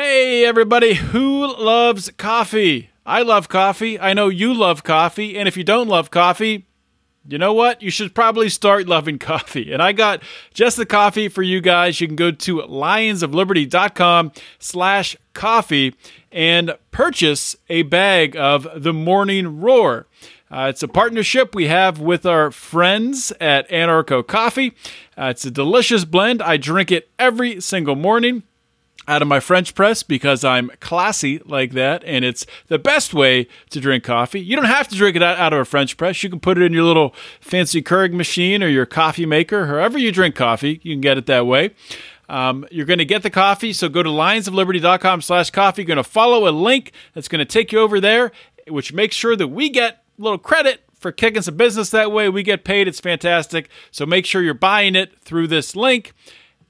Hey, 0.00 0.44
everybody 0.44 0.94
who 0.94 1.44
loves 1.60 2.12
coffee. 2.16 2.90
I 3.04 3.22
love 3.22 3.48
coffee. 3.48 3.98
I 3.98 4.14
know 4.14 4.28
you 4.28 4.54
love 4.54 4.84
coffee. 4.84 5.36
And 5.36 5.48
if 5.48 5.56
you 5.56 5.64
don't 5.64 5.88
love 5.88 6.12
coffee, 6.12 6.68
you 7.26 7.36
know 7.36 7.52
what? 7.52 7.82
You 7.82 7.90
should 7.90 8.14
probably 8.14 8.48
start 8.48 8.86
loving 8.86 9.18
coffee. 9.18 9.72
And 9.72 9.82
I 9.82 9.90
got 9.90 10.22
just 10.54 10.76
the 10.76 10.86
coffee 10.86 11.28
for 11.28 11.42
you 11.42 11.60
guys. 11.60 12.00
You 12.00 12.06
can 12.06 12.14
go 12.14 12.30
to 12.30 12.58
lionsofliberty.com 12.58 14.30
slash 14.60 15.16
coffee 15.34 15.96
and 16.30 16.76
purchase 16.92 17.56
a 17.68 17.82
bag 17.82 18.36
of 18.36 18.68
the 18.76 18.92
Morning 18.92 19.60
Roar. 19.60 20.06
Uh, 20.48 20.68
it's 20.70 20.84
a 20.84 20.88
partnership 20.88 21.56
we 21.56 21.66
have 21.66 21.98
with 21.98 22.24
our 22.24 22.52
friends 22.52 23.32
at 23.40 23.68
Anarcho 23.68 24.24
Coffee. 24.24 24.74
Uh, 25.16 25.24
it's 25.24 25.44
a 25.44 25.50
delicious 25.50 26.04
blend. 26.04 26.40
I 26.40 26.56
drink 26.56 26.92
it 26.92 27.10
every 27.18 27.60
single 27.60 27.96
morning 27.96 28.44
out 29.06 29.22
of 29.22 29.28
my 29.28 29.40
French 29.40 29.74
press 29.74 30.02
because 30.02 30.44
I'm 30.44 30.70
classy 30.80 31.40
like 31.46 31.72
that, 31.72 32.04
and 32.04 32.24
it's 32.24 32.46
the 32.66 32.78
best 32.78 33.14
way 33.14 33.48
to 33.70 33.80
drink 33.80 34.04
coffee. 34.04 34.40
You 34.40 34.56
don't 34.56 34.66
have 34.66 34.88
to 34.88 34.96
drink 34.96 35.16
it 35.16 35.22
out 35.22 35.52
of 35.52 35.60
a 35.60 35.64
French 35.64 35.96
press. 35.96 36.22
You 36.22 36.28
can 36.28 36.40
put 36.40 36.58
it 36.58 36.62
in 36.62 36.72
your 36.72 36.84
little 36.84 37.14
fancy 37.40 37.82
Keurig 37.82 38.12
machine 38.12 38.62
or 38.62 38.68
your 38.68 38.86
coffee 38.86 39.26
maker, 39.26 39.66
however 39.66 39.98
you 39.98 40.12
drink 40.12 40.34
coffee. 40.34 40.80
You 40.82 40.94
can 40.94 41.00
get 41.00 41.16
it 41.16 41.26
that 41.26 41.46
way. 41.46 41.70
Um, 42.28 42.66
you're 42.70 42.84
going 42.84 42.98
to 42.98 43.06
get 43.06 43.22
the 43.22 43.30
coffee, 43.30 43.72
so 43.72 43.88
go 43.88 44.02
to 44.02 44.10
lionsofliberty.com 44.10 45.22
slash 45.22 45.50
coffee. 45.50 45.82
You're 45.82 45.86
going 45.86 45.96
to 45.96 46.04
follow 46.04 46.46
a 46.46 46.52
link 46.52 46.92
that's 47.14 47.28
going 47.28 47.38
to 47.38 47.46
take 47.46 47.72
you 47.72 47.78
over 47.78 48.00
there, 48.00 48.32
which 48.68 48.92
makes 48.92 49.16
sure 49.16 49.34
that 49.34 49.48
we 49.48 49.70
get 49.70 50.02
a 50.18 50.22
little 50.22 50.38
credit 50.38 50.82
for 50.98 51.12
kicking 51.12 51.42
some 51.42 51.56
business 51.56 51.90
that 51.90 52.12
way. 52.12 52.28
We 52.28 52.42
get 52.42 52.64
paid. 52.64 52.88
It's 52.88 53.00
fantastic. 53.00 53.70
So 53.90 54.04
make 54.04 54.26
sure 54.26 54.42
you're 54.42 54.52
buying 54.52 54.94
it 54.94 55.18
through 55.20 55.46
this 55.46 55.74
link. 55.74 56.12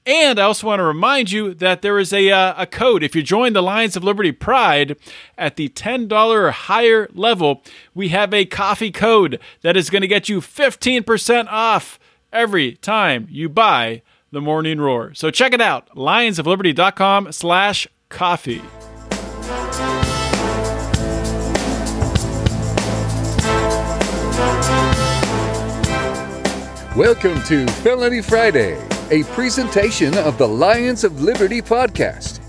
And 0.09 0.39
I 0.39 0.43
also 0.45 0.65
want 0.65 0.79
to 0.79 0.85
remind 0.85 1.29
you 1.29 1.53
that 1.53 1.83
there 1.83 1.99
is 1.99 2.11
a, 2.11 2.31
uh, 2.31 2.55
a 2.57 2.65
code. 2.65 3.03
If 3.03 3.15
you 3.15 3.21
join 3.21 3.53
the 3.53 3.61
Lions 3.61 3.95
of 3.95 4.03
Liberty 4.03 4.31
Pride 4.31 4.97
at 5.37 5.55
the 5.55 5.69
$10 5.69 6.11
or 6.31 6.49
higher 6.49 7.07
level, 7.13 7.61
we 7.93 8.09
have 8.09 8.33
a 8.33 8.45
coffee 8.45 8.89
code 8.89 9.39
that 9.61 9.77
is 9.77 9.91
going 9.91 10.01
to 10.01 10.07
get 10.07 10.27
you 10.27 10.41
15% 10.41 11.45
off 11.51 11.99
every 12.33 12.73
time 12.77 13.27
you 13.29 13.49
buy 13.49 14.01
the 14.31 14.41
Morning 14.41 14.81
Roar. 14.81 15.13
So 15.13 15.29
check 15.29 15.53
it 15.53 15.61
out, 15.61 15.87
lionsofliberty.com 15.95 17.31
slash 17.31 17.87
coffee. 18.09 18.63
Welcome 26.95 27.43
to 27.43 27.67
Felony 27.83 28.23
Friday, 28.23 28.83
a 29.11 29.23
presentation 29.23 30.15
of 30.19 30.37
the 30.37 30.47
Lions 30.47 31.03
of 31.03 31.19
Liberty 31.19 31.63
podcast. 31.63 32.39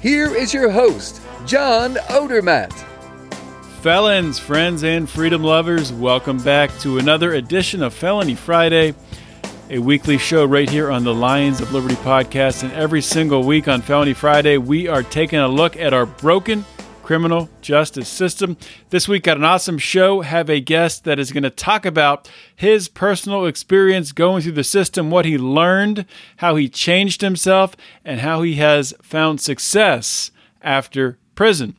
Here 0.00 0.34
is 0.34 0.54
your 0.54 0.70
host, 0.70 1.20
John 1.44 1.96
Odermatt. 2.08 2.72
Felons, 3.82 4.38
friends, 4.38 4.82
and 4.82 5.08
freedom 5.10 5.42
lovers, 5.42 5.92
welcome 5.92 6.38
back 6.38 6.70
to 6.78 6.96
another 6.96 7.34
edition 7.34 7.82
of 7.82 7.92
Felony 7.92 8.34
Friday, 8.34 8.94
a 9.68 9.78
weekly 9.78 10.16
show 10.16 10.46
right 10.46 10.70
here 10.70 10.90
on 10.90 11.04
the 11.04 11.14
Lions 11.14 11.60
of 11.60 11.74
Liberty 11.74 11.96
podcast. 11.96 12.62
And 12.62 12.72
every 12.72 13.02
single 13.02 13.44
week 13.44 13.68
on 13.68 13.82
Felony 13.82 14.14
Friday, 14.14 14.56
we 14.56 14.88
are 14.88 15.02
taking 15.02 15.40
a 15.40 15.48
look 15.48 15.76
at 15.76 15.92
our 15.92 16.06
broken 16.06 16.64
criminal 17.06 17.48
justice 17.60 18.08
system. 18.08 18.56
This 18.90 19.06
week, 19.06 19.22
got 19.22 19.36
an 19.36 19.44
awesome 19.44 19.78
show. 19.78 20.22
Have 20.22 20.50
a 20.50 20.58
guest 20.58 21.04
that 21.04 21.20
is 21.20 21.30
going 21.30 21.44
to 21.44 21.50
talk 21.50 21.86
about 21.86 22.28
his 22.56 22.88
personal 22.88 23.46
experience 23.46 24.10
going 24.10 24.42
through 24.42 24.52
the 24.52 24.64
system, 24.64 25.08
what 25.08 25.24
he 25.24 25.38
learned, 25.38 26.04
how 26.38 26.56
he 26.56 26.68
changed 26.68 27.20
himself, 27.20 27.76
and 28.04 28.22
how 28.22 28.42
he 28.42 28.56
has 28.56 28.92
found 29.02 29.40
success 29.40 30.32
after 30.62 31.16
prison. 31.36 31.76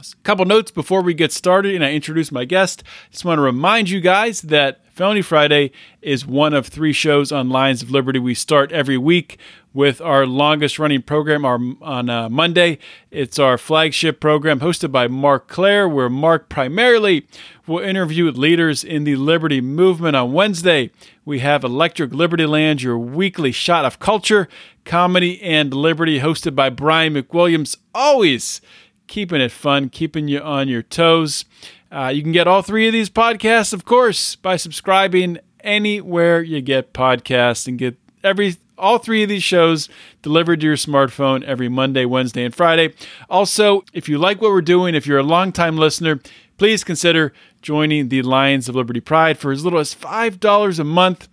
A 0.00 0.04
couple 0.22 0.46
notes 0.46 0.70
before 0.70 1.02
we 1.02 1.12
get 1.12 1.32
started 1.32 1.74
and 1.74 1.84
I 1.84 1.92
introduce 1.92 2.32
my 2.32 2.46
guest. 2.46 2.82
Just 3.10 3.26
want 3.26 3.36
to 3.36 3.42
remind 3.42 3.90
you 3.90 4.00
guys 4.00 4.40
that 4.40 4.80
Felony 4.96 5.20
Friday 5.20 5.72
is 6.00 6.24
one 6.24 6.54
of 6.54 6.68
three 6.68 6.94
shows 6.94 7.30
on 7.30 7.50
Lions 7.50 7.82
of 7.82 7.90
Liberty. 7.90 8.18
We 8.18 8.32
start 8.32 8.72
every 8.72 8.96
week 8.96 9.38
with 9.74 10.00
our 10.00 10.24
longest 10.24 10.78
running 10.78 11.02
program 11.02 11.44
our, 11.44 11.60
on 11.82 12.08
uh, 12.08 12.30
Monday. 12.30 12.78
It's 13.10 13.38
our 13.38 13.58
flagship 13.58 14.20
program 14.20 14.60
hosted 14.60 14.92
by 14.92 15.06
Marc 15.06 15.48
Clair, 15.48 15.86
where 15.86 16.08
Marc 16.08 16.48
primarily 16.48 17.26
will 17.66 17.80
interview 17.80 18.30
leaders 18.30 18.82
in 18.82 19.04
the 19.04 19.16
Liberty 19.16 19.60
movement. 19.60 20.16
On 20.16 20.32
Wednesday, 20.32 20.90
we 21.26 21.40
have 21.40 21.62
Electric 21.62 22.14
Liberty 22.14 22.46
Land, 22.46 22.80
your 22.80 22.96
weekly 22.96 23.52
shot 23.52 23.84
of 23.84 23.98
culture, 23.98 24.48
comedy, 24.86 25.42
and 25.42 25.74
liberty, 25.74 26.20
hosted 26.20 26.54
by 26.54 26.70
Brian 26.70 27.12
McWilliams. 27.12 27.76
Always 27.94 28.62
keeping 29.08 29.42
it 29.42 29.52
fun, 29.52 29.90
keeping 29.90 30.26
you 30.26 30.40
on 30.40 30.68
your 30.68 30.82
toes. 30.82 31.44
Uh, 31.90 32.08
you 32.08 32.22
can 32.22 32.32
get 32.32 32.48
all 32.48 32.62
three 32.62 32.86
of 32.86 32.92
these 32.92 33.10
podcasts, 33.10 33.72
of 33.72 33.84
course, 33.84 34.36
by 34.36 34.56
subscribing 34.56 35.38
anywhere 35.60 36.42
you 36.42 36.60
get 36.60 36.92
podcasts 36.92 37.66
and 37.66 37.78
get 37.78 37.96
every 38.22 38.56
all 38.78 38.98
three 38.98 39.22
of 39.22 39.28
these 39.28 39.42
shows 39.42 39.88
delivered 40.22 40.60
to 40.60 40.66
your 40.66 40.76
smartphone 40.76 41.42
every 41.44 41.68
Monday, 41.68 42.04
Wednesday, 42.04 42.44
and 42.44 42.54
Friday. 42.54 42.92
Also, 43.30 43.82
if 43.92 44.08
you 44.08 44.18
like 44.18 44.40
what 44.40 44.50
we're 44.50 44.60
doing, 44.60 44.94
if 44.94 45.06
you're 45.06 45.18
a 45.18 45.22
longtime 45.22 45.78
listener, 45.78 46.20
please 46.58 46.84
consider 46.84 47.32
joining 47.62 48.08
the 48.08 48.22
Lions 48.22 48.68
of 48.68 48.76
Liberty 48.76 49.00
Pride 49.00 49.38
for 49.38 49.50
as 49.50 49.64
little 49.64 49.78
as 49.78 49.94
$5 49.94 50.78
a 50.78 50.84
month. 50.84 51.28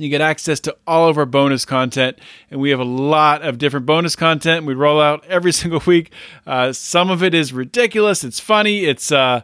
You 0.00 0.08
get 0.08 0.20
access 0.20 0.60
to 0.60 0.76
all 0.86 1.08
of 1.08 1.18
our 1.18 1.26
bonus 1.26 1.64
content, 1.64 2.18
and 2.50 2.60
we 2.60 2.70
have 2.70 2.80
a 2.80 2.84
lot 2.84 3.42
of 3.42 3.58
different 3.58 3.86
bonus 3.86 4.16
content 4.16 4.66
we 4.66 4.74
roll 4.74 5.00
out 5.00 5.24
every 5.26 5.52
single 5.60 5.82
week. 5.86 6.12
Uh, 6.46 6.72
some 6.72 7.10
of 7.10 7.22
it 7.22 7.34
is 7.34 7.52
ridiculous. 7.52 8.24
It's 8.24 8.40
funny. 8.40 8.84
It's 8.84 9.12
uh, 9.12 9.42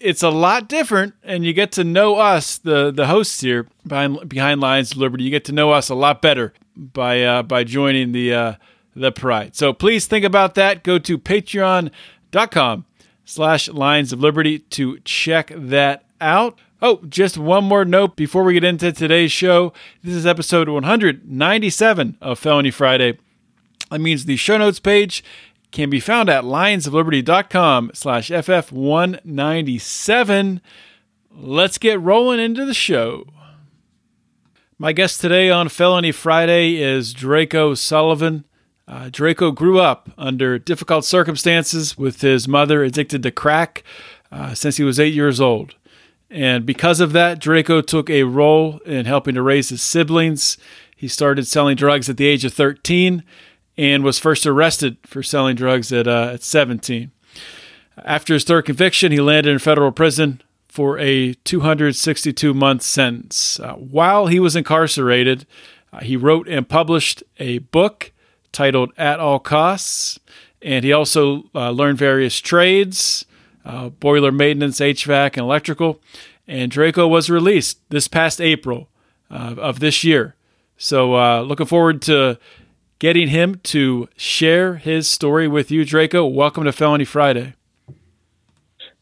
it's 0.00 0.22
a 0.22 0.30
lot 0.30 0.68
different, 0.68 1.14
and 1.22 1.44
you 1.44 1.52
get 1.52 1.72
to 1.72 1.84
know 1.84 2.16
us, 2.16 2.58
the 2.58 2.90
the 2.90 3.06
hosts 3.06 3.40
here 3.40 3.68
behind 3.86 4.28
behind 4.28 4.62
of 4.62 4.96
Liberty. 4.96 5.24
You 5.24 5.30
get 5.30 5.44
to 5.46 5.52
know 5.52 5.70
us 5.70 5.88
a 5.88 5.94
lot 5.94 6.20
better 6.20 6.52
by 6.76 7.22
uh, 7.22 7.42
by 7.42 7.64
joining 7.64 8.12
the 8.12 8.34
uh, 8.34 8.54
the 8.94 9.12
Pride. 9.12 9.54
So 9.54 9.72
please 9.72 10.06
think 10.06 10.24
about 10.24 10.54
that. 10.56 10.82
Go 10.82 10.98
to 10.98 11.18
Patreon.com 11.18 12.84
slash 13.24 13.68
Lions 13.68 14.12
of 14.12 14.20
Liberty 14.20 14.58
to 14.58 14.98
check 15.04 15.52
that 15.54 16.04
out. 16.20 16.58
Oh, 16.84 17.00
just 17.08 17.38
one 17.38 17.62
more 17.62 17.84
note 17.84 18.16
before 18.16 18.42
we 18.42 18.54
get 18.54 18.64
into 18.64 18.90
today's 18.90 19.30
show. 19.30 19.72
This 20.02 20.16
is 20.16 20.26
episode 20.26 20.68
197 20.68 22.18
of 22.20 22.40
Felony 22.40 22.72
Friday. 22.72 23.18
That 23.92 24.00
means 24.00 24.24
the 24.24 24.34
show 24.34 24.58
notes 24.58 24.80
page 24.80 25.22
can 25.70 25.90
be 25.90 26.00
found 26.00 26.28
at 26.28 26.42
lionsofliberty.com 26.42 27.92
slash 27.94 28.30
ff197. 28.30 30.60
Let's 31.30 31.78
get 31.78 32.00
rolling 32.00 32.40
into 32.40 32.66
the 32.66 32.74
show. 32.74 33.28
My 34.76 34.92
guest 34.92 35.20
today 35.20 35.50
on 35.50 35.68
Felony 35.68 36.10
Friday 36.10 36.82
is 36.82 37.14
Drako 37.14 37.78
Sullivan. 37.78 38.44
Uh, 38.88 39.04
Drako 39.04 39.54
grew 39.54 39.78
up 39.78 40.10
under 40.18 40.58
difficult 40.58 41.04
circumstances 41.04 41.96
with 41.96 42.22
his 42.22 42.48
mother 42.48 42.82
addicted 42.82 43.22
to 43.22 43.30
crack 43.30 43.84
uh, 44.32 44.54
since 44.54 44.78
he 44.78 44.82
was 44.82 44.98
eight 44.98 45.14
years 45.14 45.40
old. 45.40 45.76
And 46.32 46.64
because 46.64 46.98
of 46.98 47.12
that, 47.12 47.38
Drako 47.38 47.86
took 47.86 48.08
a 48.08 48.22
role 48.22 48.78
in 48.86 49.04
helping 49.04 49.34
to 49.34 49.42
raise 49.42 49.68
his 49.68 49.82
siblings. 49.82 50.56
He 50.96 51.06
started 51.06 51.46
selling 51.46 51.76
drugs 51.76 52.08
at 52.08 52.16
the 52.16 52.26
age 52.26 52.46
of 52.46 52.54
13 52.54 53.22
and 53.76 54.02
was 54.02 54.18
first 54.18 54.46
arrested 54.46 54.96
for 55.04 55.22
selling 55.22 55.56
drugs 55.56 55.92
at, 55.92 56.08
uh, 56.08 56.30
at 56.32 56.42
17. 56.42 57.10
After 57.98 58.32
his 58.32 58.44
third 58.44 58.64
conviction, 58.64 59.12
he 59.12 59.20
landed 59.20 59.52
in 59.52 59.58
federal 59.58 59.92
prison 59.92 60.40
for 60.68 60.98
a 60.98 61.34
262 61.34 62.54
month 62.54 62.80
sentence. 62.80 63.60
Uh, 63.60 63.74
while 63.74 64.28
he 64.28 64.40
was 64.40 64.56
incarcerated, 64.56 65.46
uh, 65.92 66.00
he 66.00 66.16
wrote 66.16 66.48
and 66.48 66.66
published 66.66 67.22
a 67.38 67.58
book 67.58 68.10
titled 68.52 68.90
At 68.96 69.20
All 69.20 69.38
Costs, 69.38 70.18
and 70.62 70.82
he 70.82 70.94
also 70.94 71.50
uh, 71.54 71.70
learned 71.70 71.98
various 71.98 72.40
trades 72.40 73.26
uh, 73.64 73.88
boiler 73.88 74.32
maintenance, 74.32 74.80
HVAC, 74.80 75.34
and 75.34 75.38
electrical. 75.38 76.00
And 76.46 76.72
Drako 76.72 77.08
was 77.08 77.30
released 77.30 77.78
this 77.90 78.08
past 78.08 78.40
April 78.40 78.88
uh, 79.30 79.54
of 79.58 79.80
this 79.80 80.04
year. 80.04 80.34
So, 80.76 81.14
uh, 81.14 81.42
looking 81.42 81.66
forward 81.66 82.02
to 82.02 82.38
getting 82.98 83.28
him 83.28 83.56
to 83.64 84.08
share 84.16 84.76
his 84.76 85.08
story 85.08 85.48
with 85.48 85.70
you, 85.70 85.84
Drako. 85.84 86.32
Welcome 86.32 86.64
to 86.64 86.72
Felony 86.72 87.04
Friday. 87.04 87.54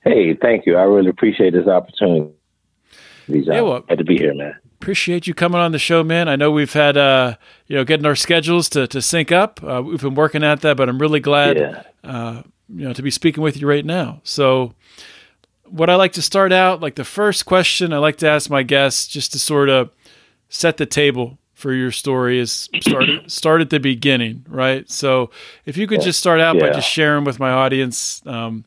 Hey, 0.03 0.35
thank 0.35 0.67
you. 0.67 0.77
I 0.77 0.83
really 0.83 1.11
appreciate 1.11 1.53
this 1.53 1.67
opportunity. 1.67 2.33
Yeah, 3.29 3.61
well, 3.61 3.81
Glad 3.81 3.99
to 3.99 4.05
be 4.05 4.17
here, 4.17 4.35
man. 4.35 4.57
Appreciate 4.81 5.27
you 5.27 5.35
coming 5.35 5.61
on 5.61 5.73
the 5.73 5.79
show, 5.79 6.03
man. 6.03 6.29
I 6.29 6.37
know 6.37 6.51
we've 6.51 6.73
had, 6.73 6.97
uh, 6.97 7.37
you 7.67 7.77
know, 7.77 7.85
getting 7.85 8.07
our 8.07 8.17
schedules 8.17 8.69
to, 8.71 8.87
to 8.89 9.03
sync 9.03 9.31
up. 9.31 9.62
Uh, 9.62 9.83
we've 9.85 10.01
been 10.01 10.15
working 10.15 10.43
at 10.43 10.62
that, 10.62 10.79
but 10.79 10.89
I'm 10.89 10.99
really 10.99 11.21
glad 11.21 11.59
yeah. 11.59 11.83
uh, 12.03 12.43
you 12.75 12.87
know 12.87 12.93
to 12.93 13.02
be 13.02 13.11
speaking 13.11 13.43
with 13.43 13.61
you 13.61 13.69
right 13.69 13.84
now. 13.84 14.20
So 14.25 14.75
what 15.64 15.90
I 15.90 15.94
like 15.94 16.12
to 16.12 16.22
start 16.22 16.52
out 16.52 16.81
like 16.81 16.96
the 16.96 17.05
first 17.05 17.46
question 17.46 17.93
I 17.93 17.99
like 17.99 18.17
to 18.19 18.28
ask 18.28 18.50
my 18.50 18.62
guests 18.62 19.06
just 19.06 19.32
to 19.32 19.38
sort 19.38 19.69
of 19.69 19.90
set 20.49 20.76
the 20.76 20.87
table 20.87 21.38
for 21.55 21.72
your 21.72 21.93
story 21.93 22.38
is 22.38 22.69
start 22.81 23.05
start 23.31 23.61
at 23.61 23.70
the 23.70 23.81
beginning, 23.81 24.44
right? 24.49 24.90
So 24.90 25.31
if 25.67 25.76
you 25.76 25.87
could 25.87 26.00
just 26.00 26.19
start 26.19 26.40
out 26.40 26.56
yeah. 26.56 26.69
by 26.69 26.72
just 26.72 26.88
sharing 26.88 27.25
with 27.25 27.38
my 27.38 27.50
audience 27.50 28.22
um, 28.26 28.64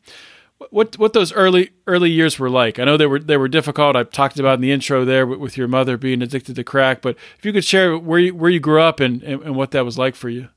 what 0.70 0.98
what 0.98 1.12
those 1.12 1.32
early 1.32 1.70
early 1.86 2.10
years 2.10 2.38
were 2.38 2.50
like. 2.50 2.78
I 2.78 2.84
know 2.84 2.96
they 2.96 3.06
were 3.06 3.18
they 3.18 3.36
were 3.36 3.48
difficult. 3.48 3.96
I 3.96 4.04
talked 4.04 4.38
about 4.38 4.54
in 4.54 4.60
the 4.60 4.72
intro 4.72 5.04
there 5.04 5.26
with, 5.26 5.38
with 5.38 5.56
your 5.56 5.68
mother 5.68 5.96
being 5.96 6.22
addicted 6.22 6.56
to 6.56 6.64
crack, 6.64 7.02
but 7.02 7.16
if 7.38 7.44
you 7.44 7.52
could 7.52 7.64
share 7.64 7.98
where 7.98 8.18
you 8.18 8.34
where 8.34 8.50
you 8.50 8.60
grew 8.60 8.80
up 8.80 9.00
and, 9.00 9.22
and, 9.22 9.42
and 9.42 9.56
what 9.56 9.72
that 9.72 9.84
was 9.84 9.98
like 9.98 10.14
for 10.14 10.28
you. 10.28 10.48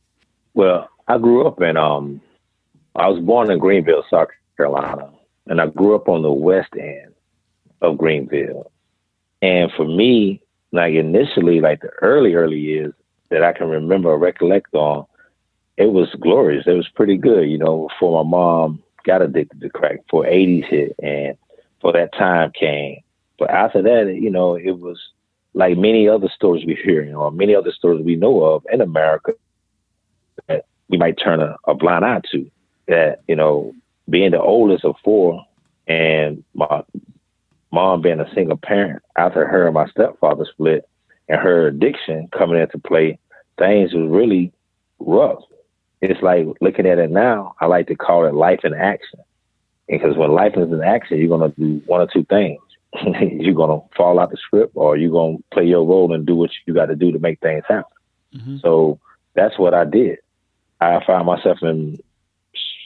Well, 0.54 0.90
I 1.08 1.18
grew 1.18 1.46
up 1.46 1.62
in 1.62 1.78
um 1.78 2.22
I 2.98 3.08
was 3.08 3.24
born 3.24 3.52
in 3.52 3.60
Greenville, 3.60 4.04
South 4.10 4.30
Carolina, 4.58 5.12
and 5.46 5.62
I 5.62 5.68
grew 5.68 5.96
up 5.96 6.10
on 6.10 6.24
the 6.24 6.32
west 6.32 6.74
end 6.78 7.14
of 7.82 7.98
Greenville. 7.98 8.72
And 9.42 9.72
for 9.78 9.86
me, 9.86 10.42
like 10.72 10.96
initially, 10.96 11.62
like 11.62 11.82
the 11.82 11.90
early, 12.02 12.34
early 12.34 12.58
years 12.58 12.94
that 13.30 13.44
I 13.44 13.54
can 13.54 13.70
remember 13.70 14.10
or 14.10 14.18
recollect 14.18 14.74
on, 14.74 15.06
it 15.78 15.92
was 15.92 16.10
glorious. 16.20 16.66
It 16.66 16.74
was 16.74 16.90
pretty 16.90 17.18
good, 17.18 17.50
you 17.50 17.60
know, 17.60 17.88
before 17.88 18.24
my 18.24 18.30
mom 18.30 18.84
got 19.06 19.22
addicted 19.22 19.62
to 19.62 19.70
crack, 19.70 20.04
before 20.04 20.26
80s 20.26 20.66
hit, 20.66 20.96
and 21.02 21.38
for 21.80 21.94
that 21.94 22.14
time 22.14 22.52
came. 22.60 23.02
But 23.38 23.52
after 23.52 23.84
that, 23.84 24.18
you 24.20 24.32
know, 24.32 24.56
it 24.56 24.80
was 24.80 25.00
like 25.54 25.78
many 25.78 26.10
other 26.10 26.30
stories 26.34 26.66
we 26.66 26.74
hear, 26.76 27.04
you 27.04 27.12
know, 27.12 27.22
or 27.22 27.32
many 27.32 27.54
other 27.54 27.72
stories 27.72 28.04
we 28.04 28.16
know 28.16 28.44
of 28.44 28.66
in 28.72 28.82
America 28.82 29.34
that 30.48 30.66
we 30.90 30.98
might 30.98 31.20
turn 31.24 31.42
a, 31.42 31.56
a 31.68 31.76
blind 31.76 32.04
eye 32.04 32.22
to. 32.32 32.50
That, 32.88 33.22
you 33.28 33.36
know, 33.36 33.74
being 34.10 34.32
the 34.32 34.42
oldest 34.42 34.86
of 34.86 34.96
four 35.04 35.46
and 35.88 36.44
my 36.54 36.84
mom 37.72 38.02
being 38.02 38.20
a 38.20 38.34
single 38.34 38.58
parent 38.58 39.04
after 39.18 39.46
her 39.46 39.66
and 39.66 39.74
my 39.74 39.88
stepfather 39.88 40.46
split 40.46 40.88
and 41.28 41.40
her 41.40 41.68
addiction 41.68 42.30
coming 42.38 42.60
into 42.62 42.80
play, 42.80 43.20
things 43.58 43.94
was 43.94 44.10
really 44.10 44.52
rough. 45.00 45.44
It's 46.02 46.22
like 46.22 46.46
looking 46.62 46.86
at 46.86 47.00
it 47.00 47.12
now, 47.12 47.56
I 47.60 47.66
like 47.66 47.88
to 47.88 47.96
call 47.96 48.26
it 48.26 48.34
life 48.34 48.62
in 48.64 48.74
action. 48.74 49.20
Because 49.88 50.18
when 50.18 50.32
life 50.32 50.54
is 50.56 50.72
in 50.72 50.84
action, 50.84 51.18
you're 51.18 51.30
gonna 51.30 51.54
do 51.58 51.82
one 51.86 52.02
or 52.02 52.08
two 52.08 52.26
things. 52.26 52.62
you're 53.32 53.54
gonna 53.54 53.82
fall 53.96 54.20
out 54.20 54.32
the 54.32 54.38
script 54.38 54.74
or 54.76 54.98
you're 54.98 55.12
gonna 55.12 55.38
play 55.52 55.66
your 55.66 55.86
role 55.86 56.14
and 56.14 56.26
do 56.26 56.36
what 56.36 56.52
you 56.66 56.74
gotta 56.74 56.96
do 56.96 57.12
to 57.12 57.20
make 57.20 57.40
things 57.40 57.64
happen. 57.68 57.92
Mm-hmm. 58.36 58.58
So 58.58 59.00
that's 59.34 59.58
what 59.58 59.74
I 59.74 59.86
did. 59.86 60.20
I 60.80 61.04
found 61.06 61.26
myself 61.26 61.60
in 61.62 62.00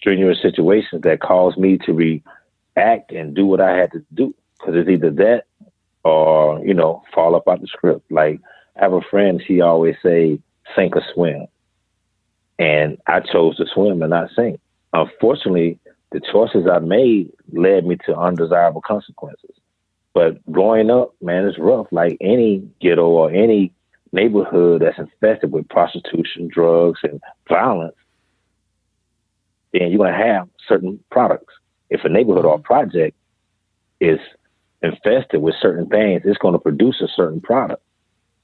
strenuous 0.02 0.42
situations 0.42 1.04
that 1.04 1.22
caused 1.22 1.58
me 1.58 1.78
to 1.86 1.94
react 1.94 3.12
and 3.12 3.36
do 3.36 3.46
what 3.46 3.62
I 3.62 3.78
had 3.78 3.92
to 3.92 4.04
do 4.14 4.34
because 4.60 4.76
it's 4.76 4.90
either 4.90 5.12
that 5.12 5.44
or 6.04 6.60
you 6.66 6.74
know 6.74 7.04
fall 7.14 7.36
up 7.36 7.48
out 7.48 7.62
the 7.62 7.68
script. 7.68 8.12
Like 8.12 8.40
I 8.76 8.82
have 8.82 8.94
a 8.94 9.02
friend, 9.02 9.42
she 9.46 9.62
always 9.62 9.96
say 10.04 10.40
sink 10.76 10.96
or 10.96 11.04
swim, 11.14 11.48
and 12.58 12.98
I 13.08 13.20
chose 13.20 13.58
to 13.58 13.66
swim 13.72 14.02
and 14.02 14.10
not 14.10 14.32
sink. 14.36 14.60
Unfortunately, 14.94 15.80
the 16.12 16.20
choices 16.20 16.68
I 16.70 16.80
made 16.80 17.32
led 17.54 17.86
me 17.86 17.98
to 18.06 18.18
undesirable 18.18 18.82
consequences. 18.82 19.52
But 20.14 20.46
growing 20.52 20.90
up, 20.90 21.14
man, 21.22 21.46
it's 21.46 21.60
rough. 21.60 21.88
Like 21.92 22.18
any 22.20 22.68
ghetto 22.82 23.08
or 23.08 23.32
any 23.32 23.72
neighborhood 24.12 24.82
that's 24.82 25.00
infested 25.00 25.52
with 25.52 25.70
prostitution, 25.70 26.50
drugs, 26.52 27.00
and 27.04 27.22
violence, 27.48 27.96
then 29.74 29.90
you're 29.92 30.06
gonna 30.06 30.18
have 30.18 30.48
certain 30.68 31.00
products. 31.12 31.54
If 31.90 32.04
a 32.04 32.10
neighborhood 32.10 32.46
or 32.46 32.56
a 32.56 32.58
mm-hmm. 32.58 32.66
project 32.66 33.16
is 34.00 34.20
infested 34.82 35.42
with 35.42 35.56
certain 35.62 35.88
things, 35.88 36.24
it's 36.26 36.38
going 36.38 36.54
to 36.54 36.60
produce 36.60 37.02
a 37.02 37.08
certain 37.08 37.42
product. 37.42 37.84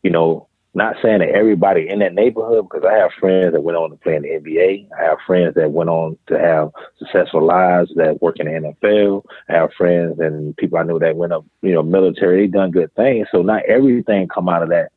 You 0.04 0.12
know, 0.12 0.48
not 0.74 0.96
saying 1.02 1.20
that 1.20 1.30
everybody 1.30 1.90
in 1.90 2.00
that 2.00 2.14
neighborhood, 2.14 2.68
because 2.70 2.86
I 2.88 2.94
have 2.94 3.10
friends 3.20 3.54
that 3.54 3.62
went 3.62 3.78
on 3.78 3.90
to 3.90 3.96
play 3.96 4.16
in 4.16 4.22
the 4.22 4.30
NBA. 4.30 4.88
I 4.98 5.04
have 5.04 5.18
friends 5.26 5.56
that 5.56 5.72
went 5.72 5.90
on 5.90 6.18
to 6.28 6.38
have 6.38 6.70
successful 7.00 7.44
lives 7.44 7.92
that 7.96 8.22
work 8.22 8.40
in 8.40 8.46
the 8.46 8.76
NFL. 8.84 9.24
I 9.50 9.54
have 9.54 9.74
friends 9.74 10.20
and 10.20 10.56
people 10.56 10.78
I 10.78 10.84
know 10.84 11.00
that 11.00 11.16
went 11.16 11.34
up, 11.34 11.46
you 11.64 11.74
know, 11.74 11.82
military. 11.82 12.46
They 12.46 12.52
done 12.52 12.72
good 12.72 12.94
things. 12.94 13.28
So 13.32 13.42
not 13.42 13.66
everything 13.66 14.28
come 14.28 14.48
out 14.48 14.62
of 14.62 14.70
that 14.70 14.92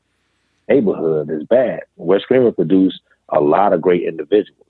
neighborhood 0.69 1.31
is 1.31 1.45
bad. 1.45 1.81
West 1.97 2.27
Greenville 2.29 2.53
produced 2.53 3.01
a 3.31 3.41
lot 3.41 3.73
of 3.73 3.81
great 3.81 4.03
individuals, 4.03 4.70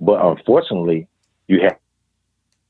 but 0.00 0.24
unfortunately, 0.24 1.06
you 1.48 1.60
have 1.62 1.78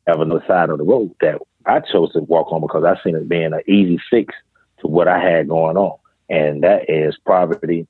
have 0.07 0.21
another 0.21 0.45
side 0.47 0.69
of 0.69 0.79
the 0.79 0.85
road 0.85 1.15
that 1.21 1.41
I 1.67 1.81
chose 1.81 2.13
to 2.13 2.21
walk 2.21 2.53
on 2.53 2.61
because 2.61 2.85
I 2.85 3.03
seen 3.03 3.17
it 3.17 3.29
being 3.29 3.53
an 3.53 3.63
easy 3.67 3.99
fix 4.11 4.35
to 4.81 4.87
what 4.87 5.09
I 5.09 5.19
had 5.19 5.49
going 5.49 5.77
on. 5.77 5.99
And 6.29 6.63
that 6.63 6.91
is 6.91 7.17
poverty 7.27 7.87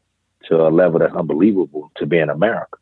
to 0.48 0.66
a 0.66 0.68
level 0.68 1.00
that's 1.00 1.14
unbelievable 1.14 1.90
to 1.96 2.06
be 2.06 2.18
in 2.18 2.30
America. 2.30 2.78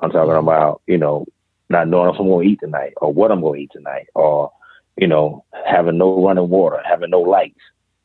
I'm 0.00 0.10
talking 0.10 0.30
mm-hmm. 0.30 0.48
about, 0.48 0.82
you 0.86 0.98
know, 0.98 1.26
not 1.70 1.88
knowing 1.88 2.14
if 2.14 2.20
I'm 2.20 2.26
going 2.26 2.46
to 2.46 2.52
eat 2.52 2.60
tonight 2.60 2.92
or 2.98 3.12
what 3.12 3.32
I'm 3.32 3.40
going 3.40 3.58
to 3.58 3.64
eat 3.64 3.70
tonight 3.72 4.08
or, 4.14 4.52
you 4.96 5.06
know, 5.06 5.44
having 5.66 5.98
no 5.98 6.22
running 6.22 6.48
water, 6.48 6.80
having 6.84 7.10
no 7.10 7.20
lights 7.20 7.60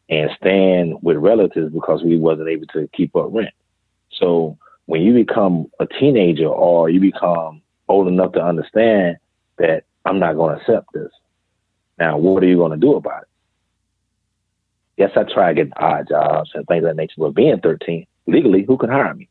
and 0.09 0.31
staying 0.37 0.97
with 1.01 1.17
relatives 1.17 1.73
because 1.73 2.03
we 2.03 2.17
wasn't 2.17 2.49
able 2.49 2.67
to 2.67 2.89
keep 2.93 3.15
up 3.15 3.27
rent. 3.31 3.53
So 4.11 4.57
when 4.85 5.01
you 5.01 5.13
become 5.13 5.69
a 5.79 5.85
teenager 5.85 6.47
or 6.47 6.89
you 6.89 6.99
become 6.99 7.61
old 7.89 8.07
enough 8.07 8.31
to 8.33 8.41
understand 8.41 9.17
that 9.57 9.83
I'm 10.05 10.19
not 10.19 10.35
going 10.35 10.55
to 10.55 10.61
accept 10.61 10.93
this. 10.93 11.11
Now, 11.97 12.17
what 12.17 12.43
are 12.43 12.47
you 12.47 12.55
going 12.55 12.71
to 12.71 12.77
do 12.77 12.95
about 12.95 13.23
it? 13.23 13.27
Yes, 14.97 15.11
I 15.15 15.23
try 15.23 15.53
to 15.53 15.65
get 15.65 15.73
odd 15.81 16.07
jobs 16.07 16.51
and 16.53 16.65
things 16.67 16.83
of 16.83 16.89
that 16.89 16.95
nature, 16.95 17.15
but 17.17 17.35
being 17.35 17.59
13, 17.59 18.05
legally, 18.27 18.63
who 18.63 18.77
can 18.77 18.89
hire 18.89 19.13
me? 19.13 19.27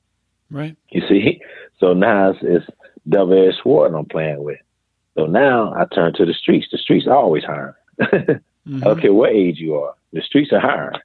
Right. 0.51 0.77
You 0.91 1.03
see? 1.09 1.41
So 1.81 1.95
now 1.95 2.31
it's, 2.31 2.41
it's 2.43 2.67
double-edged 3.09 3.59
sword 3.63 3.95
I'm 3.95 4.05
playing 4.05 4.43
with. 4.43 4.59
So 5.17 5.27
now 5.27 5.73
I 5.75 5.85
turn 5.95 6.13
to 6.15 6.27
the 6.27 6.35
streets. 6.35 6.67
The 6.73 6.79
streets 6.79 7.07
are 7.07 7.15
always 7.15 7.45
hiring. 7.45 7.75
mm-hmm. 8.01 8.77
I 8.83 8.85
don't 8.85 9.01
care 9.01 9.13
what 9.13 9.31
age 9.31 9.61
you 9.61 9.77
are. 9.77 9.95
The 10.13 10.21
streets 10.21 10.53
are 10.53 10.59
hiring. 10.59 10.99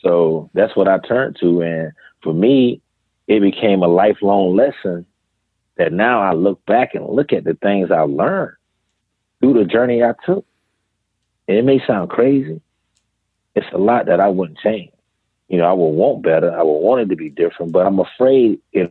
So 0.00 0.50
that's 0.54 0.74
what 0.74 0.88
I 0.88 0.98
turned 0.98 1.36
to. 1.38 1.62
And 1.62 1.92
for 2.24 2.34
me, 2.34 2.80
it 3.28 3.38
became 3.38 3.84
a 3.84 3.86
lifelong 3.86 4.56
lesson 4.56 5.06
that 5.78 5.92
now 5.92 6.20
I 6.20 6.32
look 6.32 6.64
back 6.66 6.94
and 6.94 7.08
look 7.08 7.32
at 7.32 7.44
the 7.44 7.54
things 7.54 7.90
I 7.90 8.00
learned 8.00 8.56
through 9.40 9.54
the 9.54 9.64
journey 9.64 10.02
I 10.02 10.12
took. 10.26 10.44
And 11.46 11.56
it 11.56 11.64
may 11.64 11.80
sound 11.86 12.10
crazy. 12.10 12.60
It's 13.54 13.66
a 13.72 13.78
lot 13.78 14.06
that 14.06 14.20
I 14.20 14.28
wouldn't 14.28 14.58
change. 14.58 14.92
You 15.48 15.58
know, 15.58 15.64
I 15.64 15.72
would 15.72 15.88
want 15.88 16.22
better. 16.22 16.52
I 16.52 16.62
would 16.62 16.78
want 16.78 17.00
it 17.00 17.08
to 17.08 17.16
be 17.16 17.30
different, 17.30 17.72
but 17.72 17.86
I'm 17.86 17.98
afraid 17.98 18.60
if 18.72 18.90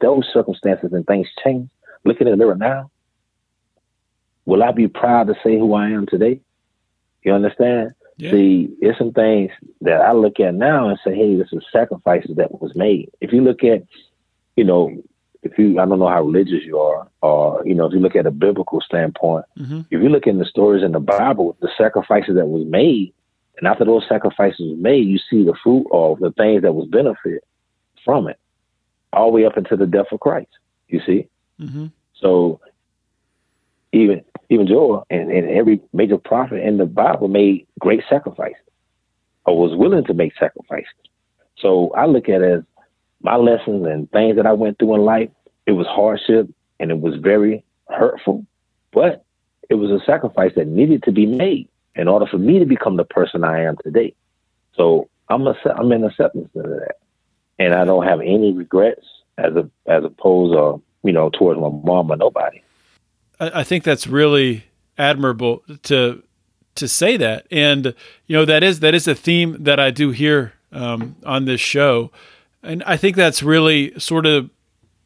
those 0.00 0.28
circumstances 0.32 0.92
and 0.92 1.04
things 1.04 1.26
change, 1.42 1.68
looking 2.04 2.28
in 2.28 2.32
the 2.32 2.36
mirror 2.36 2.54
now, 2.54 2.90
will 4.44 4.62
I 4.62 4.70
be 4.70 4.86
proud 4.86 5.26
to 5.26 5.34
say 5.42 5.58
who 5.58 5.74
I 5.74 5.88
am 5.88 6.06
today? 6.06 6.40
You 7.22 7.32
understand? 7.32 7.92
Yeah. 8.18 8.30
See, 8.30 8.76
there's 8.80 8.98
some 8.98 9.12
things 9.12 9.50
that 9.80 10.00
I 10.00 10.12
look 10.12 10.38
at 10.38 10.54
now 10.54 10.88
and 10.88 10.98
say, 11.02 11.14
hey, 11.14 11.34
there's 11.34 11.50
some 11.50 11.62
sacrifices 11.72 12.36
that 12.36 12.60
was 12.60 12.76
made. 12.76 13.10
If 13.20 13.32
you 13.32 13.40
look 13.40 13.64
at, 13.64 13.82
you 14.56 14.64
know, 14.64 15.02
if 15.42 15.58
you 15.58 15.78
I 15.78 15.86
don't 15.86 15.98
know 15.98 16.08
how 16.08 16.22
religious 16.22 16.64
you 16.64 16.78
are, 16.78 17.08
or 17.20 17.62
you 17.66 17.74
know, 17.74 17.86
if 17.86 17.92
you 17.92 17.98
look 17.98 18.16
at 18.16 18.26
a 18.26 18.30
biblical 18.30 18.80
standpoint, 18.80 19.44
mm-hmm. 19.58 19.80
if 19.90 20.02
you 20.02 20.08
look 20.08 20.26
in 20.26 20.38
the 20.38 20.44
stories 20.44 20.84
in 20.84 20.92
the 20.92 21.00
Bible, 21.00 21.56
the 21.60 21.70
sacrifices 21.76 22.36
that 22.36 22.46
was 22.46 22.66
made, 22.66 23.12
and 23.58 23.66
after 23.66 23.84
those 23.84 24.04
sacrifices 24.08 24.60
were 24.60 24.76
made, 24.76 25.06
you 25.06 25.18
see 25.18 25.44
the 25.44 25.56
fruit 25.62 25.86
of 25.92 26.20
the 26.20 26.30
things 26.32 26.62
that 26.62 26.72
was 26.72 26.88
benefit 26.88 27.44
from 28.04 28.28
it, 28.28 28.38
all 29.12 29.26
the 29.26 29.32
way 29.32 29.44
up 29.44 29.56
until 29.56 29.76
the 29.76 29.86
death 29.86 30.06
of 30.12 30.20
Christ. 30.20 30.50
You 30.88 31.00
see, 31.04 31.28
mm-hmm. 31.60 31.86
so 32.14 32.60
even 33.92 34.22
even 34.48 34.66
Joel 34.66 35.06
and, 35.10 35.30
and 35.30 35.50
every 35.50 35.80
major 35.92 36.18
prophet 36.18 36.62
in 36.62 36.76
the 36.76 36.86
Bible 36.86 37.28
made 37.28 37.66
great 37.80 38.02
sacrifices, 38.08 38.56
or 39.44 39.58
was 39.58 39.76
willing 39.76 40.04
to 40.04 40.14
make 40.14 40.34
sacrifices. 40.38 40.86
So 41.58 41.90
I 41.96 42.06
look 42.06 42.28
at 42.28 42.42
it 42.42 42.58
as 42.58 42.64
my 43.22 43.36
lessons 43.36 43.86
and 43.86 44.10
things 44.10 44.36
that 44.36 44.46
I 44.46 44.52
went 44.52 44.78
through 44.78 44.94
in 44.96 45.02
life, 45.02 45.30
it 45.66 45.72
was 45.72 45.86
hardship 45.86 46.48
and 46.80 46.90
it 46.90 47.00
was 47.00 47.16
very 47.16 47.64
hurtful, 47.88 48.44
but 48.92 49.24
it 49.70 49.74
was 49.74 49.90
a 49.90 50.04
sacrifice 50.04 50.52
that 50.56 50.66
needed 50.66 51.04
to 51.04 51.12
be 51.12 51.26
made 51.26 51.68
in 51.94 52.08
order 52.08 52.26
for 52.26 52.38
me 52.38 52.58
to 52.58 52.64
become 52.64 52.96
the 52.96 53.04
person 53.04 53.44
I 53.44 53.62
am 53.62 53.76
today. 53.82 54.14
So 54.76 55.08
I'm 55.28 55.46
a, 55.46 55.54
I'm 55.76 55.92
in 55.92 56.04
acceptance 56.04 56.50
of 56.54 56.64
that, 56.64 56.96
and 57.58 57.74
I 57.74 57.84
don't 57.84 58.06
have 58.06 58.20
any 58.20 58.52
regrets 58.52 59.06
as 59.38 59.54
a 59.54 59.70
as 59.86 60.04
opposed 60.04 60.54
or 60.54 60.80
you 61.02 61.12
know 61.12 61.30
towards 61.30 61.60
my 61.60 61.68
mom 61.68 62.10
or 62.10 62.16
nobody. 62.16 62.62
I 63.38 63.64
think 63.64 63.84
that's 63.84 64.06
really 64.06 64.64
admirable 64.98 65.62
to 65.84 66.22
to 66.76 66.88
say 66.88 67.16
that, 67.18 67.46
and 67.50 67.94
you 68.26 68.36
know 68.36 68.44
that 68.44 68.62
is 68.62 68.80
that 68.80 68.94
is 68.94 69.06
a 69.06 69.14
theme 69.14 69.56
that 69.60 69.78
I 69.78 69.90
do 69.90 70.10
hear 70.10 70.54
um, 70.72 71.16
on 71.24 71.44
this 71.44 71.60
show 71.60 72.10
and 72.62 72.82
I 72.84 72.96
think 72.96 73.16
that's 73.16 73.42
really 73.42 73.98
sort 73.98 74.26
of 74.26 74.50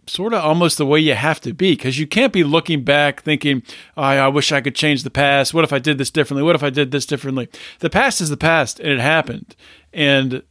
sort 0.08 0.32
of 0.32 0.44
almost 0.44 0.78
the 0.78 0.86
way 0.86 1.00
you 1.00 1.14
have 1.14 1.40
to 1.40 1.52
be 1.52 1.72
because 1.72 1.98
you 1.98 2.06
can't 2.06 2.32
be 2.32 2.44
looking 2.44 2.84
back 2.84 3.22
thinking, 3.22 3.62
oh, 3.96 4.02
I 4.02 4.28
wish 4.28 4.52
I 4.52 4.60
could 4.60 4.76
change 4.76 5.02
the 5.02 5.10
past. 5.10 5.52
What 5.52 5.64
if 5.64 5.72
I 5.72 5.80
did 5.80 5.98
this 5.98 6.10
differently? 6.10 6.44
What 6.44 6.54
if 6.54 6.62
I 6.62 6.70
did 6.70 6.92
this 6.92 7.06
differently? 7.06 7.48
The 7.80 7.90
past 7.90 8.20
is 8.20 8.30
the 8.30 8.36
past 8.36 8.78
and 8.78 8.88
it 8.88 9.00
happened. 9.00 9.56
And 9.92 10.42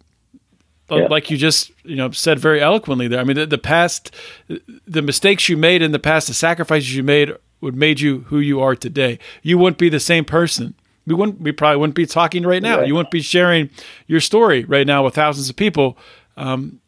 yeah. 0.89 1.07
like 1.07 1.31
you 1.31 1.38
just 1.38 1.71
you 1.83 1.95
know 1.95 2.12
said 2.12 2.39
very 2.39 2.62
eloquently 2.62 3.07
there. 3.07 3.19
I 3.19 3.24
mean, 3.24 3.38
the, 3.38 3.45
the, 3.45 3.57
past, 3.57 4.13
the 4.47 5.01
mistakes 5.01 5.50
you 5.50 5.57
made 5.57 5.81
in 5.81 5.91
the 5.91 6.00
past, 6.00 6.27
the 6.27 6.33
sacrifices 6.33 6.95
you 6.95 7.03
made, 7.03 7.33
would 7.62 7.75
made 7.75 8.00
you 8.00 8.19
who 8.27 8.39
you 8.39 8.62
are 8.62 8.75
today. 8.75 9.17
You 9.41 9.57
wouldn't 9.57 9.77
be 9.77 9.89
the 9.89 10.00
same 10.00 10.25
person. 10.25 10.75
We 11.07 11.15
wouldn't. 11.15 11.39
We 11.39 11.51
probably 11.51 11.77
wouldn't 11.77 11.95
be 11.95 12.05
talking 12.05 12.43
right 12.43 12.62
now. 12.62 12.81
You 12.81 12.95
wouldn't 12.95 13.12
be 13.12 13.21
sharing 13.21 13.69
your 14.07 14.19
story 14.19 14.65
right 14.65 14.88
now 14.88 15.03
with 15.03 15.15
thousands 15.15 15.50
of 15.50 15.55
people. 15.55 15.97
Um, 16.35 16.81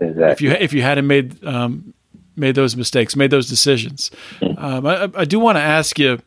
exactly. 0.00 0.32
If 0.32 0.40
you 0.40 0.50
if 0.52 0.72
you 0.72 0.82
hadn't 0.82 1.06
made 1.06 1.44
um, 1.44 1.94
made 2.36 2.54
those 2.54 2.76
mistakes, 2.76 3.16
made 3.16 3.30
those 3.30 3.48
decisions. 3.48 4.10
Mm-hmm. 4.40 4.64
Um, 4.64 4.86
I, 4.86 5.10
I 5.14 5.24
do 5.24 5.38
want 5.38 5.56
to 5.56 5.62
ask 5.62 5.98
you. 5.98 6.20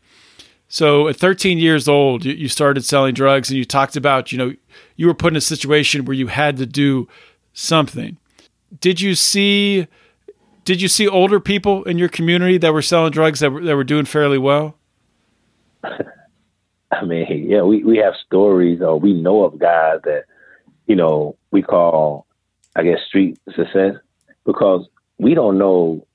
So 0.69 1.07
at 1.07 1.17
13 1.17 1.59
years 1.59 1.87
old, 1.87 2.25
you, 2.25 2.33
you 2.33 2.47
started 2.47 2.83
selling 2.83 3.13
drugs, 3.13 3.49
and 3.49 3.57
you 3.57 3.65
talked 3.65 3.95
about 3.95 4.31
you 4.31 4.37
know 4.37 4.53
you 4.95 5.07
were 5.07 5.13
put 5.13 5.33
in 5.33 5.37
a 5.37 5.41
situation 5.41 6.05
where 6.05 6.15
you 6.15 6.27
had 6.27 6.57
to 6.57 6.65
do 6.65 7.07
something. 7.53 8.17
Did 8.79 9.01
you 9.01 9.15
see 9.15 9.87
did 10.65 10.81
you 10.81 10.87
see 10.87 11.07
older 11.07 11.39
people 11.39 11.83
in 11.83 11.97
your 11.97 12.09
community 12.09 12.57
that 12.57 12.73
were 12.73 12.81
selling 12.81 13.11
drugs 13.11 13.41
that 13.41 13.51
were, 13.51 13.61
that 13.61 13.75
were 13.75 13.83
doing 13.83 14.05
fairly 14.05 14.37
well? 14.37 14.77
I 15.83 17.05
mean, 17.05 17.47
yeah, 17.49 17.63
we, 17.63 17.83
we 17.83 17.97
have 17.97 18.13
stories 18.25 18.81
or 18.81 18.99
we 18.99 19.13
know 19.13 19.43
of 19.43 19.59
guys 19.59 19.99
that, 20.03 20.25
you 20.85 20.95
know, 20.95 21.35
we 21.51 21.61
call, 21.61 22.27
I 22.75 22.83
guess, 22.83 22.99
street 23.07 23.39
success 23.55 23.95
because 24.45 24.87
we 25.17 25.33
don't 25.33 25.57
know 25.57 26.05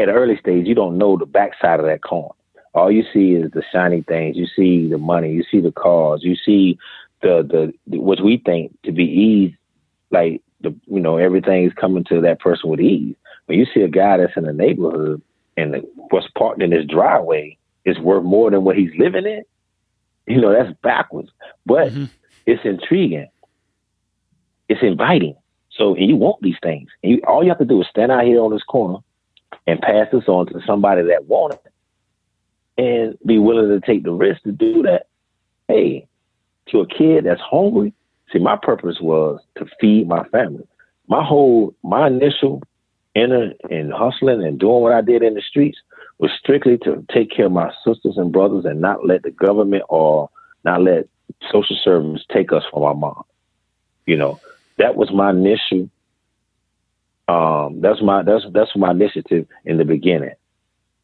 at 0.00 0.08
an 0.08 0.14
early 0.14 0.36
stage, 0.38 0.66
you 0.66 0.74
don't 0.74 0.98
know 0.98 1.16
the 1.16 1.26
backside 1.26 1.80
of 1.80 1.86
that 1.86 2.02
coin. 2.02 2.30
All 2.74 2.90
you 2.90 3.04
see 3.12 3.32
is 3.32 3.50
the 3.50 3.62
shiny 3.72 4.02
things. 4.02 4.36
You 4.36 4.46
see 4.56 4.88
the 4.88 4.98
money. 4.98 5.32
You 5.32 5.44
see 5.50 5.60
the 5.60 5.72
cars. 5.72 6.22
You 6.22 6.36
see 6.36 6.78
the 7.20 7.72
the 7.88 7.98
what 7.98 8.22
we 8.22 8.38
think 8.38 8.80
to 8.84 8.92
be 8.92 9.04
ease, 9.04 9.54
like 10.10 10.40
the 10.60 10.74
you 10.86 11.00
know 11.00 11.16
everything 11.16 11.64
is 11.64 11.72
coming 11.72 12.04
to 12.04 12.20
that 12.20 12.40
person 12.40 12.70
with 12.70 12.80
ease. 12.80 13.16
When 13.46 13.58
you 13.58 13.66
see 13.74 13.80
a 13.82 13.88
guy 13.88 14.18
that's 14.18 14.36
in 14.36 14.44
the 14.44 14.52
neighborhood 14.52 15.20
and 15.56 15.74
the, 15.74 15.78
what's 16.10 16.28
parked 16.38 16.62
in 16.62 16.70
his 16.70 16.86
driveway 16.86 17.58
is 17.84 17.98
worth 17.98 18.24
more 18.24 18.50
than 18.50 18.62
what 18.62 18.76
he's 18.76 18.94
living 18.96 19.26
in, 19.26 19.42
you 20.26 20.40
know 20.40 20.52
that's 20.52 20.76
backwards. 20.80 21.30
But 21.66 21.88
mm-hmm. 21.88 22.04
it's 22.46 22.64
intriguing. 22.64 23.28
It's 24.68 24.82
inviting. 24.82 25.34
So 25.80 25.94
and 25.94 26.06
you 26.06 26.16
want 26.16 26.42
these 26.42 26.58
things. 26.62 26.90
And 27.02 27.12
you, 27.12 27.22
all 27.26 27.42
you 27.42 27.48
have 27.48 27.58
to 27.58 27.64
do 27.64 27.80
is 27.80 27.88
stand 27.88 28.12
out 28.12 28.24
here 28.24 28.42
on 28.42 28.52
this 28.52 28.62
corner 28.62 28.98
and 29.66 29.80
pass 29.80 30.08
this 30.12 30.28
on 30.28 30.46
to 30.46 30.60
somebody 30.66 31.02
that 31.04 31.24
wants 31.24 31.56
it 31.64 31.72
and 32.76 33.18
be 33.24 33.38
willing 33.38 33.68
to 33.68 33.84
take 33.84 34.04
the 34.04 34.12
risk 34.12 34.42
to 34.42 34.52
do 34.52 34.82
that. 34.82 35.06
Hey, 35.68 36.06
to 36.68 36.80
a 36.80 36.86
kid 36.86 37.24
that's 37.24 37.40
hungry. 37.40 37.94
See, 38.30 38.38
my 38.38 38.58
purpose 38.60 38.98
was 39.00 39.40
to 39.56 39.66
feed 39.80 40.06
my 40.06 40.24
family. 40.24 40.68
My 41.08 41.24
whole, 41.24 41.74
my 41.82 42.08
initial 42.08 42.62
enter 43.14 43.54
and 43.70 43.90
hustling 43.90 44.44
and 44.44 44.60
doing 44.60 44.82
what 44.82 44.92
I 44.92 45.00
did 45.00 45.22
in 45.22 45.34
the 45.34 45.40
streets 45.40 45.78
was 46.18 46.30
strictly 46.38 46.76
to 46.78 47.04
take 47.12 47.30
care 47.30 47.46
of 47.46 47.52
my 47.52 47.72
sisters 47.86 48.18
and 48.18 48.30
brothers 48.30 48.66
and 48.66 48.82
not 48.82 49.06
let 49.06 49.22
the 49.22 49.30
government 49.30 49.84
or 49.88 50.28
not 50.62 50.82
let 50.82 51.08
social 51.50 51.76
service 51.82 52.22
take 52.30 52.52
us 52.52 52.64
from 52.70 52.82
our 52.82 52.94
mom. 52.94 53.22
You 54.04 54.16
know, 54.16 54.40
that 54.78 54.96
was 54.96 55.10
my 55.12 55.30
initial. 55.30 55.90
Um, 57.28 57.80
that's 57.80 58.02
my 58.02 58.22
that's 58.22 58.44
that's 58.52 58.74
my 58.74 58.90
initiative 58.90 59.46
in 59.64 59.78
the 59.78 59.84
beginning, 59.84 60.34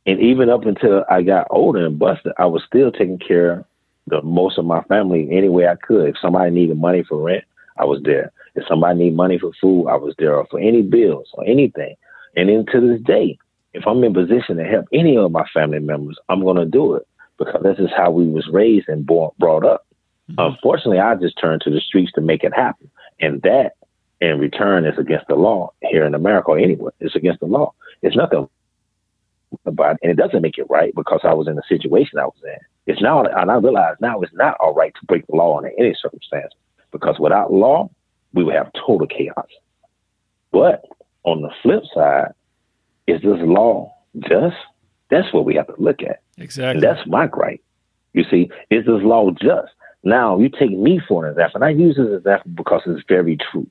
and 0.06 0.20
even 0.20 0.50
up 0.50 0.64
until 0.66 1.04
I 1.08 1.23
got 1.23 1.46
older 1.50 1.87
and 1.87 1.99
busted, 1.99 2.32
I 2.38 2.46
was 2.46 2.62
still 2.66 2.90
taking 2.90 3.18
care 3.18 3.52
of 3.52 3.64
the 4.08 4.23
most 4.23 4.58
of 4.58 4.64
my 4.64 4.82
family 4.85 5.28
any 5.30 5.49
way 5.49 5.66
I 5.66 5.76
could. 5.76 6.08
If 6.08 6.16
somebody 6.20 6.50
needed 6.50 6.78
money 6.78 7.04
for 7.08 7.23
rent, 7.23 7.44
I 7.78 7.85
was 7.85 8.00
there. 8.04 8.32
If 8.54 8.64
somebody 8.68 8.99
needed 8.99 9.16
money 9.16 9.38
for 9.38 9.52
food, 9.61 9.88
I 9.88 9.96
was 9.96 10.14
there, 10.18 10.35
or 10.37 10.46
for 10.50 10.58
any 10.58 10.82
bills 10.82 11.28
or 11.35 11.44
anything. 11.44 11.94
And 12.37 12.49
then 12.49 12.66
to 12.73 12.80
this 12.80 13.00
day, 13.02 13.38
if 13.73 13.87
I'm 13.87 14.02
in 14.04 14.14
position 14.14 14.56
to 14.56 14.64
help 14.64 14.87
any 14.92 15.16
of 15.16 15.30
my 15.30 15.44
family 15.52 15.80
members, 15.80 16.18
I'm 16.28 16.42
going 16.42 16.56
to 16.56 16.64
do 16.64 16.94
it 16.94 17.06
because 17.38 17.62
this 17.62 17.78
is 17.78 17.90
how 17.94 18.11
we 18.11 18.26
was 18.26 18.49
raised 18.50 18.88
and 18.88 19.04
born, 19.04 19.30
brought 19.38 19.64
up. 19.64 19.87
Mm-hmm. 20.30 20.54
Unfortunately, 20.54 20.99
I 20.99 21.14
just 21.14 21.38
turned 21.38 21.61
to 21.62 21.70
the 21.70 21.80
streets 21.80 22.12
to 22.12 22.20
make 22.20 22.42
it 22.42 22.54
happen, 22.54 22.90
and 23.20 23.42
that 23.42 23.73
in 24.20 24.38
return 24.38 24.87
is 24.87 24.99
against 24.99 25.26
the 25.28 25.35
law 25.35 25.73
here 25.82 26.04
in 26.04 26.14
America 26.14 26.50
or 26.50 26.58
anywhere. 26.58 26.92
It's 27.00 27.16
against 27.16 27.40
the 27.40 27.46
law. 27.46 27.73
It's 28.02 28.16
nothing 28.16 28.49
about, 29.64 29.92
it. 29.94 29.99
and 30.02 30.12
it 30.12 30.16
doesn't 30.16 30.42
make 30.42 30.58
it 30.58 30.66
right 30.68 30.94
because 30.94 31.20
I 31.25 31.35
was 31.35 31.49
in 31.49 31.56
the 31.56 31.62
situation 31.68 32.18
I 32.18 32.25
was 32.25 32.40
in. 32.44 32.58
It's 32.87 33.02
now, 33.02 33.25
and 33.25 33.50
I 33.50 33.56
realize 33.56 33.96
now 34.00 34.20
it's 34.20 34.35
not 34.35 34.56
all 34.61 34.75
right 34.75 34.92
to 35.00 35.06
break 35.06 35.26
the 35.26 35.37
law 35.37 35.56
under 35.56 35.73
any 35.78 35.94
circumstance 36.00 36.52
because 36.92 37.18
without 37.18 37.52
law, 37.52 37.90
we 38.32 38.44
would 38.44 38.54
have 38.54 38.70
total 38.75 39.06
chaos. 39.06 39.49
But 40.52 40.85
on 41.25 41.42
the 41.42 41.50
flip 41.62 41.82
side, 41.94 42.32
is 43.06 43.20
this 43.23 43.38
law 43.40 43.94
just? 44.20 44.56
That's 45.11 45.32
what 45.32 45.44
we 45.44 45.54
have 45.54 45.66
to 45.68 45.75
look 45.78 46.02
at. 46.02 46.20
Exactly. 46.38 46.75
And 46.75 46.82
that's 46.82 47.06
my 47.06 47.26
gripe. 47.26 47.62
You 48.12 48.25
see, 48.30 48.50
is 48.70 48.87
this 48.87 49.02
law 49.02 49.30
just? 49.30 49.73
Now 50.06 50.38
you 50.38 50.48
take 50.48 50.70
me 50.70 51.00
for 51.08 51.26
an 51.26 51.32
example, 51.32 51.64
and 51.64 51.64
I 51.64 51.70
use 51.70 51.96
this 51.96 52.18
example 52.18 52.52
because 52.54 52.82
it's 52.86 53.02
very 53.08 53.36
true, 53.36 53.66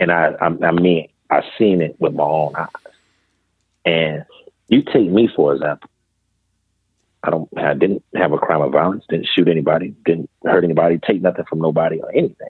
and 0.00 0.10
I, 0.10 0.32
I, 0.40 0.46
I 0.46 0.72
mean, 0.72 1.06
I've 1.30 1.44
seen 1.56 1.80
it 1.80 1.94
with 2.00 2.12
my 2.12 2.24
own 2.24 2.56
eyes. 2.56 2.66
And 3.84 4.24
you 4.66 4.82
take 4.82 5.08
me 5.08 5.28
for 5.34 5.54
example. 5.54 5.88
I 7.22 7.30
don't. 7.30 7.48
I 7.56 7.72
didn't 7.74 8.02
have 8.16 8.32
a 8.32 8.38
crime 8.38 8.62
of 8.62 8.72
violence. 8.72 9.04
Didn't 9.08 9.28
shoot 9.32 9.46
anybody. 9.46 9.94
Didn't 10.04 10.28
hurt 10.44 10.64
anybody. 10.64 10.98
Take 10.98 11.22
nothing 11.22 11.44
from 11.48 11.60
nobody 11.60 12.00
or 12.00 12.10
anything. 12.10 12.48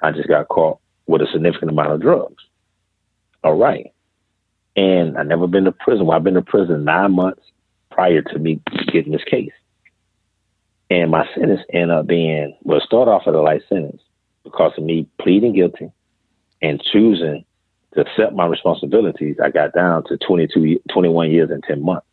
I 0.00 0.12
just 0.12 0.28
got 0.28 0.46
caught 0.46 0.78
with 1.08 1.22
a 1.22 1.26
significant 1.32 1.72
amount 1.72 1.90
of 1.90 2.00
drugs. 2.00 2.44
All 3.42 3.56
right. 3.56 3.92
And 4.76 5.18
I 5.18 5.24
never 5.24 5.48
been 5.48 5.64
to 5.64 5.72
prison. 5.72 6.06
Well, 6.06 6.16
I've 6.16 6.22
been 6.22 6.34
to 6.34 6.42
prison 6.42 6.84
nine 6.84 7.16
months 7.16 7.42
prior 7.90 8.22
to 8.22 8.38
me 8.38 8.60
getting 8.92 9.10
this 9.10 9.24
case. 9.24 9.50
And 10.90 11.10
my 11.10 11.26
sentence 11.34 11.60
ended 11.72 11.90
up 11.90 12.06
being 12.06 12.56
well, 12.62 12.80
start 12.80 13.08
off 13.08 13.22
with 13.26 13.34
a 13.34 13.40
life 13.40 13.62
sentence 13.68 14.02
because 14.44 14.72
of 14.78 14.84
me 14.84 15.06
pleading 15.20 15.54
guilty 15.54 15.92
and 16.62 16.82
choosing 16.82 17.44
to 17.94 18.00
accept 18.00 18.34
my 18.34 18.46
responsibilities. 18.46 19.36
I 19.42 19.50
got 19.50 19.74
down 19.74 20.04
to 20.04 20.16
22, 20.16 20.80
21 20.90 21.30
years 21.30 21.50
and 21.50 21.62
10 21.62 21.82
months. 21.82 22.06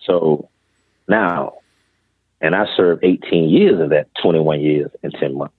So 0.00 0.48
now, 1.08 1.54
and 2.40 2.54
I 2.54 2.66
served 2.76 3.04
18 3.04 3.48
years 3.48 3.80
of 3.80 3.90
that 3.90 4.08
21 4.20 4.60
years 4.60 4.90
and 5.02 5.12
10 5.14 5.36
months. 5.36 5.54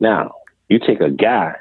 Now, 0.00 0.34
you 0.68 0.78
take 0.78 1.00
a 1.00 1.10
guy 1.10 1.54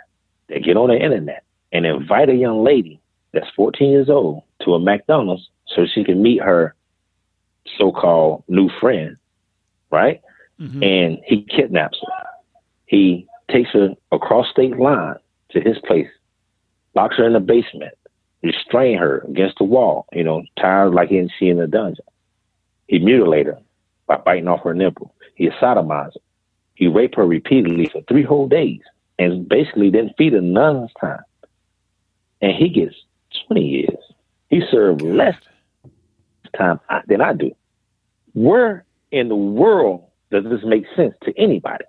that 0.50 0.64
get 0.64 0.78
on 0.78 0.90
the 0.90 0.98
internet 0.98 1.44
and 1.72 1.86
invite 1.86 2.30
a 2.30 2.36
young 2.36 2.64
lady 2.64 3.00
that's 3.32 3.50
14 3.56 3.90
years 3.90 4.10
old 4.10 4.44
to 4.64 4.74
a 4.74 4.80
McDonald's 4.80 5.50
so 5.68 5.86
she 5.86 6.04
can 6.04 6.22
meet 6.22 6.42
her 6.42 6.76
so-called 7.78 8.44
new 8.48 8.70
friend, 8.80 9.18
right? 9.92 10.22
Mm-hmm. 10.60 10.84
And 10.84 11.18
he 11.26 11.44
kidnaps 11.44 12.00
her. 12.06 12.24
He 12.86 13.28
takes 13.52 13.72
her 13.72 13.96
across 14.12 14.50
state 14.50 14.78
line 14.78 15.16
to 15.52 15.62
his 15.62 15.78
place, 15.86 16.10
locks 16.96 17.18
her 17.18 17.28
in 17.28 17.34
the 17.34 17.40
basement, 17.40 17.94
restrain 18.44 18.98
her 18.98 19.20
against 19.28 19.58
the 19.58 19.64
wall, 19.64 20.06
you 20.14 20.24
know, 20.24 20.44
tied 20.60 20.86
like 20.86 21.10
he 21.10 21.18
didn't 21.18 21.32
see 21.40 21.50
in 21.50 21.58
the 21.58 21.68
dungeon. 21.68 22.06
He 22.88 23.00
mutilated 23.00 23.56
her 23.56 23.62
by 24.08 24.18
biting 24.18 24.48
off 24.48 24.64
her 24.64 24.74
nipple. 24.74 25.14
He 25.36 25.50
sodomized 25.50 26.14
her. 26.14 26.22
He 26.76 26.88
raped 26.88 27.16
her 27.16 27.26
repeatedly 27.26 27.88
for 27.88 28.02
three 28.02 28.24
whole 28.24 28.48
days 28.48 28.82
and 29.18 29.48
basically 29.48 29.90
didn't 29.90 30.16
feed 30.18 30.34
her 30.34 30.42
none 30.42 30.76
of 30.76 30.82
his 30.84 30.92
time. 31.00 31.24
And 32.42 32.54
he 32.54 32.70
gets 32.70 32.96
20 33.48 33.66
years. 33.66 33.98
He 34.50 34.62
served 34.70 35.02
less 35.02 35.36
time 36.56 36.80
than 37.08 37.22
I 37.22 37.34
do. 37.34 37.52
Where 38.34 38.85
in 39.16 39.30
the 39.30 39.36
world 39.36 40.04
does 40.30 40.44
this 40.44 40.60
make 40.66 40.84
sense 40.94 41.16
to 41.24 41.34
anybody? 41.38 41.86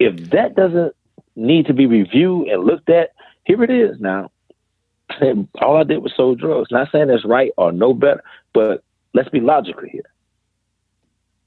If 0.00 0.30
that 0.30 0.56
doesn't 0.56 0.94
need 1.36 1.66
to 1.66 1.72
be 1.72 1.86
reviewed 1.86 2.48
and 2.48 2.64
looked 2.64 2.90
at, 2.90 3.12
here 3.44 3.62
it 3.62 3.70
is 3.70 4.00
now. 4.00 4.32
All 5.62 5.76
I 5.76 5.84
did 5.84 5.98
was 5.98 6.12
sold 6.16 6.40
drugs. 6.40 6.72
Not 6.72 6.90
saying 6.90 7.06
that's 7.06 7.24
right 7.24 7.52
or 7.56 7.70
no 7.70 7.94
better, 7.94 8.24
but 8.52 8.82
let's 9.12 9.28
be 9.28 9.38
logical 9.38 9.84
here. 9.88 10.10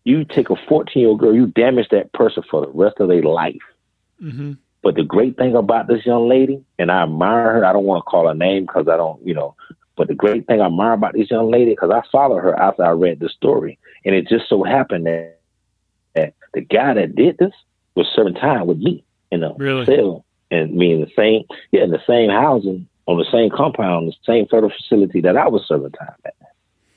You 0.05 0.23
take 0.23 0.49
a 0.49 0.55
14 0.55 1.01
year 1.01 1.09
old 1.09 1.19
girl, 1.19 1.35
you 1.35 1.47
damage 1.47 1.89
that 1.89 2.13
person 2.13 2.43
for 2.49 2.61
the 2.61 2.71
rest 2.71 2.95
of 3.01 3.09
their 3.09 3.23
life. 3.23 3.55
Mm-hmm. 4.23 4.53
But 4.83 4.95
the 4.95 5.03
great 5.03 5.35
thing 5.35 5.53
about 5.53 5.89
this 5.89 6.05
young 6.05 6.29
lady, 6.29 6.63
and 6.79 6.89
I 6.89 7.03
admire 7.03 7.55
her, 7.55 7.65
I 7.65 7.73
don't 7.73 7.83
want 7.83 8.05
to 8.05 8.09
call 8.09 8.29
her 8.29 8.33
name 8.33 8.63
because 8.63 8.87
I 8.87 8.95
don't, 8.95 9.25
you 9.27 9.33
know, 9.33 9.53
but 9.97 10.07
the 10.07 10.15
great 10.15 10.47
thing 10.47 10.61
I 10.61 10.67
admire 10.67 10.93
about 10.93 11.13
this 11.13 11.29
young 11.29 11.51
lady, 11.51 11.71
because 11.71 11.91
I 11.91 12.03
followed 12.09 12.39
her 12.39 12.57
after 12.57 12.85
I 12.85 12.91
read 12.91 13.19
the 13.19 13.27
story, 13.27 13.79
and 14.05 14.15
it 14.15 14.27
just 14.27 14.49
so 14.49 14.63
happened 14.63 15.05
that, 15.05 15.39
that 16.15 16.33
the 16.53 16.61
guy 16.61 16.93
that 16.93 17.15
did 17.15 17.37
this 17.37 17.53
was 17.95 18.07
serving 18.15 18.35
time 18.35 18.67
with 18.67 18.77
me 18.77 19.03
in 19.31 19.43
a 19.43 19.53
really? 19.57 19.85
cell, 19.85 20.25
and 20.51 20.73
me 20.73 20.93
in 20.93 21.01
the 21.01 21.11
same, 21.15 21.43
yeah, 21.71 21.83
in 21.83 21.91
the 21.91 22.01
same 22.07 22.29
housing, 22.29 22.87
on 23.05 23.17
the 23.17 23.25
same 23.31 23.49
compound, 23.49 24.07
the 24.07 24.15
same 24.25 24.45
federal 24.47 24.71
facility 24.71 25.21
that 25.21 25.37
I 25.37 25.47
was 25.47 25.65
serving 25.67 25.91
time 25.91 26.15
at. 26.25 26.33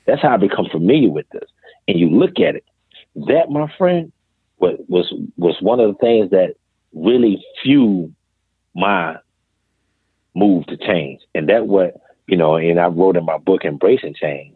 That's 0.05 0.21
how 0.21 0.33
I 0.33 0.37
become 0.37 0.67
familiar 0.71 1.09
with 1.09 1.29
this. 1.29 1.49
And 1.87 1.99
you 1.99 2.09
look 2.09 2.39
at 2.39 2.55
it, 2.55 2.65
that, 3.27 3.49
my 3.49 3.71
friend, 3.77 4.11
was 4.59 4.79
was 4.87 5.13
was 5.37 5.57
one 5.61 5.79
of 5.79 5.91
the 5.91 5.97
things 5.99 6.29
that 6.31 6.55
really 6.93 7.43
fueled 7.63 8.13
my 8.75 9.17
move 10.35 10.65
to 10.67 10.77
change. 10.77 11.21
And 11.35 11.49
that 11.49 11.67
what, 11.67 11.99
you 12.27 12.37
know, 12.37 12.55
and 12.55 12.79
I 12.79 12.87
wrote 12.87 13.17
in 13.17 13.25
my 13.25 13.37
book, 13.37 13.65
Embracing 13.65 14.13
Change, 14.13 14.55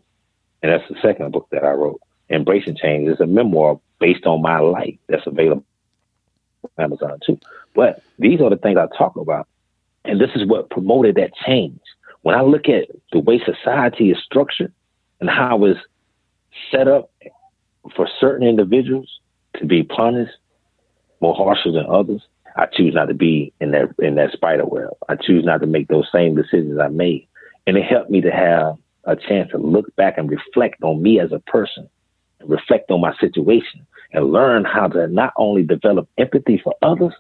and 0.61 0.71
that's 0.71 0.87
the 0.89 0.95
second 1.01 1.31
book 1.31 1.47
that 1.51 1.63
I 1.63 1.71
wrote. 1.71 2.01
Embracing 2.29 2.75
Change 2.75 3.09
is 3.09 3.19
a 3.19 3.25
memoir 3.25 3.79
based 3.99 4.25
on 4.25 4.41
my 4.41 4.59
life 4.59 4.97
that's 5.07 5.27
available 5.27 5.65
on 6.63 6.83
Amazon 6.83 7.19
too. 7.25 7.39
But 7.75 8.01
these 8.19 8.41
are 8.41 8.49
the 8.49 8.57
things 8.57 8.77
I 8.77 8.87
talk 8.97 9.15
about. 9.15 9.47
And 10.03 10.19
this 10.19 10.31
is 10.35 10.47
what 10.47 10.69
promoted 10.69 11.15
that 11.15 11.31
change. 11.45 11.79
When 12.21 12.35
I 12.35 12.41
look 12.41 12.67
at 12.69 12.87
the 13.11 13.19
way 13.19 13.41
society 13.43 14.11
is 14.11 14.17
structured 14.23 14.73
and 15.19 15.29
how 15.29 15.63
it's 15.65 15.79
set 16.71 16.87
up 16.87 17.11
for 17.95 18.07
certain 18.19 18.47
individuals 18.47 19.19
to 19.57 19.65
be 19.65 19.83
punished 19.83 20.33
more 21.21 21.35
harsher 21.35 21.71
than 21.71 21.85
others, 21.87 22.21
I 22.55 22.67
choose 22.67 22.93
not 22.93 23.05
to 23.07 23.13
be 23.13 23.53
in 23.59 23.71
that 23.71 23.93
in 23.99 24.15
that 24.15 24.31
spider 24.31 24.65
web. 24.65 24.89
I 25.09 25.15
choose 25.15 25.43
not 25.43 25.61
to 25.61 25.67
make 25.67 25.87
those 25.87 26.09
same 26.11 26.35
decisions 26.35 26.79
I 26.79 26.87
made. 26.87 27.27
And 27.67 27.77
it 27.77 27.83
helped 27.83 28.09
me 28.09 28.21
to 28.21 28.31
have 28.31 28.77
a 29.03 29.15
chance 29.15 29.51
to 29.51 29.57
look 29.57 29.93
back 29.95 30.17
and 30.17 30.29
reflect 30.29 30.81
on 30.83 31.01
me 31.01 31.19
as 31.19 31.31
a 31.31 31.39
person 31.39 31.89
reflect 32.47 32.91
on 32.91 33.01
my 33.01 33.15
situation 33.17 33.85
and 34.13 34.31
learn 34.31 34.63
how 34.65 34.87
to 34.87 35.07
not 35.07 35.33
only 35.37 35.63
develop 35.63 36.07
empathy 36.17 36.59
for 36.63 36.73
others, 36.81 37.13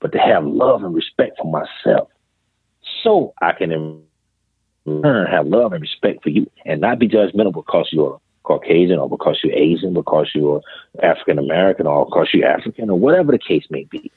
but 0.00 0.12
to 0.12 0.18
have 0.18 0.44
love 0.44 0.84
and 0.84 0.94
respect 0.94 1.38
for 1.38 1.50
myself. 1.50 2.08
So 3.02 3.34
I 3.40 3.52
can 3.52 4.02
learn 4.84 5.26
have 5.26 5.46
love 5.46 5.72
and 5.72 5.82
respect 5.82 6.22
for 6.22 6.30
you 6.30 6.50
and 6.64 6.80
not 6.80 6.98
be 6.98 7.08
judgmental 7.08 7.52
because 7.52 7.88
you're 7.92 8.20
Caucasian 8.44 8.98
or 8.98 9.08
because 9.08 9.40
you're 9.42 9.54
Asian, 9.54 9.92
because 9.92 10.30
you're 10.34 10.62
African 11.02 11.38
American 11.38 11.86
or 11.86 12.06
because 12.06 12.28
you're 12.32 12.46
African 12.46 12.90
or 12.90 12.98
whatever 12.98 13.32
the 13.32 13.38
case 13.38 13.64
may 13.70 13.84
be. 13.84 14.10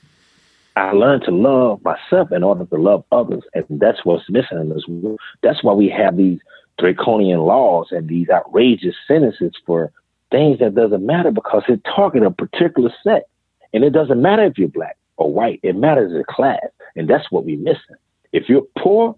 I 0.75 0.91
learned 0.91 1.23
to 1.23 1.31
love 1.31 1.83
myself 1.83 2.31
in 2.31 2.43
order 2.43 2.65
to 2.65 2.75
love 2.75 3.03
others. 3.11 3.43
And 3.53 3.65
that's 3.69 4.05
what's 4.05 4.29
missing 4.29 4.59
in 4.59 4.69
this 4.69 4.87
world. 4.87 5.19
That's 5.41 5.63
why 5.63 5.73
we 5.73 5.89
have 5.89 6.15
these 6.15 6.39
draconian 6.77 7.39
laws 7.39 7.87
and 7.91 8.07
these 8.07 8.29
outrageous 8.29 8.95
sentences 9.07 9.53
for 9.65 9.91
things 10.31 10.59
that 10.59 10.75
doesn't 10.75 11.05
matter 11.05 11.31
because 11.31 11.63
it's 11.67 11.81
target 11.83 12.23
a 12.23 12.31
particular 12.31 12.91
set. 13.03 13.27
And 13.73 13.83
it 13.83 13.91
doesn't 13.91 14.21
matter 14.21 14.43
if 14.43 14.57
you're 14.57 14.67
black 14.67 14.97
or 15.17 15.31
white. 15.31 15.59
It 15.63 15.75
matters 15.75 16.11
the 16.11 16.23
class. 16.27 16.65
And 16.95 17.09
that's 17.09 17.31
what 17.31 17.45
we're 17.45 17.59
missing. 17.59 17.97
If 18.31 18.49
you're 18.49 18.65
poor, 18.77 19.15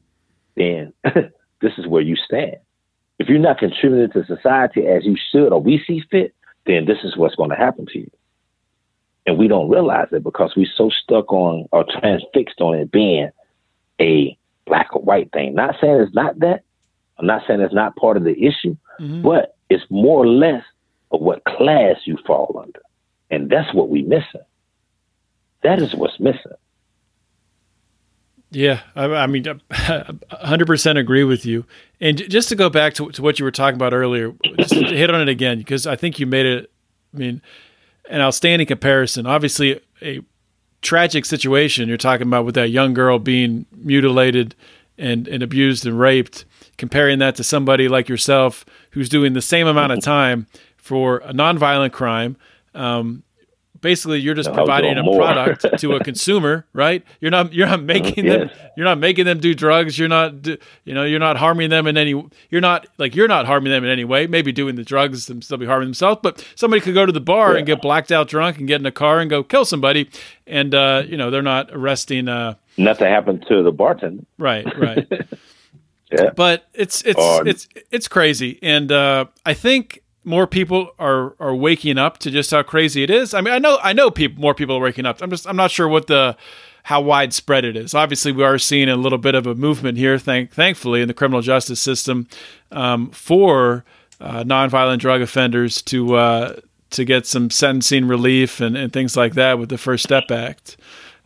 then 0.56 0.94
this 1.04 1.74
is 1.78 1.88
where 1.88 2.02
you 2.02 2.16
stand. 2.16 2.58
If 3.20 3.30
you're 3.30 3.40
not 3.40 3.60
contributing 3.60 4.12
to 4.12 4.26
society 4.26 4.88
as 4.88 5.06
you 5.06 5.16
should 5.32 5.54
or 5.54 5.62
we 5.62 5.82
see 5.86 6.02
fit, 6.10 6.34
then 6.66 6.86
this 6.86 6.98
is 7.04 7.16
what's 7.16 7.36
going 7.36 7.50
to 7.50 7.56
happen 7.56 7.86
to 7.88 8.00
you. 8.00 8.12
And 9.26 9.38
we 9.38 9.48
don't 9.48 9.70
realize 9.70 10.08
it 10.12 10.24
because 10.24 10.54
we're 10.56 10.66
so 10.76 10.90
stuck 10.90 11.32
on 11.32 11.68
or 11.72 11.86
transfixed 12.00 12.60
on 12.60 12.76
it 12.76 12.92
being 12.92 13.30
a 14.00 14.38
black 14.66 14.96
or 14.96 15.02
white 15.02 15.32
thing. 15.32 15.54
Not 15.54 15.76
saying 15.80 16.02
it's 16.02 16.16
not 16.16 16.40
that. 16.40 16.64
I'm 17.20 17.28
not 17.28 17.44
saying 17.48 17.62
it's 17.62 17.74
not 17.74 17.96
part 17.96 18.18
of 18.18 18.24
the 18.24 18.32
issue, 18.32 18.76
mm-hmm. 19.00 19.22
but 19.22 19.56
it's 19.70 19.84
more 19.92 20.24
or 20.24 20.28
less 20.28 20.64
of 21.12 21.22
what 21.22 21.44
class 21.44 21.98
you 22.06 22.18
fall 22.26 22.60
under. 22.62 22.82
And 23.30 23.50
that's 23.50 23.74
what 23.74 23.90
we're 23.90 24.08
missing. 24.08 24.42
That 25.64 25.82
is 25.82 25.94
what's 25.94 26.20
missing. 26.20 26.52
Yeah, 28.50 28.82
I, 28.96 29.06
I 29.06 29.28
mean, 29.28 29.44
100% 29.72 30.98
agree 31.00 31.24
with 31.24 31.46
you. 31.46 31.66
And 32.02 32.18
just 32.30 32.50
to 32.50 32.56
go 32.56 32.70
back 32.70 32.94
to, 32.96 33.10
to 33.12 33.22
what 33.22 33.40
you 33.40 33.46
were 33.46 33.52
talking 33.52 33.76
about 33.76 33.94
earlier, 33.94 34.34
just 34.58 34.74
to 34.74 34.86
hit 34.86 35.10
on 35.10 35.22
it 35.22 35.30
again, 35.30 35.60
because 35.60 35.88
I 35.88 35.96
think 35.96 36.20
you 36.20 36.26
made 36.26 36.46
it, 36.46 36.72
I 37.14 37.18
mean, 37.18 37.42
an 38.10 38.20
outstanding 38.20 38.68
comparison. 38.68 39.26
Obviously, 39.26 39.80
a 40.02 40.20
tragic 40.82 41.26
situation 41.26 41.88
you're 41.88 41.98
talking 41.98 42.28
about 42.28 42.44
with 42.44 42.56
that 42.56 42.70
young 42.70 42.94
girl 42.94 43.20
being 43.20 43.66
mutilated 43.72 44.54
and, 44.98 45.30
and 45.30 45.42
abused 45.42 45.86
and 45.86 45.98
raped, 45.98 46.44
comparing 46.78 47.20
that 47.20 47.36
to 47.36 47.44
somebody 47.44 47.88
like 47.88 48.10
yourself 48.10 48.66
who's 48.92 49.08
doing 49.08 49.32
the 49.32 49.42
same 49.42 49.68
amount 49.68 49.94
of 49.94 50.02
time 50.02 50.48
for 50.82 51.18
a 51.20 51.32
nonviolent 51.32 51.94
crime. 51.94 52.36
Um, 52.74 53.24
basically 53.82 54.20
you're 54.20 54.36
just 54.36 54.52
providing 54.54 54.98
a 54.98 55.04
product 55.04 55.66
to 55.80 55.94
a 55.94 56.00
consumer, 56.04 56.66
right? 56.74 57.04
You're 57.20 57.32
not 57.32 57.54
you're 57.54 57.68
not 57.68 57.84
making 57.84 58.26
yes. 58.26 58.38
them 58.38 58.50
you're 58.78 58.86
not 58.86 59.00
making 59.00 59.26
them 59.26 59.40
do 59.40 59.54
drugs. 59.54 60.00
You're 60.00 60.08
not 60.08 60.48
you 60.48 60.94
know 60.94 61.04
you're 61.04 61.20
not 61.20 61.38
harming 61.38 61.70
them 61.70 61.88
in 61.88 61.98
any 61.98 62.12
you're 62.50 62.62
not 62.62 62.88
like 62.98 63.16
you're 63.16 63.28
not 63.28 63.46
harming 63.46 63.72
them 63.72 63.84
in 63.84 63.90
any 63.90 64.06
way. 64.06 64.28
Maybe 64.28 64.52
doing 64.52 64.76
the 64.76 64.84
drugs 64.84 65.30
and 65.30 65.44
still 65.44 65.58
be 65.58 65.66
harming 65.66 65.88
themselves, 65.88 66.20
but 66.24 66.46
somebody 66.56 66.82
could 66.82 66.94
go 66.94 67.06
to 67.06 67.12
the 67.12 67.22
bar 67.22 67.54
yeah. 67.54 67.58
and 67.60 67.68
get 67.68 67.82
blacked 67.82 68.12
out 68.12 68.28
drunk 68.28 68.58
and 68.60 68.68
get 68.68 68.80
in 68.80 68.86
a 68.86 68.92
car 68.92 69.20
and 69.20 69.30
go 69.30 69.44
kill 69.44 69.66
somebody, 69.66 70.10
and 70.48 70.74
uh, 70.74 71.04
you 71.06 71.18
know 71.18 71.30
they're 71.30 71.42
not 71.42 71.70
arresting. 71.72 72.28
Uh, 72.28 72.56
Nothing 72.78 73.08
happened 73.08 73.46
to 73.50 73.64
the 73.64 73.72
bartender. 73.72 74.24
Right, 74.38 74.66
right. 74.78 75.08
yeah. 76.12 76.30
But 76.36 76.66
it's 76.74 77.02
it's 77.04 77.20
it's 77.46 77.68
it's 77.92 78.08
crazy, 78.08 78.60
and 78.62 78.92
uh, 78.92 79.26
I 79.46 79.54
think 79.54 80.02
more 80.24 80.48
people 80.48 80.94
are 81.00 81.36
are 81.40 81.56
waking 81.56 81.98
up 81.98 82.18
to 82.20 82.32
just 82.32 82.52
how 82.52 82.64
crazy 82.64 83.04
it 83.04 83.10
is. 83.10 83.34
I 83.34 83.42
mean, 83.42 83.54
I 83.54 83.60
know 83.60 83.80
I 83.82 83.94
know 83.94 84.12
people 84.12 84.42
more 84.42 84.54
people 84.54 84.76
are 84.76 84.82
waking 84.82 85.06
up. 85.06 85.22
I'm 85.22 85.30
just 85.30 85.48
I'm 85.48 85.56
not 85.56 85.72
sure 85.72 85.88
what 85.88 86.08
the 86.08 86.36
how 86.84 87.02
widespread 87.02 87.64
it 87.66 87.76
is. 87.76 87.94
Obviously, 87.94 88.32
we 88.32 88.44
are 88.44 88.58
seeing 88.58 88.90
a 88.90 88.96
little 88.96 89.18
bit 89.18 89.36
of 89.36 89.46
a 89.46 89.56
movement 89.56 89.98
here, 89.98 90.18
thank 90.18 90.52
thankfully, 90.52 91.02
in 91.02 91.08
the 91.08 91.14
criminal 91.14 91.42
justice 91.42 91.80
system 91.80 92.28
um, 92.72 93.10
for 93.12 93.84
uh, 94.20 94.44
nonviolent 94.44 95.00
drug 95.00 95.22
offenders 95.22 95.82
to 95.84 96.16
uh, 96.16 96.60
to 96.92 97.06
get 97.06 97.26
some 97.26 97.50
sentencing 97.50 98.08
relief 98.08 98.60
and, 98.60 98.76
and 98.76 98.94
things 98.94 99.16
like 99.16 99.34
that 99.34 99.60
with 99.60 99.70
the 99.70 99.78
First 99.78 100.04
Step 100.04 100.30
Act, 100.30 100.78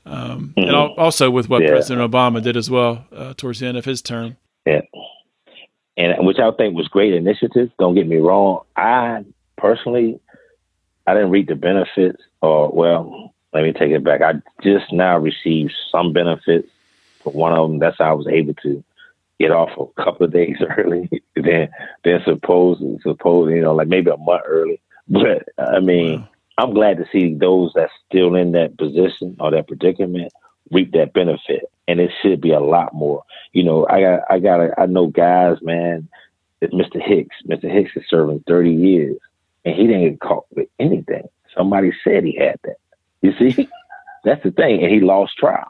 um, 0.05 0.53
mm-hmm. 0.57 0.67
and 0.67 0.75
also 0.75 1.29
with 1.29 1.49
what 1.49 1.63
yeah. 1.63 1.69
President 1.69 2.11
Obama 2.11 2.41
did 2.41 2.55
as 2.55 2.69
well 2.69 3.05
uh, 3.13 3.33
towards 3.35 3.59
the 3.59 3.67
end 3.67 3.77
of 3.77 3.85
his 3.85 4.01
term. 4.01 4.37
Yeah 4.65 4.81
and 5.97 6.25
which 6.25 6.39
I 6.39 6.51
think 6.51 6.75
was 6.75 6.87
great 6.87 7.13
initiative. 7.13 7.71
Don't 7.79 7.95
get 7.95 8.07
me 8.07 8.17
wrong. 8.17 8.61
I 8.75 9.23
personally, 9.57 10.19
I 11.07 11.13
didn't 11.13 11.31
reap 11.31 11.47
the 11.47 11.55
benefits, 11.55 12.21
or 12.41 12.69
well, 12.69 13.33
let 13.53 13.63
me 13.63 13.71
take 13.71 13.91
it 13.91 14.03
back. 14.03 14.21
I 14.21 14.33
just 14.61 14.91
now 14.91 15.17
received 15.17 15.73
some 15.91 16.13
benefits 16.13 16.67
for 17.23 17.31
one 17.31 17.53
of 17.53 17.69
them. 17.69 17.79
That's 17.79 17.97
how 17.97 18.11
I 18.11 18.13
was 18.13 18.27
able 18.27 18.53
to 18.55 18.83
get 19.39 19.51
off 19.51 19.69
a 19.77 20.03
couple 20.03 20.25
of 20.25 20.33
days 20.33 20.57
early 20.77 21.09
than 21.35 21.69
than 22.03 22.21
suppose 22.25 22.81
suppose 23.03 23.51
you 23.51 23.61
know 23.61 23.73
like 23.73 23.87
maybe 23.87 24.11
a 24.11 24.17
month 24.17 24.43
early. 24.45 24.81
But 25.07 25.47
I 25.57 25.79
mean, 25.79 26.21
wow. 26.21 26.29
I'm 26.57 26.73
glad 26.73 26.97
to 26.97 27.05
see 27.11 27.33
those 27.33 27.71
that's 27.75 27.91
still 28.09 28.35
in 28.35 28.53
that 28.53 28.77
position 28.77 29.37
or 29.39 29.51
that 29.51 29.67
predicament 29.67 30.31
reap 30.71 30.91
that 30.93 31.13
benefit. 31.13 31.69
And 31.87 31.99
it 31.99 32.11
should 32.21 32.41
be 32.41 32.51
a 32.51 32.59
lot 32.59 32.93
more. 32.93 33.23
You 33.53 33.63
know, 33.63 33.87
I 33.89 34.01
got, 34.01 34.19
I 34.29 34.39
got, 34.39 34.79
I 34.79 34.85
know 34.87 35.07
guys, 35.07 35.57
man. 35.61 36.07
Mr. 36.63 37.01
Hicks, 37.01 37.35
Mr. 37.47 37.71
Hicks 37.71 37.91
is 37.95 38.03
serving 38.09 38.43
30 38.47 38.71
years, 38.71 39.17
and 39.65 39.75
he 39.75 39.85
didn't 39.85 40.09
get 40.09 40.19
caught 40.19 40.45
with 40.55 40.67
anything. 40.79 41.23
Somebody 41.55 41.91
said 42.03 42.23
he 42.23 42.35
had 42.35 42.59
that. 42.63 42.77
You 43.21 43.33
see, 43.37 43.69
that's 44.23 44.41
the 44.43 44.51
thing, 44.51 44.83
and 44.83 44.91
he 44.91 44.99
lost 44.99 45.37
trial. 45.37 45.67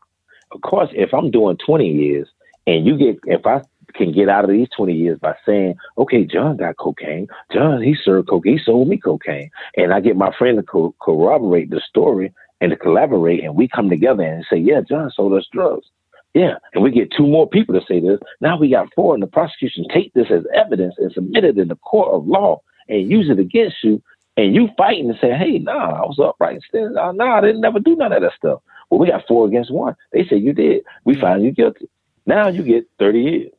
Of 0.51 0.61
course, 0.61 0.89
if 0.93 1.13
I'm 1.13 1.31
doing 1.31 1.57
20 1.57 1.87
years, 1.87 2.29
and 2.65 2.85
you 2.85 2.97
get, 2.97 3.19
if 3.25 3.45
I 3.45 3.61
can 3.93 4.11
get 4.11 4.29
out 4.29 4.43
of 4.43 4.51
these 4.51 4.67
20 4.75 4.93
years 4.93 5.19
by 5.19 5.35
saying, 5.45 5.75
okay, 5.97 6.23
John 6.23 6.57
got 6.57 6.77
cocaine. 6.77 7.27
John, 7.51 7.81
he 7.81 7.95
served 7.95 8.29
cocaine. 8.29 8.57
He 8.57 8.63
sold 8.63 8.87
me 8.87 8.97
cocaine. 8.97 9.49
And 9.77 9.93
I 9.93 9.99
get 9.99 10.15
my 10.15 10.31
friend 10.37 10.57
to 10.57 10.63
co- 10.63 10.95
corroborate 11.01 11.69
the 11.69 11.81
story 11.87 12.33
and 12.65 12.71
to 12.71 12.75
collaborate 12.75 13.43
and 13.43 13.55
we 13.55 13.67
come 13.67 13.91
together 13.91 14.23
and 14.23 14.43
say, 14.49 14.57
yeah, 14.57 14.81
John 14.81 15.11
sold 15.11 15.33
us 15.33 15.47
drugs. 15.51 15.85
Yeah. 16.33 16.55
And 16.73 16.83
we 16.83 16.89
get 16.89 17.11
two 17.15 17.27
more 17.27 17.47
people 17.47 17.79
to 17.79 17.85
say 17.87 17.99
this. 17.99 18.19
Now 18.41 18.57
we 18.57 18.71
got 18.71 18.91
four 18.95 19.13
and 19.13 19.21
the 19.21 19.27
prosecution 19.27 19.85
take 19.93 20.11
this 20.13 20.31
as 20.31 20.45
evidence 20.53 20.95
and 20.97 21.11
submit 21.11 21.43
it 21.43 21.59
in 21.59 21.67
the 21.67 21.75
court 21.75 22.11
of 22.11 22.27
law 22.27 22.61
and 22.89 23.09
use 23.09 23.29
it 23.29 23.37
against 23.37 23.83
you. 23.83 24.01
And 24.35 24.55
you 24.55 24.69
fighting 24.77 25.11
and 25.11 25.19
say, 25.21 25.31
hey, 25.31 25.59
nah, 25.59 26.01
I 26.01 26.05
was 26.07 26.17
upright. 26.19 26.55
Instead, 26.55 26.97
uh, 26.97 27.11
nah, 27.11 27.37
I 27.37 27.41
didn't 27.41 27.61
never 27.61 27.79
do 27.79 27.95
none 27.95 28.11
of 28.11 28.23
that 28.23 28.33
stuff. 28.35 28.61
Well, 28.89 28.99
we 28.99 29.07
got 29.07 29.27
four 29.27 29.45
against 29.45 29.71
one. 29.71 29.95
They 30.11 30.25
say 30.25 30.35
you 30.35 30.51
did. 30.51 30.83
We 31.03 31.13
find 31.15 31.43
you 31.43 31.51
guilty. 31.51 31.87
Now 32.25 32.47
you 32.47 32.63
get 32.63 32.89
30 32.97 33.19
years. 33.21 33.51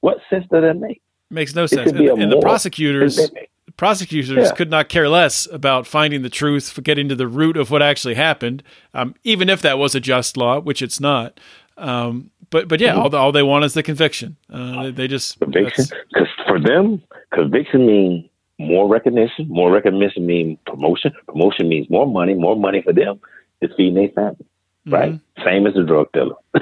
What 0.00 0.18
sense 0.28 0.44
does 0.50 0.62
that 0.62 0.74
make? 0.74 1.00
Makes 1.30 1.54
no 1.54 1.66
sense. 1.66 1.92
And, 1.92 2.00
and 2.00 2.32
the 2.32 2.40
prosecutors 2.40 3.30
prosecutors 3.78 4.48
yeah. 4.48 4.54
could 4.54 4.68
not 4.68 4.90
care 4.90 5.08
less 5.08 5.48
about 5.50 5.86
finding 5.86 6.20
the 6.20 6.28
truth, 6.28 6.78
getting 6.82 7.08
to 7.08 7.14
the 7.14 7.28
root 7.28 7.56
of 7.56 7.70
what 7.70 7.80
actually 7.80 8.14
happened, 8.14 8.62
um, 8.92 9.14
even 9.24 9.48
if 9.48 9.62
that 9.62 9.78
was 9.78 9.94
a 9.94 10.00
just 10.00 10.36
law, 10.36 10.60
which 10.60 10.82
it's 10.82 11.00
not. 11.00 11.40
Um, 11.78 12.30
but 12.50 12.68
but 12.68 12.80
yeah, 12.80 12.90
mm-hmm. 12.90 13.14
all, 13.14 13.16
all 13.16 13.32
they 13.32 13.42
want 13.42 13.64
is 13.64 13.72
the 13.72 13.82
conviction. 13.82 14.36
Uh, 14.52 14.84
they, 14.84 14.90
they, 14.90 15.08
just 15.08 15.38
conviction 15.38 15.86
because 16.12 16.28
for 16.46 16.60
them, 16.60 17.02
conviction 17.32 17.86
means 17.86 18.28
more 18.58 18.88
recognition. 18.88 19.46
More 19.48 19.70
recognition 19.70 20.26
means 20.26 20.58
promotion. 20.66 21.12
Promotion 21.26 21.68
means 21.68 21.88
more 21.88 22.06
money. 22.06 22.34
More 22.34 22.56
money 22.56 22.82
for 22.82 22.92
them 22.92 23.20
is 23.62 23.70
feeding 23.76 23.94
their 23.94 24.08
family. 24.08 24.46
Mm-hmm. 24.86 24.92
Right, 24.92 25.20
same 25.44 25.66
as 25.66 25.76
a 25.76 25.84
drug 25.84 26.10
dealer, 26.12 26.36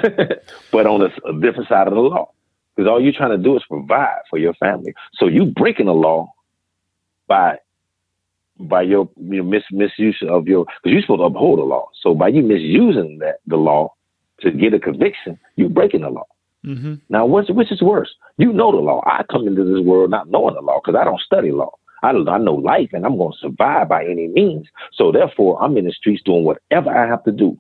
but 0.72 0.86
on 0.86 1.00
a, 1.02 1.28
a 1.28 1.40
different 1.40 1.68
side 1.68 1.88
of 1.88 1.94
the 1.94 2.00
law. 2.00 2.30
Because 2.74 2.90
all 2.90 3.00
you're 3.00 3.12
trying 3.12 3.30
to 3.30 3.38
do 3.38 3.56
is 3.56 3.62
provide 3.70 4.18
for 4.28 4.38
your 4.38 4.52
family. 4.54 4.92
So 5.14 5.28
you 5.28 5.46
breaking 5.46 5.86
the 5.86 5.94
law 5.94 6.30
by 7.26 7.58
by 8.58 8.82
your, 8.82 9.08
your 9.16 9.44
mis- 9.44 9.62
misuse 9.70 10.22
of 10.28 10.48
your 10.48 10.64
because 10.64 10.92
you're 10.92 11.02
supposed 11.02 11.20
to 11.20 11.24
uphold 11.24 11.58
the 11.58 11.64
law. 11.64 11.88
So 12.02 12.14
by 12.14 12.28
you 12.28 12.42
misusing 12.42 13.18
that 13.20 13.40
the 13.46 13.56
law, 13.56 13.92
to 14.40 14.50
get 14.50 14.74
a 14.74 14.78
conviction, 14.78 15.38
you're 15.56 15.68
breaking 15.68 16.02
the 16.02 16.10
law. 16.10 16.26
Mm-hmm. 16.64 16.94
Now, 17.08 17.26
which 17.26 17.48
which 17.48 17.70
is 17.70 17.80
worse? 17.80 18.14
You 18.38 18.52
know 18.52 18.72
the 18.72 18.78
law. 18.78 19.02
I 19.06 19.22
come 19.30 19.46
into 19.46 19.64
this 19.64 19.84
world 19.84 20.10
not 20.10 20.28
knowing 20.28 20.54
the 20.54 20.60
law 20.60 20.80
because 20.84 20.98
I 21.00 21.04
don't 21.04 21.20
study 21.20 21.52
law. 21.52 21.72
I, 22.02 22.10
I 22.10 22.38
know 22.38 22.54
life 22.54 22.90
and 22.92 23.06
I'm 23.06 23.16
going 23.16 23.32
to 23.32 23.38
survive 23.38 23.88
by 23.88 24.04
any 24.04 24.28
means. 24.28 24.66
So 24.92 25.12
therefore, 25.12 25.62
I'm 25.62 25.76
in 25.76 25.86
the 25.86 25.92
streets 25.92 26.22
doing 26.24 26.44
whatever 26.44 26.90
I 26.90 27.06
have 27.06 27.24
to 27.24 27.32
do. 27.32 27.58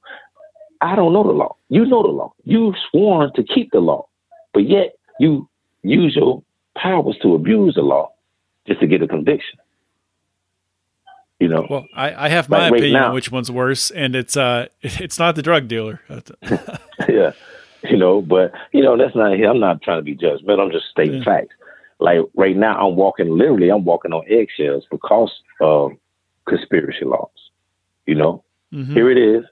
I 0.80 0.94
don't 0.94 1.12
know 1.12 1.22
the 1.22 1.30
law. 1.30 1.56
You 1.68 1.86
know 1.86 2.02
the 2.02 2.08
law. 2.08 2.34
You 2.44 2.74
sworn 2.90 3.32
to 3.34 3.42
keep 3.42 3.70
the 3.72 3.80
law, 3.80 4.08
but 4.52 4.68
yet 4.68 4.96
you 5.18 5.48
use 5.82 6.14
your 6.16 6.42
powers 6.76 7.16
to 7.22 7.34
abuse 7.34 7.74
the 7.76 7.82
law 7.82 8.10
just 8.66 8.80
to 8.80 8.86
get 8.86 9.02
a 9.02 9.08
conviction. 9.08 9.58
You 11.38 11.48
know. 11.48 11.66
Well, 11.68 11.86
I, 11.94 12.26
I 12.26 12.28
have 12.30 12.48
my 12.48 12.70
like 12.70 12.80
opinion 12.80 13.02
on 13.02 13.14
which 13.14 13.30
one's 13.30 13.50
worse, 13.50 13.90
and 13.90 14.16
it's 14.16 14.36
uh, 14.36 14.66
it's 14.82 15.18
not 15.18 15.36
the 15.36 15.42
drug 15.42 15.68
dealer. 15.68 16.00
yeah, 17.08 17.32
you 17.82 17.96
know, 17.96 18.22
but 18.22 18.52
you 18.72 18.82
know 18.82 18.96
that's 18.96 19.14
not. 19.14 19.32
I'm 19.32 19.60
not 19.60 19.82
trying 19.82 19.98
to 19.98 20.02
be 20.02 20.16
judgmental. 20.16 20.60
I'm 20.60 20.70
just 20.70 20.86
stating 20.90 21.18
yeah. 21.18 21.24
facts. 21.24 21.54
Like 21.98 22.20
right 22.34 22.56
now, 22.56 22.86
I'm 22.86 22.96
walking 22.96 23.28
literally. 23.36 23.68
I'm 23.68 23.84
walking 23.84 24.12
on 24.12 24.24
eggshells 24.28 24.86
because 24.90 25.32
of 25.60 25.92
conspiracy 26.48 27.04
laws. 27.04 27.28
You 28.06 28.14
know, 28.14 28.44
mm-hmm. 28.72 28.94
here 28.94 29.10
it 29.10 29.18
is. 29.18 29.44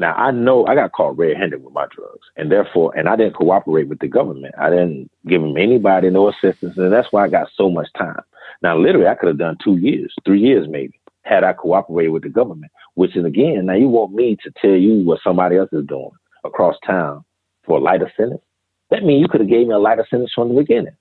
Now 0.00 0.14
I 0.14 0.30
know 0.30 0.66
I 0.66 0.74
got 0.74 0.92
caught 0.92 1.18
red-handed 1.18 1.62
with 1.62 1.74
my 1.74 1.86
drugs, 1.94 2.26
and 2.34 2.50
therefore, 2.50 2.96
and 2.96 3.06
I 3.06 3.16
didn't 3.16 3.34
cooperate 3.34 3.86
with 3.86 3.98
the 3.98 4.08
government. 4.08 4.54
I 4.58 4.70
didn't 4.70 5.10
give 5.26 5.42
them 5.42 5.58
anybody 5.58 6.08
no 6.08 6.30
assistance, 6.30 6.78
and 6.78 6.90
that's 6.90 7.12
why 7.12 7.24
I 7.24 7.28
got 7.28 7.50
so 7.54 7.68
much 7.68 7.88
time. 7.98 8.22
Now, 8.62 8.78
literally, 8.78 9.08
I 9.08 9.14
could 9.14 9.28
have 9.28 9.38
done 9.38 9.58
two 9.62 9.76
years, 9.76 10.14
three 10.24 10.40
years 10.40 10.66
maybe, 10.70 10.98
had 11.24 11.44
I 11.44 11.52
cooperated 11.52 12.12
with 12.14 12.22
the 12.22 12.30
government. 12.30 12.72
Which 12.94 13.14
is 13.14 13.26
again, 13.26 13.66
now 13.66 13.74
you 13.74 13.88
want 13.88 14.14
me 14.14 14.38
to 14.42 14.50
tell 14.62 14.74
you 14.74 15.04
what 15.04 15.20
somebody 15.22 15.58
else 15.58 15.68
is 15.70 15.84
doing 15.86 16.12
across 16.44 16.76
town 16.86 17.22
for 17.64 17.76
a 17.76 17.82
lighter 17.82 18.10
sentence? 18.16 18.40
That 18.88 19.04
means 19.04 19.20
you 19.20 19.28
could 19.28 19.42
have 19.42 19.50
gave 19.50 19.66
me 19.66 19.74
a 19.74 19.78
lighter 19.78 20.06
sentence 20.08 20.32
from 20.34 20.48
the 20.48 20.62
beginning. 20.62 20.96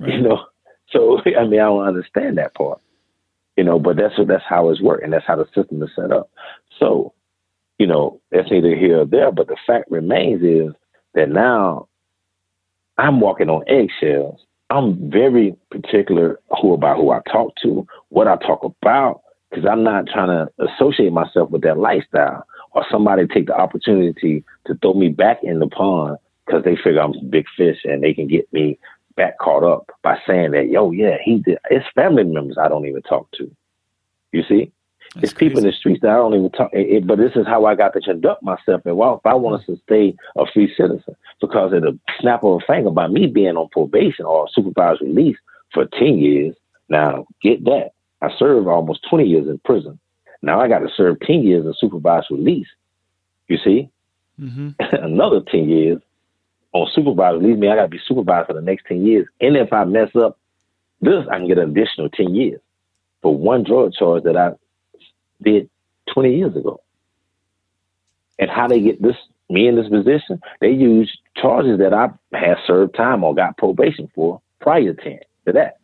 Right. 0.00 0.14
You 0.14 0.22
know, 0.22 0.46
so 0.90 1.20
I 1.38 1.44
mean, 1.44 1.60
I 1.60 1.66
don't 1.66 1.86
understand 1.86 2.38
that 2.38 2.54
part. 2.54 2.80
You 3.56 3.62
know, 3.62 3.78
but 3.78 3.96
that's 3.96 4.14
that's 4.26 4.44
how 4.48 4.68
it's 4.70 4.82
working. 4.82 5.10
That's 5.10 5.24
how 5.24 5.36
the 5.36 5.46
system 5.54 5.80
is 5.84 5.90
set 5.94 6.10
up. 6.10 6.28
So 6.80 7.14
you 7.78 7.86
know, 7.86 8.20
that's 8.30 8.50
neither 8.50 8.74
here 8.74 9.00
or 9.00 9.04
there. 9.04 9.32
But 9.32 9.48
the 9.48 9.56
fact 9.66 9.90
remains 9.90 10.42
is 10.42 10.72
that 11.14 11.28
now 11.28 11.88
I'm 12.98 13.20
walking 13.20 13.50
on 13.50 13.64
eggshells. 13.68 14.40
I'm 14.70 15.10
very 15.10 15.56
particular 15.70 16.40
who 16.60 16.74
about 16.74 16.96
who 16.96 17.10
I 17.10 17.20
talk 17.30 17.54
to, 17.62 17.86
what 18.08 18.26
I 18.26 18.36
talk 18.36 18.64
about, 18.64 19.22
because 19.50 19.64
I'm 19.64 19.84
not 19.84 20.06
trying 20.12 20.28
to 20.28 20.48
associate 20.64 21.12
myself 21.12 21.50
with 21.50 21.62
that 21.62 21.78
lifestyle 21.78 22.44
or 22.72 22.84
somebody 22.90 23.26
take 23.26 23.46
the 23.46 23.56
opportunity 23.56 24.44
to 24.66 24.74
throw 24.76 24.94
me 24.94 25.08
back 25.08 25.38
in 25.42 25.60
the 25.60 25.68
pond 25.68 26.18
because 26.44 26.64
they 26.64 26.76
figure 26.76 27.00
I'm 27.00 27.14
a 27.14 27.24
big 27.24 27.46
fish 27.56 27.78
and 27.84 28.02
they 28.02 28.12
can 28.12 28.26
get 28.26 28.52
me 28.52 28.78
back 29.16 29.38
caught 29.38 29.64
up 29.64 29.90
by 30.02 30.18
saying 30.26 30.50
that, 30.52 30.68
yo, 30.68 30.90
yeah, 30.90 31.16
he 31.24 31.38
did. 31.38 31.58
It's 31.70 31.86
family 31.94 32.24
members 32.24 32.58
I 32.60 32.68
don't 32.68 32.86
even 32.86 33.02
talk 33.02 33.30
to. 33.32 33.50
You 34.32 34.42
see? 34.48 34.72
That's 35.14 35.24
it's 35.24 35.32
crazy. 35.32 35.48
people 35.50 35.64
in 35.64 35.70
the 35.70 35.76
streets 35.76 36.00
that 36.02 36.10
I 36.10 36.14
don't 36.16 36.34
even 36.34 36.50
talk. 36.50 36.70
It, 36.72 36.96
it, 36.96 37.06
but 37.06 37.18
this 37.18 37.32
is 37.36 37.46
how 37.46 37.64
I 37.64 37.74
got 37.74 37.92
to 37.94 38.00
conduct 38.00 38.42
myself. 38.42 38.82
And 38.84 38.96
well, 38.96 39.16
if 39.16 39.26
I 39.26 39.34
want 39.34 39.64
to 39.66 39.76
stay 39.84 40.14
a 40.36 40.44
free 40.52 40.72
citizen, 40.76 41.16
because 41.40 41.72
of 41.72 41.82
the 41.82 41.98
snap 42.20 42.44
of 42.44 42.60
a 42.62 42.66
finger 42.66 42.90
by 42.90 43.08
me 43.08 43.26
being 43.26 43.56
on 43.56 43.68
probation 43.70 44.24
or 44.24 44.48
supervised 44.52 45.00
release 45.00 45.36
for 45.72 45.86
ten 45.86 46.18
years. 46.18 46.54
Now, 46.88 47.26
get 47.42 47.64
that. 47.64 47.90
I 48.22 48.30
served 48.38 48.66
almost 48.66 49.06
twenty 49.08 49.26
years 49.26 49.46
in 49.46 49.58
prison. 49.64 49.98
Now 50.42 50.60
I 50.60 50.68
got 50.68 50.80
to 50.80 50.88
serve 50.96 51.20
ten 51.20 51.42
years 51.42 51.64
in 51.64 51.74
supervised 51.78 52.26
release. 52.30 52.68
You 53.48 53.58
see, 53.64 53.90
mm-hmm. 54.40 54.70
another 55.04 55.40
ten 55.40 55.68
years 55.68 56.00
on 56.72 56.88
supervised 56.94 57.42
release. 57.42 57.58
Me, 57.58 57.68
I 57.68 57.76
got 57.76 57.82
to 57.82 57.88
be 57.88 58.00
supervised 58.06 58.48
for 58.48 58.54
the 58.54 58.60
next 58.60 58.86
ten 58.86 59.04
years. 59.04 59.26
And 59.40 59.56
if 59.56 59.72
I 59.72 59.84
mess 59.84 60.10
up 60.14 60.38
this, 61.00 61.24
I 61.30 61.38
can 61.38 61.48
get 61.48 61.58
an 61.58 61.70
additional 61.70 62.08
ten 62.10 62.34
years 62.34 62.60
for 63.22 63.36
one 63.36 63.64
drug 63.64 63.92
charge 63.92 64.22
that 64.24 64.36
I 64.36 64.52
did 65.42 65.68
20 66.12 66.36
years 66.36 66.56
ago. 66.56 66.80
And 68.38 68.50
how 68.50 68.68
they 68.68 68.80
get 68.80 69.00
this 69.00 69.16
me 69.48 69.68
in 69.68 69.76
this 69.76 69.88
position, 69.88 70.40
they 70.60 70.70
use 70.70 71.16
charges 71.36 71.78
that 71.78 71.94
I 71.94 72.08
had 72.36 72.56
served 72.66 72.96
time 72.96 73.22
or 73.22 73.34
got 73.34 73.56
probation 73.56 74.10
for 74.14 74.40
prior 74.60 74.92
to 74.92 75.18
that. 75.52 75.76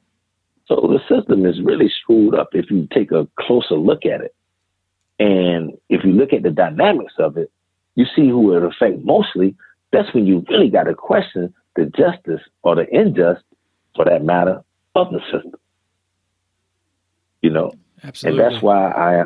So 0.66 0.76
the 0.76 1.00
system 1.14 1.46
is 1.46 1.60
really 1.62 1.90
screwed 2.02 2.34
up 2.34 2.48
if 2.52 2.70
you 2.70 2.88
take 2.92 3.12
a 3.12 3.28
closer 3.38 3.74
look 3.74 4.04
at 4.04 4.20
it. 4.20 4.34
And 5.18 5.78
if 5.88 6.04
you 6.04 6.12
look 6.12 6.32
at 6.32 6.42
the 6.42 6.50
dynamics 6.50 7.14
of 7.18 7.36
it, 7.36 7.50
you 7.94 8.06
see 8.16 8.28
who 8.28 8.56
it 8.56 8.64
affects 8.64 9.00
mostly. 9.04 9.54
That's 9.92 10.12
when 10.14 10.26
you 10.26 10.44
really 10.48 10.70
got 10.70 10.84
to 10.84 10.94
question 10.94 11.52
the 11.76 11.86
justice 11.86 12.40
or 12.62 12.74
the 12.74 12.86
injustice, 12.92 13.44
for 13.94 14.06
that 14.06 14.24
matter, 14.24 14.62
of 14.94 15.10
the 15.10 15.20
system. 15.30 15.54
You 17.42 17.50
know, 17.50 17.72
Absolutely. 18.02 18.42
and 18.42 18.52
that's 18.52 18.62
why 18.62 18.90
I 18.90 19.24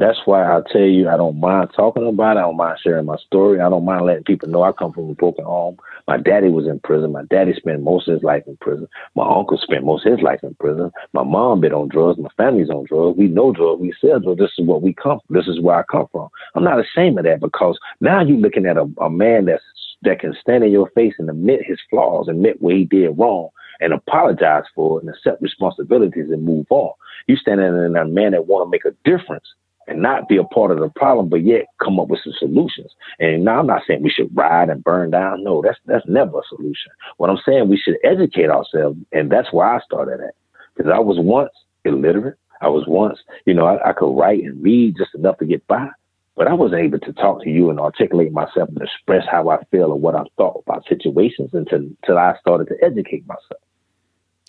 that's 0.00 0.18
why 0.24 0.44
I 0.44 0.60
tell 0.72 0.80
you 0.82 1.08
I 1.08 1.16
don't 1.16 1.38
mind 1.38 1.70
talking 1.76 2.06
about 2.06 2.36
it. 2.36 2.40
I 2.40 2.42
don't 2.42 2.56
mind 2.56 2.78
sharing 2.82 3.06
my 3.06 3.16
story. 3.18 3.60
I 3.60 3.68
don't 3.68 3.84
mind 3.84 4.06
letting 4.06 4.24
people 4.24 4.48
know 4.48 4.62
I 4.62 4.72
come 4.72 4.92
from 4.92 5.10
a 5.10 5.14
broken 5.14 5.44
home. 5.44 5.76
My 6.08 6.16
daddy 6.16 6.48
was 6.48 6.66
in 6.66 6.80
prison. 6.80 7.12
My 7.12 7.24
daddy 7.24 7.52
spent 7.54 7.82
most 7.82 8.08
of 8.08 8.14
his 8.14 8.22
life 8.22 8.44
in 8.46 8.56
prison. 8.56 8.88
My 9.14 9.28
uncle 9.28 9.58
spent 9.58 9.84
most 9.84 10.06
of 10.06 10.12
his 10.12 10.22
life 10.22 10.40
in 10.42 10.54
prison. 10.54 10.90
My 11.12 11.22
mom 11.22 11.60
been 11.60 11.72
on 11.72 11.88
drugs. 11.88 12.18
My 12.18 12.30
family's 12.36 12.70
on 12.70 12.86
drugs. 12.88 13.18
We 13.18 13.28
know 13.28 13.52
drugs. 13.52 13.80
We 13.80 13.92
sell 14.00 14.20
drugs. 14.20 14.40
This 14.40 14.52
is 14.58 14.66
what 14.66 14.82
we 14.82 14.94
come. 14.94 15.20
From. 15.26 15.36
This 15.36 15.46
is 15.46 15.60
where 15.60 15.76
I 15.76 15.82
come 15.82 16.06
from. 16.10 16.28
I'm 16.54 16.64
not 16.64 16.80
ashamed 16.80 17.18
of 17.18 17.24
that 17.24 17.40
because 17.40 17.78
now 18.00 18.22
you're 18.22 18.38
looking 18.38 18.66
at 18.66 18.76
a, 18.76 18.88
a 19.00 19.10
man 19.10 19.44
that's 19.44 19.62
that 20.02 20.20
can 20.20 20.34
stand 20.40 20.64
in 20.64 20.72
your 20.72 20.88
face 20.90 21.12
and 21.18 21.28
admit 21.28 21.60
his 21.62 21.78
flaws, 21.90 22.26
admit 22.28 22.62
what 22.62 22.74
he 22.74 22.84
did 22.84 23.18
wrong, 23.18 23.50
and 23.80 23.92
apologize 23.92 24.64
for 24.74 24.98
it 24.98 25.04
and 25.04 25.14
accept 25.14 25.42
responsibilities 25.42 26.30
and 26.30 26.42
move 26.42 26.64
on. 26.70 26.92
You 27.26 27.36
standing 27.36 27.66
in 27.66 27.96
a 27.96 28.06
man 28.06 28.32
that 28.32 28.46
want 28.46 28.66
to 28.66 28.70
make 28.70 28.86
a 28.86 28.96
difference 29.04 29.44
and 29.90 30.00
not 30.00 30.28
be 30.28 30.36
a 30.36 30.44
part 30.44 30.70
of 30.70 30.78
the 30.78 30.88
problem, 30.88 31.28
but 31.28 31.42
yet 31.42 31.66
come 31.82 31.98
up 31.98 32.08
with 32.08 32.20
some 32.22 32.32
solutions. 32.38 32.92
And 33.18 33.44
now 33.44 33.58
I'm 33.58 33.66
not 33.66 33.82
saying 33.86 34.02
we 34.02 34.10
should 34.10 34.34
ride 34.34 34.70
and 34.70 34.84
burn 34.84 35.10
down. 35.10 35.42
No, 35.42 35.60
that's 35.62 35.78
that's 35.84 36.06
never 36.08 36.38
a 36.38 36.42
solution. 36.48 36.92
What 37.16 37.28
I'm 37.28 37.38
saying 37.44 37.68
we 37.68 37.76
should 37.76 37.96
educate 38.04 38.50
ourselves, 38.50 38.98
and 39.12 39.30
that's 39.30 39.52
where 39.52 39.66
I 39.66 39.80
started 39.80 40.20
at. 40.20 40.34
Because 40.76 40.92
I 40.94 41.00
was 41.00 41.18
once 41.18 41.50
illiterate. 41.84 42.38
I 42.60 42.68
was 42.68 42.84
once, 42.86 43.18
you 43.46 43.54
know, 43.54 43.66
I, 43.66 43.90
I 43.90 43.92
could 43.92 44.14
write 44.14 44.44
and 44.44 44.62
read 44.62 44.96
just 44.96 45.14
enough 45.14 45.38
to 45.38 45.46
get 45.46 45.66
by, 45.66 45.88
but 46.36 46.46
I 46.46 46.52
wasn't 46.52 46.82
able 46.82 46.98
to 47.00 47.12
talk 47.14 47.42
to 47.42 47.48
you 47.48 47.70
and 47.70 47.80
articulate 47.80 48.32
myself 48.32 48.68
and 48.68 48.82
express 48.82 49.24
how 49.30 49.48
I 49.48 49.64
feel 49.70 49.92
or 49.92 49.98
what 49.98 50.14
I 50.14 50.24
thought 50.36 50.62
about 50.66 50.86
situations 50.86 51.50
until 51.52 51.78
until 51.78 52.18
I 52.18 52.34
started 52.38 52.68
to 52.68 52.76
educate 52.84 53.26
myself. 53.26 53.62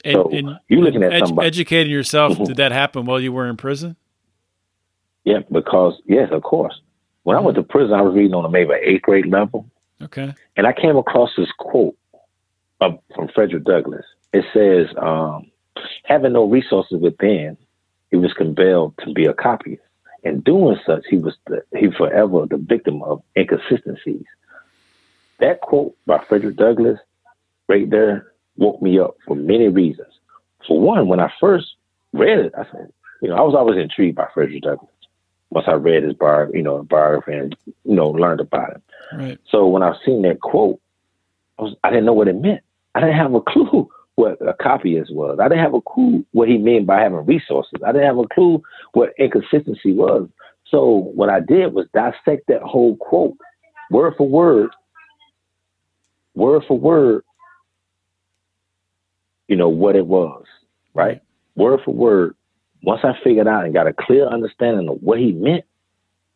And, 0.04 0.14
so 0.14 0.30
and, 0.32 0.60
you 0.68 0.82
looking 0.82 1.04
at 1.04 1.26
somebody 1.26 1.48
educating 1.48 1.92
yourself. 1.92 2.34
Mm-hmm. 2.34 2.44
did 2.46 2.58
that 2.58 2.72
happen 2.72 3.06
while 3.06 3.20
you 3.20 3.32
were 3.32 3.48
in 3.48 3.56
prison? 3.58 3.96
Yeah, 5.24 5.40
because 5.52 6.02
yes, 6.06 6.30
of 6.32 6.44
course. 6.44 6.80
When 7.24 7.38
I 7.38 7.40
went 7.40 7.56
to 7.56 7.64
prison, 7.64 7.94
I 7.94 8.02
was 8.02 8.16
reading 8.16 8.34
on 8.34 8.46
a 8.46 8.50
maybe 8.50 8.74
eighth 8.74 9.04
grade 9.04 9.28
level. 9.28 9.70
Okay. 10.02 10.34
And 10.58 10.66
I 10.66 10.74
came 10.74 10.98
across 10.98 11.30
this 11.38 11.52
quote 11.60 11.96
of, 12.80 13.00
from 13.16 13.28
Frederick 13.28 13.64
Douglass. 13.64 14.06
It 14.34 14.46
says, 14.54 14.96
um, 14.98 15.52
having 16.04 16.34
no 16.34 16.46
resources 16.46 17.00
within, 17.00 17.58
he 18.10 18.18
was 18.18 18.34
compelled 18.34 18.96
to 19.06 19.14
be 19.14 19.26
a 19.26 19.34
copyist. 19.34 19.84
In 20.24 20.40
doing 20.42 20.78
such, 20.86 21.04
he 21.10 21.18
was 21.18 21.36
the, 21.48 21.64
he 21.78 21.92
forever 21.92 22.46
the 22.50 22.58
victim 22.58 23.04
of 23.04 23.22
inconsistencies. 23.38 24.26
That 25.40 25.62
quote 25.62 25.96
by 26.06 26.24
Frederick 26.28 26.56
Douglass 26.56 27.00
right 27.68 27.90
there 27.90 28.32
woke 28.58 28.82
me 28.82 29.00
up 29.00 29.16
for 29.26 29.36
many 29.36 29.68
reasons. 29.68 30.12
For 30.68 30.80
one, 30.80 31.08
when 31.08 31.20
I 31.20 31.32
first 31.40 31.76
read 32.14 32.40
it, 32.40 32.54
I 32.58 32.66
said, 32.72 32.92
you 33.22 33.30
know, 33.30 33.36
I 33.36 33.42
was 33.42 33.56
always 33.56 33.80
intrigued 33.80 34.16
by 34.16 34.28
Frederick 34.34 34.64
Douglass 34.64 34.90
once 35.52 35.68
I 35.68 35.74
read 35.74 36.04
his 36.04 36.14
bar, 36.14 36.50
you 36.54 36.64
know, 36.64 36.82
biography 36.84 37.34
and 37.34 37.56
you 37.84 37.96
know 37.96 38.10
learned 38.10 38.40
about 38.40 38.72
him. 38.72 38.82
Right. 39.14 39.40
So 39.50 39.68
when 39.68 39.84
I 39.84 39.94
seen 40.06 40.24
that 40.24 40.40
quote, 40.40 40.82
I 41.60 41.64
was 41.64 41.76
I 41.84 41.90
didn't 41.90 42.06
know 42.06 42.14
what 42.14 42.30
it 42.30 42.42
meant. 42.42 42.62
I 42.96 43.02
didn't 43.02 43.18
have 43.18 43.34
a 43.34 43.42
clue 43.48 43.90
what 44.16 44.42
a 44.42 44.54
copyist 44.54 45.14
was. 45.14 45.40
I 45.40 45.48
didn't 45.48 45.64
have 45.64 45.74
a 45.74 45.82
clue 45.82 46.26
what 46.32 46.48
he 46.48 46.58
meant 46.58 46.88
by 46.88 47.02
having 47.02 47.26
resources. 47.26 47.82
I 47.86 47.92
didn't 47.92 48.08
have 48.08 48.18
a 48.18 48.28
clue 48.34 48.64
what 48.94 49.14
inconsistency 49.20 49.94
was. 49.94 50.28
So 50.70 51.12
what 51.14 51.30
I 51.30 51.42
did 51.42 51.74
was 51.74 51.88
dissect 51.94 52.48
that 52.48 52.62
whole 52.62 52.96
quote, 52.96 53.36
word 53.90 54.14
for 54.18 54.28
word, 54.28 54.70
word 56.34 56.64
for 56.68 56.80
word. 56.80 57.24
You 59.50 59.58
know 59.58 59.70
what 59.70 59.98
it 59.98 60.08
was, 60.08 60.46
right? 60.94 61.22
Word 61.56 61.82
for 61.84 61.94
word 61.94 62.36
once 62.84 63.02
I 63.04 63.14
figured 63.24 63.48
out 63.48 63.66
and 63.66 63.74
got 63.74 63.88
a 63.88 63.94
clear 63.94 64.28
understanding 64.28 64.90
of 64.90 65.02
what 65.02 65.20
he 65.20 65.32
meant, 65.32 65.66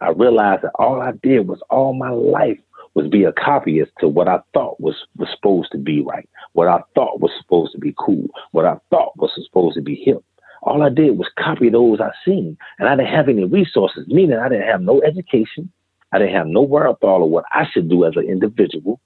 I 0.02 0.10
realized 0.10 0.64
that 0.64 0.74
all 0.78 1.02
I 1.02 1.14
did 1.24 1.48
was 1.48 1.60
all 1.70 1.94
my 1.94 2.10
life 2.10 2.60
was 2.94 3.08
be 3.08 3.24
a 3.24 3.34
copyist 3.34 3.92
to 4.00 4.08
what 4.08 4.28
I 4.28 4.40
thought 4.54 4.80
was, 4.80 4.96
was 5.18 5.30
supposed 5.36 5.72
to 5.72 5.78
be 5.78 6.02
right, 6.02 6.30
what 6.54 6.68
I 6.68 6.80
thought 6.94 7.20
was 7.20 7.32
supposed 7.40 7.74
to 7.74 7.80
be 7.80 7.94
cool, 7.98 8.28
what 8.52 8.66
I 8.66 8.78
thought 8.90 9.18
was 9.18 9.32
supposed 9.36 9.76
to 9.76 9.82
be 9.82 9.96
hip. 9.96 10.24
All 10.64 10.82
I 10.82 10.90
did 10.90 11.18
was 11.18 11.28
copy 11.38 11.70
those 11.70 12.00
I 12.00 12.12
seen, 12.24 12.58
and 12.80 12.88
I 12.88 12.96
didn't 12.96 13.14
have 13.14 13.30
any 13.30 13.44
resources, 13.44 14.08
meaning 14.08 14.38
I 14.38 14.50
didn't 14.50 14.68
have 14.68 14.82
no 14.82 15.02
education, 15.04 15.72
I 16.12 16.20
didn't 16.20 16.36
have 16.36 16.48
no 16.48 16.62
wherewithal 16.62 17.24
of 17.24 17.30
what 17.30 17.46
I 17.52 17.66
should 17.72 17.90
do 17.90 18.06
as 18.06 18.16
an 18.16 18.24
individual. 18.24 19.00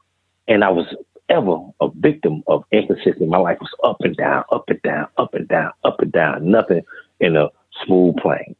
And 0.47 0.63
I 0.63 0.69
was 0.69 0.85
ever 1.29 1.57
a 1.81 1.89
victim 1.95 2.43
of 2.47 2.63
inconsistency. 2.71 3.25
My 3.25 3.37
life 3.37 3.57
was 3.59 3.71
up 3.83 3.97
and 4.01 4.15
down, 4.15 4.43
up 4.51 4.69
and 4.69 4.81
down, 4.81 5.07
up 5.17 5.33
and 5.33 5.47
down, 5.47 5.71
up 5.83 5.99
and 6.01 6.11
down, 6.11 6.49
nothing 6.49 6.81
in 7.19 7.35
a 7.35 7.47
smooth 7.85 8.17
plane. 8.17 8.55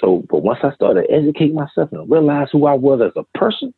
So, 0.00 0.24
but 0.30 0.42
once 0.42 0.60
I 0.62 0.72
started 0.74 1.06
educating 1.10 1.54
myself 1.54 1.90
and 1.92 2.10
realized 2.10 2.50
who 2.52 2.66
I 2.66 2.74
was 2.74 3.00
as 3.00 3.12
a 3.16 3.38
person, 3.38 3.74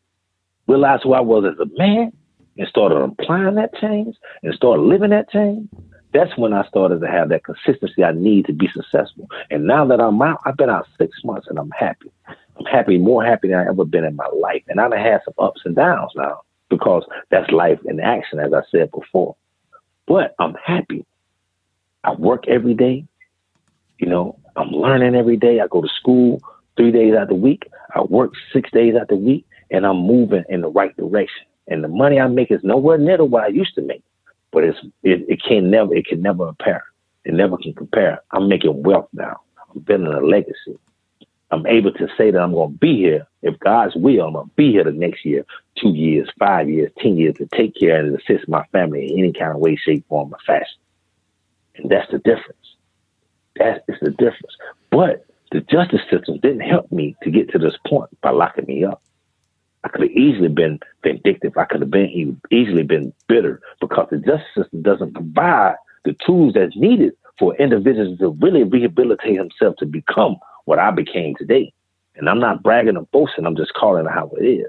realized 0.66 1.02
who 1.04 1.14
I 1.14 1.20
was 1.20 1.44
as 1.44 1.58
a 1.58 1.78
man, 1.78 2.12
and 2.58 2.68
started 2.68 2.96
applying 2.96 3.54
that 3.54 3.74
change 3.80 4.16
and 4.42 4.54
started 4.54 4.82
living 4.82 5.10
that 5.10 5.30
change, 5.30 5.68
that's 6.12 6.36
when 6.36 6.52
I 6.52 6.66
started 6.66 7.00
to 7.00 7.06
have 7.06 7.28
that 7.28 7.44
consistency 7.44 8.02
I 8.02 8.12
need 8.12 8.46
to 8.46 8.52
be 8.52 8.68
successful. 8.74 9.28
And 9.50 9.66
now 9.66 9.86
that 9.86 10.00
I'm 10.00 10.20
out, 10.20 10.40
I've 10.44 10.56
been 10.56 10.70
out 10.70 10.86
six 10.98 11.18
months 11.24 11.46
and 11.48 11.58
I'm 11.58 11.70
happy. 11.70 12.10
I'm 12.28 12.66
happy, 12.66 12.98
more 12.98 13.24
happy 13.24 13.48
than 13.48 13.58
I've 13.58 13.68
ever 13.68 13.84
been 13.84 14.04
in 14.04 14.16
my 14.16 14.28
life. 14.34 14.62
And 14.68 14.80
I've 14.80 14.92
had 14.92 15.20
some 15.24 15.34
ups 15.38 15.62
and 15.64 15.76
downs 15.76 16.10
now 16.16 16.42
because 16.68 17.04
that's 17.30 17.50
life 17.50 17.78
in 17.84 18.00
action, 18.00 18.40
as 18.40 18.52
I 18.52 18.62
said 18.70 18.90
before. 18.90 19.36
But 20.06 20.34
I'm 20.38 20.54
happy. 20.54 21.06
I 22.04 22.12
work 22.14 22.48
every 22.48 22.74
day. 22.74 23.06
You 24.00 24.08
know, 24.08 24.38
I'm 24.56 24.70
learning 24.70 25.14
every 25.14 25.36
day. 25.36 25.60
I 25.60 25.66
go 25.66 25.82
to 25.82 25.88
school 25.88 26.42
three 26.76 26.90
days 26.90 27.14
out 27.14 27.28
the 27.28 27.34
week. 27.34 27.70
I 27.94 28.00
work 28.00 28.32
six 28.50 28.70
days 28.70 28.94
out 28.98 29.08
the 29.08 29.16
week, 29.16 29.46
and 29.70 29.86
I'm 29.86 29.98
moving 29.98 30.42
in 30.48 30.62
the 30.62 30.70
right 30.70 30.96
direction. 30.96 31.44
And 31.68 31.84
the 31.84 31.88
money 31.88 32.18
I 32.18 32.26
make 32.26 32.50
is 32.50 32.64
nowhere 32.64 32.96
near 32.96 33.22
what 33.22 33.44
I 33.44 33.48
used 33.48 33.74
to 33.74 33.82
make, 33.82 34.02
but 34.52 34.64
it's 34.64 34.78
it, 35.02 35.26
it 35.28 35.42
can 35.46 35.70
never 35.70 35.94
it 35.94 36.06
can 36.06 36.22
never 36.22 36.46
compare. 36.46 36.84
It 37.26 37.34
never 37.34 37.58
can 37.58 37.74
compare. 37.74 38.22
I'm 38.30 38.48
making 38.48 38.82
wealth 38.82 39.08
now. 39.12 39.40
I'm 39.70 39.80
building 39.82 40.06
a 40.06 40.20
legacy. 40.20 40.78
I'm 41.50 41.66
able 41.66 41.92
to 41.92 42.08
say 42.16 42.30
that 42.30 42.40
I'm 42.40 42.52
going 42.52 42.72
to 42.72 42.78
be 42.78 42.96
here. 42.96 43.26
If 43.42 43.58
God's 43.58 43.94
will, 43.96 44.26
I'm 44.26 44.32
going 44.32 44.46
to 44.48 44.54
be 44.54 44.70
here 44.70 44.84
the 44.84 44.92
next 44.92 45.26
year, 45.26 45.44
two 45.76 45.90
years, 45.90 46.30
five 46.38 46.70
years, 46.70 46.90
10 47.00 47.16
years 47.16 47.34
to 47.36 47.46
take 47.46 47.74
care 47.74 47.98
and 47.98 48.16
assist 48.16 48.48
my 48.48 48.64
family 48.72 49.12
in 49.12 49.18
any 49.18 49.32
kind 49.32 49.50
of 49.52 49.58
way, 49.58 49.76
shape, 49.76 50.06
form, 50.08 50.32
or 50.32 50.38
fashion. 50.46 50.78
And 51.74 51.90
that's 51.90 52.10
the 52.10 52.18
difference. 52.18 52.59
That 53.56 53.84
is 53.88 53.96
the 54.00 54.10
difference. 54.10 54.56
But 54.90 55.26
the 55.52 55.60
justice 55.60 56.02
system 56.10 56.38
didn't 56.38 56.60
help 56.60 56.90
me 56.92 57.16
to 57.22 57.30
get 57.30 57.50
to 57.50 57.58
this 57.58 57.76
point 57.86 58.10
by 58.20 58.30
locking 58.30 58.66
me 58.66 58.84
up. 58.84 59.02
I 59.82 59.88
could 59.88 60.02
have 60.02 60.10
easily 60.10 60.48
been 60.48 60.78
vindictive. 61.02 61.56
I 61.56 61.64
could 61.64 61.80
have 61.80 61.90
been 61.90 62.38
easily 62.50 62.82
been 62.82 63.12
bitter 63.28 63.60
because 63.80 64.08
the 64.10 64.18
justice 64.18 64.46
system 64.54 64.82
doesn't 64.82 65.14
provide 65.14 65.76
the 66.04 66.14
tools 66.24 66.54
that's 66.54 66.76
needed 66.76 67.14
for 67.38 67.56
individuals 67.56 68.18
to 68.18 68.30
really 68.40 68.64
rehabilitate 68.64 69.36
himself 69.36 69.76
to 69.76 69.86
become 69.86 70.36
what 70.66 70.78
I 70.78 70.90
became 70.90 71.34
today. 71.36 71.72
And 72.16 72.28
I'm 72.28 72.40
not 72.40 72.62
bragging 72.62 72.96
or 72.96 73.06
boasting. 73.06 73.46
I'm 73.46 73.56
just 73.56 73.72
calling 73.72 74.06
it 74.06 74.12
how 74.12 74.30
it 74.38 74.44
is. 74.44 74.68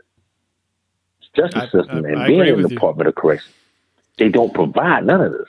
Justice 1.36 1.64
I, 1.64 1.66
system 1.66 2.06
I, 2.06 2.10
and 2.10 2.20
I 2.20 2.28
being 2.28 2.48
in 2.48 2.62
the 2.62 2.70
Department 2.70 3.08
of 3.10 3.16
Correction, 3.16 3.52
they 4.18 4.30
don't 4.30 4.54
provide 4.54 5.06
none 5.06 5.22
of 5.22 5.32
this. 5.34 5.48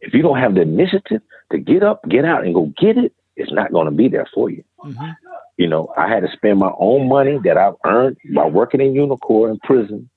If 0.00 0.14
you 0.14 0.22
don't 0.22 0.38
have 0.38 0.54
the 0.54 0.62
initiative 0.62 1.22
to 1.52 1.58
get 1.58 1.82
up, 1.82 2.06
get 2.08 2.24
out, 2.24 2.44
and 2.44 2.54
go 2.54 2.72
get 2.78 2.98
it, 2.98 3.14
it's 3.36 3.52
not 3.52 3.72
going 3.72 3.86
to 3.86 3.90
be 3.90 4.08
there 4.08 4.28
for 4.34 4.50
you. 4.50 4.64
Mm-hmm. 4.84 5.10
You 5.56 5.68
know, 5.68 5.92
I 5.96 6.08
had 6.08 6.20
to 6.20 6.28
spend 6.32 6.58
my 6.58 6.72
own 6.78 7.08
money 7.08 7.38
that 7.44 7.56
I've 7.56 7.74
earned 7.84 8.18
by 8.34 8.46
working 8.46 8.80
in 8.80 8.94
Unicor 8.94 9.50
in 9.50 9.58
prison 9.60 10.08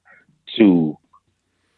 to, 0.58 0.98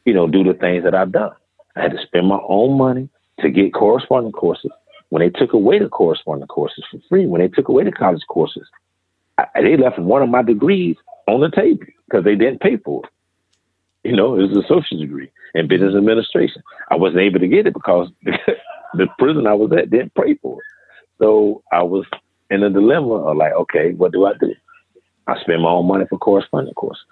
you 0.05 0.13
know, 0.13 0.27
do 0.27 0.43
the 0.43 0.53
things 0.53 0.83
that 0.83 0.95
I've 0.95 1.11
done. 1.11 1.31
I 1.75 1.83
had 1.83 1.91
to 1.91 2.01
spend 2.01 2.27
my 2.27 2.39
own 2.47 2.77
money 2.77 3.09
to 3.39 3.49
get 3.49 3.73
corresponding 3.73 4.31
courses. 4.31 4.71
When 5.09 5.21
they 5.21 5.29
took 5.29 5.53
away 5.53 5.79
the 5.79 5.89
corresponding 5.89 6.47
courses 6.47 6.83
for 6.89 6.99
free, 7.09 7.25
when 7.25 7.41
they 7.41 7.49
took 7.49 7.67
away 7.67 7.83
the 7.83 7.91
college 7.91 8.23
courses, 8.27 8.67
I, 9.37 9.45
they 9.55 9.77
left 9.77 9.99
one 9.99 10.21
of 10.21 10.29
my 10.29 10.41
degrees 10.41 10.95
on 11.27 11.41
the 11.41 11.51
table 11.51 11.85
because 12.05 12.23
they 12.23 12.35
didn't 12.35 12.61
pay 12.61 12.77
for 12.77 13.03
it. 13.03 13.11
You 14.03 14.15
know, 14.15 14.35
it 14.35 14.49
was 14.49 14.57
a 14.57 14.67
social 14.67 14.97
degree 14.99 15.31
in 15.53 15.67
business 15.67 15.95
administration. 15.95 16.63
I 16.89 16.95
wasn't 16.95 17.21
able 17.21 17.39
to 17.39 17.47
get 17.47 17.67
it 17.67 17.73
because 17.73 18.09
the 18.23 19.07
prison 19.19 19.47
I 19.47 19.53
was 19.53 19.71
at 19.73 19.89
didn't 19.89 20.15
pay 20.15 20.35
for 20.35 20.59
it. 20.59 20.65
So 21.19 21.63
I 21.71 21.83
was 21.83 22.05
in 22.49 22.63
a 22.63 22.69
dilemma 22.69 23.13
of 23.13 23.37
like, 23.37 23.53
okay, 23.53 23.93
what 23.93 24.11
do 24.11 24.25
I 24.25 24.33
do? 24.39 24.53
I 25.27 25.39
spend 25.41 25.61
my 25.61 25.69
own 25.69 25.87
money 25.87 26.05
for 26.09 26.17
corresponding 26.17 26.73
courses. 26.73 27.05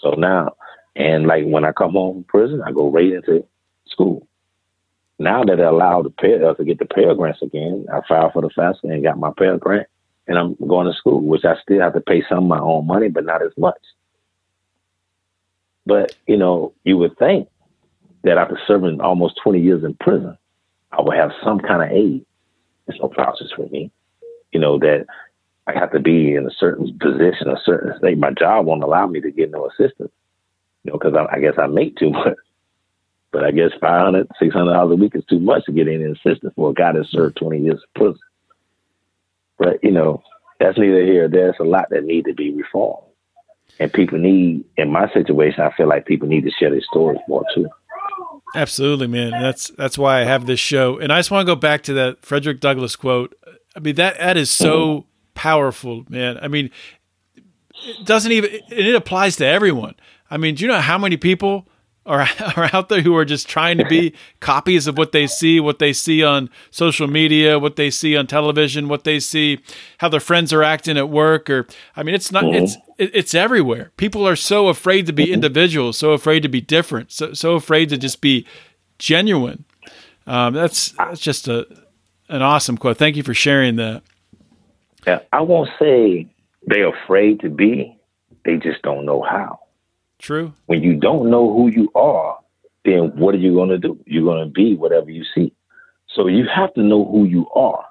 So 0.00 0.10
now, 0.10 0.54
and 0.94 1.26
like 1.26 1.44
when 1.44 1.64
I 1.64 1.72
come 1.72 1.92
home 1.92 2.14
from 2.14 2.24
prison, 2.24 2.62
I 2.64 2.72
go 2.72 2.90
right 2.90 3.12
into 3.12 3.44
school. 3.86 4.26
Now 5.18 5.42
that 5.42 5.56
they're 5.56 5.66
allowed 5.66 6.02
to 6.02 6.10
pay 6.10 6.40
uh, 6.40 6.54
to 6.54 6.64
get 6.64 6.78
the 6.78 6.86
Pell 6.86 7.14
Grants 7.16 7.42
again, 7.42 7.86
I 7.92 8.00
filed 8.08 8.32
for 8.32 8.42
the 8.42 8.50
FAFSA 8.50 8.84
and 8.84 9.02
got 9.02 9.18
my 9.18 9.32
Pell 9.36 9.58
Grant, 9.58 9.88
and 10.28 10.38
I'm 10.38 10.54
going 10.54 10.86
to 10.86 10.96
school, 10.96 11.20
which 11.20 11.44
I 11.44 11.54
still 11.60 11.80
have 11.80 11.94
to 11.94 12.00
pay 12.00 12.22
some 12.28 12.44
of 12.44 12.44
my 12.44 12.60
own 12.60 12.86
money, 12.86 13.08
but 13.08 13.24
not 13.24 13.42
as 13.42 13.52
much. 13.58 13.80
But 15.88 16.14
you 16.28 16.36
know, 16.36 16.74
you 16.84 16.96
would 16.98 17.18
think 17.18 17.48
that 18.22 18.38
after 18.38 18.60
serving 18.66 19.00
almost 19.00 19.40
20 19.42 19.60
years 19.60 19.82
in 19.82 19.94
prison, 19.94 20.38
I 20.92 21.00
would 21.02 21.16
have 21.16 21.32
some 21.42 21.58
kind 21.58 21.82
of 21.82 21.90
aid. 21.90 22.24
There's 22.86 23.00
no 23.00 23.08
process 23.08 23.48
for 23.56 23.66
me 23.68 23.90
you 24.52 24.60
know, 24.60 24.78
that 24.78 25.06
I 25.66 25.78
have 25.78 25.92
to 25.92 26.00
be 26.00 26.34
in 26.34 26.46
a 26.46 26.50
certain 26.50 26.98
position, 26.98 27.48
a 27.48 27.60
certain 27.64 27.98
state. 27.98 28.18
My 28.18 28.30
job 28.30 28.66
won't 28.66 28.82
allow 28.82 29.06
me 29.06 29.20
to 29.20 29.30
get 29.30 29.50
no 29.50 29.66
assistance, 29.66 30.12
you 30.84 30.92
know, 30.92 30.98
because 30.98 31.14
I, 31.14 31.36
I, 31.36 31.40
guess 31.40 31.54
I 31.58 31.66
make 31.66 31.96
too 31.96 32.10
much. 32.10 32.34
But 33.30 33.44
I 33.44 33.50
guess 33.50 33.72
500 33.78 34.26
$600 34.40 34.90
a 34.90 34.96
week 34.96 35.14
is 35.14 35.22
too 35.26 35.38
much 35.38 35.66
to 35.66 35.72
get 35.72 35.86
any 35.86 36.02
assistance 36.04 36.50
for 36.56 36.70
a 36.70 36.72
guy 36.72 36.92
that 36.92 37.04
served 37.10 37.36
20 37.36 37.60
years 37.60 37.74
in 37.74 38.00
prison. 38.00 38.20
But, 39.58 39.84
you 39.84 39.90
know, 39.90 40.22
that's 40.58 40.78
neither 40.78 41.04
here 41.04 41.28
There's 41.28 41.54
a 41.60 41.64
lot 41.64 41.90
that 41.90 42.04
need 42.04 42.24
to 42.24 42.32
be 42.32 42.54
reformed. 42.54 43.07
And 43.80 43.92
people 43.92 44.18
need, 44.18 44.64
in 44.76 44.90
my 44.90 45.12
situation, 45.12 45.62
I 45.62 45.72
feel 45.76 45.88
like 45.88 46.06
people 46.06 46.28
need 46.28 46.44
to 46.44 46.50
share 46.50 46.70
their 46.70 46.82
stories 46.82 47.20
more 47.28 47.44
too. 47.54 47.68
Absolutely, 48.54 49.06
man. 49.06 49.30
That's 49.30 49.68
that's 49.70 49.98
why 49.98 50.20
I 50.20 50.24
have 50.24 50.46
this 50.46 50.60
show. 50.60 50.98
And 50.98 51.12
I 51.12 51.18
just 51.18 51.30
want 51.30 51.46
to 51.46 51.54
go 51.54 51.58
back 51.58 51.82
to 51.84 51.92
that 51.94 52.24
Frederick 52.24 52.60
Douglass 52.60 52.96
quote. 52.96 53.34
I 53.76 53.80
mean 53.80 53.94
that 53.96 54.18
that 54.18 54.36
is 54.36 54.50
so 54.50 54.88
mm-hmm. 54.88 55.08
powerful, 55.34 56.04
man. 56.08 56.38
I 56.40 56.48
mean, 56.48 56.70
it 57.84 58.06
doesn't 58.06 58.32
even 58.32 58.50
it 58.70 58.94
applies 58.94 59.36
to 59.36 59.46
everyone. 59.46 59.94
I 60.30 60.38
mean, 60.38 60.54
do 60.54 60.64
you 60.64 60.68
know 60.68 60.80
how 60.80 60.98
many 60.98 61.16
people 61.16 61.66
are 62.08 62.26
are 62.56 62.70
out 62.72 62.88
there 62.88 63.02
who 63.02 63.14
are 63.16 63.24
just 63.24 63.48
trying 63.48 63.78
to 63.78 63.84
be 63.84 64.14
copies 64.40 64.86
of 64.86 64.98
what 64.98 65.12
they 65.12 65.26
see, 65.26 65.60
what 65.60 65.78
they 65.78 65.92
see 65.92 66.24
on 66.24 66.50
social 66.70 67.06
media, 67.06 67.58
what 67.58 67.76
they 67.76 67.90
see 67.90 68.16
on 68.16 68.26
television, 68.26 68.88
what 68.88 69.04
they 69.04 69.20
see, 69.20 69.60
how 69.98 70.08
their 70.08 70.20
friends 70.20 70.52
are 70.52 70.64
acting 70.64 70.96
at 70.96 71.08
work, 71.08 71.48
or 71.48 71.66
I 71.94 72.02
mean, 72.02 72.14
it's 72.14 72.32
not 72.32 72.44
mm-hmm. 72.44 72.64
it's 72.64 72.76
it's 72.98 73.34
everywhere. 73.34 73.92
People 73.96 74.26
are 74.26 74.36
so 74.36 74.68
afraid 74.68 75.06
to 75.06 75.12
be 75.12 75.26
mm-hmm. 75.26 75.34
individuals, 75.34 75.98
so 75.98 76.12
afraid 76.12 76.40
to 76.40 76.48
be 76.48 76.60
different, 76.60 77.12
so 77.12 77.32
so 77.34 77.54
afraid 77.54 77.90
to 77.90 77.98
just 77.98 78.20
be 78.20 78.46
genuine. 78.98 79.64
Um, 80.26 80.54
that's 80.54 80.92
that's 80.92 81.20
just 81.20 81.46
a 81.46 81.66
an 82.28 82.42
awesome 82.42 82.76
quote. 82.76 82.96
Thank 82.96 83.16
you 83.16 83.22
for 83.22 83.34
sharing 83.34 83.76
that. 83.76 84.02
Yeah, 85.06 85.20
I 85.32 85.42
won't 85.42 85.70
say 85.78 86.26
they're 86.66 86.88
afraid 86.88 87.40
to 87.40 87.50
be; 87.50 87.98
they 88.44 88.56
just 88.56 88.82
don't 88.82 89.04
know 89.04 89.22
how. 89.22 89.60
True. 90.18 90.52
When 90.66 90.82
you 90.82 90.94
don't 90.96 91.30
know 91.30 91.52
who 91.52 91.68
you 91.68 91.90
are, 91.94 92.38
then 92.84 93.12
what 93.16 93.34
are 93.34 93.38
you 93.38 93.54
going 93.54 93.68
to 93.68 93.78
do? 93.78 93.98
You're 94.06 94.24
going 94.24 94.44
to 94.44 94.52
be 94.52 94.74
whatever 94.74 95.10
you 95.10 95.24
see. 95.34 95.52
So 96.14 96.26
you 96.26 96.46
have 96.52 96.74
to 96.74 96.82
know 96.82 97.04
who 97.04 97.24
you 97.24 97.48
are. 97.50 97.84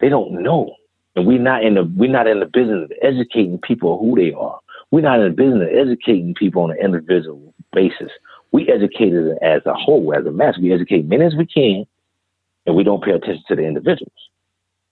They 0.00 0.08
don't 0.08 0.42
know, 0.42 0.74
and 1.16 1.26
we're 1.26 1.40
not 1.40 1.64
in 1.64 1.74
the 1.74 1.82
we're 1.96 2.10
not 2.10 2.28
in 2.28 2.38
the 2.38 2.46
business 2.46 2.84
of 2.84 2.92
educating 3.02 3.58
people 3.58 3.98
who 3.98 4.14
they 4.14 4.32
are. 4.32 4.60
We're 4.92 5.00
not 5.00 5.20
in 5.20 5.30
the 5.30 5.36
business 5.36 5.68
of 5.68 5.76
educating 5.76 6.34
people 6.34 6.62
on 6.62 6.70
an 6.70 6.78
individual 6.78 7.52
basis. 7.72 8.10
We 8.52 8.68
educate 8.68 9.12
as 9.42 9.62
a 9.66 9.74
whole, 9.74 10.14
as 10.16 10.24
a 10.24 10.30
mass. 10.30 10.56
We 10.58 10.72
educate 10.72 11.06
many 11.06 11.24
as 11.24 11.34
we 11.34 11.46
can, 11.46 11.84
and 12.64 12.76
we 12.76 12.84
don't 12.84 13.02
pay 13.02 13.10
attention 13.10 13.42
to 13.48 13.56
the 13.56 13.62
individuals. 13.62 14.12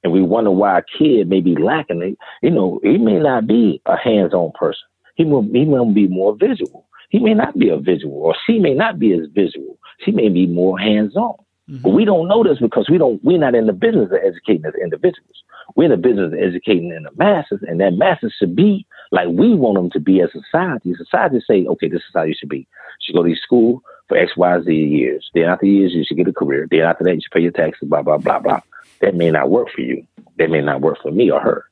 And 0.03 0.13
we 0.13 0.23
wonder 0.23 0.51
why 0.51 0.79
a 0.79 0.83
kid 0.99 1.29
may 1.29 1.41
be 1.41 1.57
lacking. 1.57 2.17
You 2.43 2.51
know, 2.51 2.81
he 2.83 2.99
may 2.99 3.19
not 3.19 3.47
be 3.47 3.81
a 3.87 3.97
hands-on 3.97 4.53
person. 4.59 4.87
He 5.17 5.25
will 5.25 5.43
he 5.53 5.65
will 5.65 5.93
be 5.93 6.07
more 6.07 6.37
visual. 6.37 6.87
He 7.09 7.19
may 7.19 7.35
not 7.35 7.59
be 7.59 7.69
a 7.69 7.77
visual, 7.77 8.15
or 8.15 8.35
she 8.47 8.59
may 8.59 8.75
not 8.75 8.99
be 8.99 9.13
as 9.13 9.27
visual. 9.33 9.79
She 10.05 10.11
may 10.11 10.29
be 10.29 10.47
more 10.47 10.79
hands-on. 10.79 11.35
Mm-hmm. 11.69 11.83
But 11.83 11.91
we 11.91 12.05
don't 12.05 12.29
know 12.29 12.45
this 12.45 12.59
because 12.59 12.89
we 12.89 12.99
don't 12.99 13.23
we're 13.25 13.39
not 13.39 13.55
in 13.55 13.67
the 13.67 13.73
business 13.73 14.11
of 14.13 14.19
educating 14.25 14.65
as 14.67 14.75
individuals. 14.81 15.43
We're 15.75 15.87
in 15.87 15.91
the 15.91 15.97
business 15.97 16.33
of 16.33 16.39
educating 16.39 16.91
in 16.91 17.03
the 17.03 17.11
masses, 17.17 17.61
and 17.67 17.81
that 17.81 17.95
masses 17.95 18.33
should 18.39 18.55
be 18.55 18.87
like 19.11 19.29
we 19.29 19.55
want 19.55 19.77
them 19.77 19.91
to 19.91 20.01
be 20.01 20.21
as 20.21 20.31
society. 20.33 20.95
Society 20.95 21.41
say, 21.49 21.67
okay, 21.67 21.89
this 21.89 22.03
is 22.03 22.15
how 22.15 22.23
you 22.23 22.35
should 22.39 22.49
be. 22.49 22.59
You 22.59 22.67
should 23.01 23.17
go 23.17 23.25
to 23.25 23.35
school 23.37 23.83
for 24.09 24.17
X, 24.17 24.37
Y, 24.37 24.61
Z 24.63 24.73
years. 24.73 25.29
Then 25.35 25.45
after 25.45 25.67
years, 25.67 25.93
you 25.93 26.05
should 26.05 26.17
get 26.17 26.29
a 26.29 26.33
career. 26.33 26.69
Then 26.71 26.83
after 26.83 27.05
that, 27.05 27.15
you 27.15 27.21
should 27.21 27.33
pay 27.33 27.41
your 27.41 27.53
taxes, 27.53 27.89
blah, 27.89 28.03
blah, 28.03 28.19
blah, 28.19 28.39
blah. 28.39 28.61
That 29.01 29.15
may 29.15 29.31
not 29.31 29.51
work 29.51 29.69
for 29.75 29.81
you. 29.81 30.07
That 30.39 30.51
may 30.51 30.61
not 30.61 30.81
work 30.81 30.99
for 31.03 31.11
me 31.11 31.31
or 31.31 31.41
her. 31.41 31.65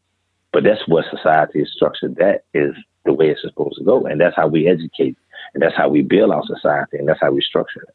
But 0.53 0.65
that's 0.65 0.87
what 0.89 1.05
society 1.11 1.61
is 1.61 1.73
structured. 1.73 2.17
That 2.17 2.45
is 2.53 2.75
the 3.05 3.13
way 3.13 3.31
it's 3.31 3.43
supposed 3.43 3.79
to 3.79 3.85
go. 3.85 4.07
And 4.07 4.21
that's 4.21 4.37
how 4.37 4.49
we 4.49 4.69
educate. 4.69 5.17
And 5.53 5.63
that's 5.63 5.77
how 5.77 5.89
we 5.89 6.03
build 6.03 6.31
our 6.31 6.45
society. 6.47 6.99
And 6.99 7.09
that's 7.09 7.21
how 7.21 7.31
we 7.31 7.41
structure 7.43 7.83
it. 7.83 7.95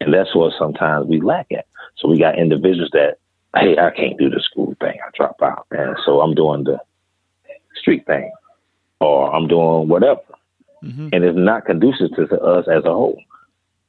And 0.00 0.12
that's 0.12 0.34
what 0.34 0.52
sometimes 0.58 1.06
we 1.06 1.20
lack 1.20 1.46
at. 1.52 1.66
So 1.96 2.08
we 2.08 2.18
got 2.18 2.38
individuals 2.38 2.90
that, 2.92 3.18
hey, 3.56 3.76
I 3.78 3.90
can't 3.90 4.18
do 4.18 4.30
the 4.30 4.40
school 4.40 4.74
thing. 4.80 4.98
I 5.04 5.10
drop 5.16 5.40
out. 5.42 5.66
And 5.70 5.96
so 6.04 6.20
I'm 6.20 6.34
doing 6.34 6.64
the 6.64 6.78
street 7.76 8.06
thing 8.06 8.32
or 9.00 9.34
I'm 9.34 9.48
doing 9.48 9.88
whatever. 9.88 10.20
Mm-hmm. 10.82 11.08
And 11.12 11.24
it's 11.24 11.38
not 11.38 11.64
conducive 11.64 12.14
to, 12.16 12.26
to 12.26 12.40
us 12.40 12.66
as 12.68 12.84
a 12.84 12.92
whole. 12.92 13.20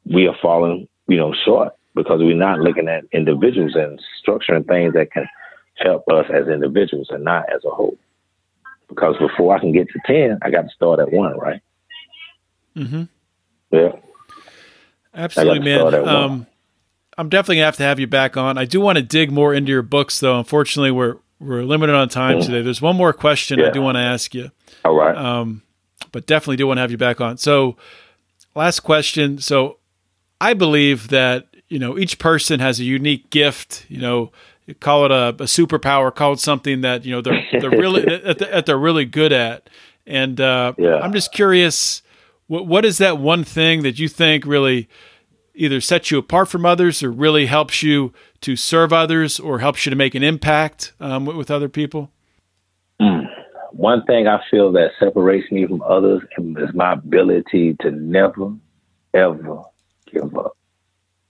We 0.05 0.27
are 0.27 0.35
falling, 0.41 0.87
you 1.07 1.17
know, 1.17 1.33
short 1.45 1.73
because 1.95 2.19
we're 2.19 2.35
not 2.35 2.59
looking 2.59 2.87
at 2.87 3.05
individuals 3.11 3.75
and 3.75 3.99
structuring 4.25 4.67
things 4.67 4.93
that 4.93 5.11
can 5.11 5.27
help 5.75 6.03
us 6.09 6.25
as 6.33 6.47
individuals 6.47 7.07
and 7.09 7.23
not 7.23 7.45
as 7.53 7.63
a 7.65 7.69
whole. 7.69 7.97
Because 8.87 9.15
before 9.17 9.55
I 9.55 9.59
can 9.59 9.71
get 9.71 9.87
to 9.89 9.99
10, 10.05 10.39
I 10.41 10.49
got 10.51 10.63
to 10.63 10.69
start 10.69 10.99
at 10.99 11.11
one, 11.11 11.37
right? 11.37 11.61
Mm-hmm. 12.75 13.03
Yeah. 13.71 13.91
Absolutely, 15.13 15.59
man. 15.59 16.07
Um, 16.07 16.47
I'm 17.17 17.29
definitely 17.29 17.57
gonna 17.57 17.65
have 17.65 17.77
to 17.77 17.83
have 17.83 17.99
you 17.99 18.07
back 18.07 18.35
on. 18.35 18.57
I 18.57 18.65
do 18.65 18.81
want 18.81 18.97
to 18.97 19.03
dig 19.03 19.31
more 19.31 19.53
into 19.53 19.71
your 19.71 19.81
books, 19.81 20.19
though. 20.19 20.37
Unfortunately, 20.37 20.91
we're 20.91 21.17
we're 21.39 21.63
limited 21.63 21.95
on 21.95 22.09
time 22.09 22.39
mm-hmm. 22.39 22.45
today. 22.45 22.61
There's 22.61 22.81
one 22.81 22.95
more 22.95 23.13
question 23.13 23.59
yeah. 23.59 23.67
I 23.67 23.69
do 23.71 23.81
want 23.81 23.95
to 23.95 24.01
ask 24.01 24.33
you. 24.33 24.51
All 24.83 24.95
right. 24.95 25.15
Um, 25.15 25.63
but 26.11 26.25
definitely 26.27 26.57
do 26.57 26.67
want 26.67 26.77
to 26.77 26.81
have 26.81 26.91
you 26.91 26.97
back 26.97 27.21
on. 27.21 27.37
So, 27.37 27.77
last 28.55 28.81
question. 28.81 29.39
So, 29.39 29.77
I 30.41 30.53
believe 30.53 31.09
that 31.09 31.47
you 31.69 31.79
know 31.79 31.97
each 31.97 32.19
person 32.19 32.59
has 32.59 32.79
a 32.79 32.83
unique 32.83 33.29
gift. 33.29 33.85
You 33.87 33.99
know, 33.99 34.31
call 34.73 35.05
it 35.05 35.11
a, 35.11 35.29
a 35.29 35.47
superpower, 35.47 36.13
call 36.13 36.33
it 36.33 36.39
something 36.39 36.81
that 36.81 37.05
you 37.05 37.11
know 37.11 37.21
they're 37.21 37.43
they're 37.59 37.69
really 37.69 38.01
that, 38.23 38.39
that 38.39 38.65
they're 38.65 38.77
really 38.77 39.05
good 39.05 39.31
at. 39.31 39.69
And 40.07 40.39
uh, 40.39 40.73
yeah. 40.77 40.97
I'm 40.97 41.13
just 41.13 41.31
curious, 41.31 42.01
what 42.47 42.67
what 42.67 42.85
is 42.85 42.97
that 42.97 43.17
one 43.17 43.43
thing 43.43 43.83
that 43.83 43.99
you 43.99 44.07
think 44.07 44.45
really 44.45 44.89
either 45.53 45.79
sets 45.79 46.11
you 46.11 46.17
apart 46.17 46.49
from 46.49 46.65
others 46.65 47.01
or 47.01 47.11
really 47.11 47.45
helps 47.45 47.81
you 47.81 48.13
to 48.41 48.55
serve 48.55 48.91
others 48.91 49.39
or 49.39 49.59
helps 49.59 49.85
you 49.85 49.89
to 49.89 49.95
make 49.95 50.13
an 50.13 50.21
impact 50.23 50.93
um, 50.99 51.25
with, 51.25 51.37
with, 51.37 51.49
other 51.49 51.69
people? 51.69 52.11
Mm. 53.01 53.25
One 53.71 54.03
thing 54.03 54.27
I 54.27 54.41
feel 54.51 54.71
that 54.73 54.91
separates 54.99 55.49
me 55.51 55.65
from 55.65 55.81
others 55.81 56.21
is 56.37 56.73
my 56.73 56.93
ability 56.93 57.75
to 57.81 57.91
never, 57.91 58.53
ever 59.13 59.63
give 60.11 60.35
up. 60.37 60.57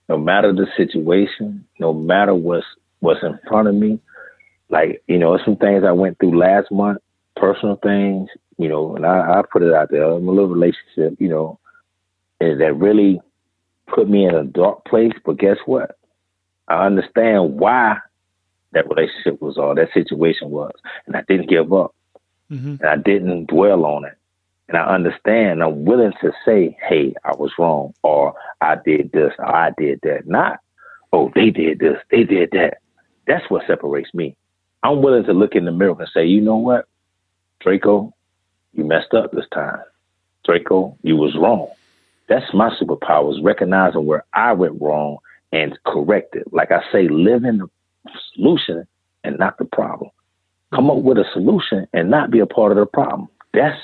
No 0.08 0.18
matter 0.18 0.52
the 0.52 0.66
situation, 0.76 1.64
no 1.78 1.92
matter 1.92 2.34
what's 2.34 2.66
what's 3.06 3.22
in 3.22 3.38
front 3.48 3.68
of 3.68 3.74
me. 3.74 4.00
Like, 4.68 5.02
you 5.06 5.18
know, 5.18 5.38
some 5.44 5.56
things 5.56 5.84
I 5.84 5.92
went 5.92 6.18
through 6.18 6.38
last 6.38 6.70
month, 6.72 6.98
personal 7.36 7.76
things, 7.76 8.28
you 8.58 8.68
know, 8.68 8.96
and 8.96 9.06
I, 9.06 9.38
I 9.38 9.42
put 9.50 9.62
it 9.62 9.72
out 9.72 9.90
there, 9.90 10.04
I'm 10.04 10.28
a 10.28 10.30
little 10.32 10.48
relationship, 10.48 11.20
you 11.20 11.28
know, 11.28 11.58
that 12.40 12.74
really 12.76 13.20
put 13.86 14.08
me 14.08 14.26
in 14.26 14.34
a 14.34 14.44
dark 14.44 14.84
place. 14.84 15.12
But 15.24 15.38
guess 15.38 15.58
what? 15.66 15.96
I 16.68 16.84
understand 16.84 17.58
why 17.58 17.98
that 18.72 18.88
relationship 18.88 19.40
was 19.40 19.56
or 19.56 19.74
that 19.76 19.92
situation 19.94 20.50
was. 20.50 20.72
And 21.06 21.16
I 21.16 21.22
didn't 21.28 21.48
give 21.48 21.72
up. 21.72 21.94
Mm-hmm. 22.50 22.76
And 22.80 22.86
I 22.86 22.96
didn't 22.96 23.46
dwell 23.46 23.84
on 23.84 24.04
it. 24.04 24.18
And 24.68 24.76
I 24.76 24.84
understand 24.84 25.62
I'm 25.62 25.84
willing 25.84 26.12
to 26.20 26.32
say, 26.44 26.76
hey, 26.88 27.14
I 27.24 27.36
was 27.36 27.52
wrong, 27.56 27.94
or 28.02 28.34
I 28.60 28.74
did 28.84 29.12
this, 29.12 29.32
or 29.38 29.54
I 29.54 29.70
did 29.78 30.00
that. 30.02 30.26
Not, 30.26 30.58
oh, 31.12 31.30
they 31.36 31.50
did 31.50 31.78
this, 31.78 31.98
they 32.10 32.24
did 32.24 32.50
that. 32.50 32.78
That's 33.26 33.48
what 33.50 33.66
separates 33.66 34.12
me. 34.14 34.36
I'm 34.82 35.02
willing 35.02 35.24
to 35.24 35.32
look 35.32 35.54
in 35.54 35.64
the 35.64 35.72
mirror 35.72 35.96
and 35.98 36.08
say, 36.14 36.26
you 36.26 36.40
know 36.40 36.56
what, 36.56 36.86
Drako, 37.64 38.12
you 38.72 38.84
messed 38.84 39.14
up 39.14 39.32
this 39.32 39.46
time. 39.52 39.80
Drako, 40.46 40.96
you 41.02 41.16
was 41.16 41.36
wrong. 41.36 41.68
That's 42.28 42.52
my 42.54 42.70
superpower 42.80 43.32
is 43.32 43.42
recognizing 43.42 44.06
where 44.06 44.24
I 44.32 44.52
went 44.52 44.80
wrong 44.80 45.18
and 45.52 45.78
correct 45.86 46.36
it. 46.36 46.52
Like 46.52 46.70
I 46.70 46.80
say, 46.92 47.08
live 47.08 47.44
in 47.44 47.58
the 47.58 47.68
solution 48.34 48.86
and 49.24 49.38
not 49.38 49.58
the 49.58 49.64
problem. 49.64 50.10
Come 50.74 50.90
up 50.90 50.98
with 50.98 51.18
a 51.18 51.24
solution 51.32 51.86
and 51.92 52.10
not 52.10 52.30
be 52.30 52.40
a 52.40 52.46
part 52.46 52.72
of 52.72 52.78
the 52.78 52.86
problem. 52.86 53.28
That's 53.54 53.78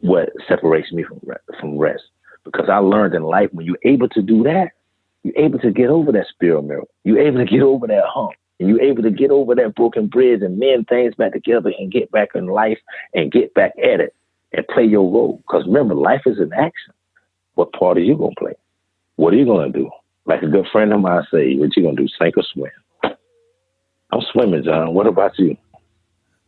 what 0.00 0.30
separates 0.48 0.92
me 0.92 1.02
from 1.02 1.20
from 1.58 1.78
rest. 1.78 2.02
Because 2.44 2.68
I 2.70 2.78
learned 2.78 3.14
in 3.14 3.22
life 3.22 3.50
when 3.52 3.66
you're 3.66 3.78
able 3.84 4.08
to 4.10 4.22
do 4.22 4.42
that, 4.44 4.70
you're 5.22 5.36
able 5.38 5.58
to 5.58 5.70
get 5.70 5.88
over 5.88 6.12
that 6.12 6.26
spiral 6.28 6.62
mirror. 6.62 6.84
You're 7.04 7.20
able 7.20 7.38
to 7.38 7.44
get 7.44 7.62
over 7.62 7.86
that 7.86 8.04
hump. 8.06 8.32
And 8.60 8.68
you're 8.68 8.82
able 8.82 9.02
to 9.02 9.10
get 9.10 9.32
over 9.32 9.54
that 9.56 9.74
broken 9.74 10.06
bridge 10.06 10.42
and 10.42 10.58
mend 10.58 10.86
things 10.88 11.14
back 11.16 11.32
together 11.32 11.72
and 11.78 11.90
get 11.90 12.12
back 12.12 12.28
in 12.34 12.46
life 12.46 12.78
and 13.14 13.32
get 13.32 13.52
back 13.54 13.72
at 13.78 14.00
it 14.00 14.14
and 14.52 14.68
play 14.68 14.84
your 14.84 15.10
role. 15.10 15.38
Because 15.38 15.66
remember, 15.66 15.94
life 15.94 16.22
is 16.26 16.38
an 16.38 16.52
action 16.52 16.94
what 17.60 17.72
part 17.72 17.98
are 17.98 18.00
you 18.00 18.16
gonna 18.16 18.34
play? 18.38 18.54
What 19.16 19.34
are 19.34 19.36
you 19.36 19.44
gonna 19.44 19.70
do? 19.70 19.90
Like 20.24 20.42
a 20.42 20.46
good 20.46 20.66
friend 20.72 20.94
of 20.94 21.00
mine 21.00 21.22
say, 21.30 21.56
what 21.56 21.76
you 21.76 21.82
gonna 21.82 21.96
do, 21.96 22.08
sink 22.18 22.38
or 22.38 22.42
swim? 22.42 22.70
I'm 24.12 24.22
swimming, 24.32 24.64
John. 24.64 24.94
What 24.94 25.06
about 25.06 25.38
you? 25.38 25.58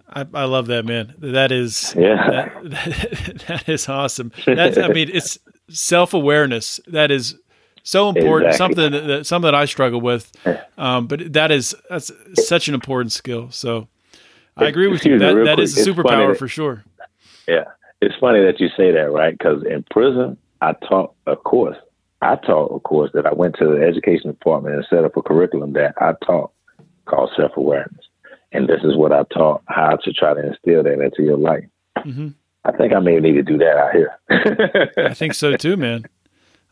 I, 0.09 0.27
I 0.33 0.44
love 0.44 0.68
that 0.68 0.87
man. 0.87 1.14
That 1.18 1.53
is 1.53 1.94
yeah. 1.96 2.48
That, 2.62 2.70
that, 2.70 3.44
that 3.48 3.68
is 3.68 3.88
awesome. 3.90 4.33
That's 4.46 4.79
I 4.79 4.88
mean, 4.88 5.11
it's 5.12 5.38
self 5.68 6.14
awareness. 6.14 6.81
That 6.87 7.11
is 7.11 7.37
so 7.83 8.09
important. 8.09 8.53
Exactly. 8.53 8.77
Something 8.77 9.07
that 9.09 9.27
something 9.27 9.47
that 9.47 9.55
I 9.55 9.64
struggle 9.64 10.01
with. 10.01 10.33
Um, 10.79 11.07
but 11.07 11.33
that 11.33 11.51
is 11.51 11.75
that's 11.90 12.11
such 12.35 12.68
an 12.68 12.75
important 12.75 13.12
skill. 13.12 13.51
So 13.51 13.88
I 14.57 14.66
agree 14.66 14.88
with 14.88 15.05
you. 15.05 15.18
That 15.18 15.35
that 15.45 15.61
is 15.61 15.77
a 15.77 15.90
superpower 15.90 16.37
for 16.37 16.49
sure. 16.49 16.85
Yeah, 17.47 17.64
it's 18.01 18.14
funny 18.21 18.42
that 18.45 18.61
you 18.61 18.68
say 18.77 18.92
that, 18.92 19.12
right? 19.12 19.37
Because 19.37 19.64
in 19.64 19.85
prison, 19.90 20.37
I 20.61 20.75
taught 20.88 21.14
a 21.27 21.37
course. 21.37 21.77
I 22.21 22.37
taught 22.37 22.75
a 22.75 22.81
course 22.81 23.11
that 23.14 23.27
I 23.27 23.33
went 23.33 23.57
to 23.57 23.66
the 23.66 23.83
education 23.83 24.31
department 24.31 24.77
and 24.77 24.87
set 24.88 25.05
up 25.05 25.16
a 25.16 25.23
curriculum 25.23 25.73
that 25.73 25.95
I 26.01 26.12
taught 26.25 26.53
called 27.07 27.31
self 27.37 27.53
awareness. 27.57 28.05
And 28.53 28.68
this 28.68 28.81
is 28.85 28.97
what 28.97 29.12
I 29.12 29.25
taught 29.35 29.62
how 29.66 29.97
to 29.97 30.12
try 30.12 30.35
to 30.35 30.47
instill 30.47 30.83
that 30.85 31.01
into 31.01 31.23
your 31.23 31.38
life. 31.38 31.64
Mm-hmm. 31.99 32.29
I 32.64 32.73
think 32.73 32.92
I 32.92 33.01
may 33.01 33.18
need 33.18 33.33
to 33.33 33.42
do 33.42 33.59
that 33.59 33.77
out 33.77 33.92
here. 33.92 34.92
I 35.09 35.14
think 35.14 35.35
so 35.35 35.57
too, 35.57 35.77
man. 35.77 36.05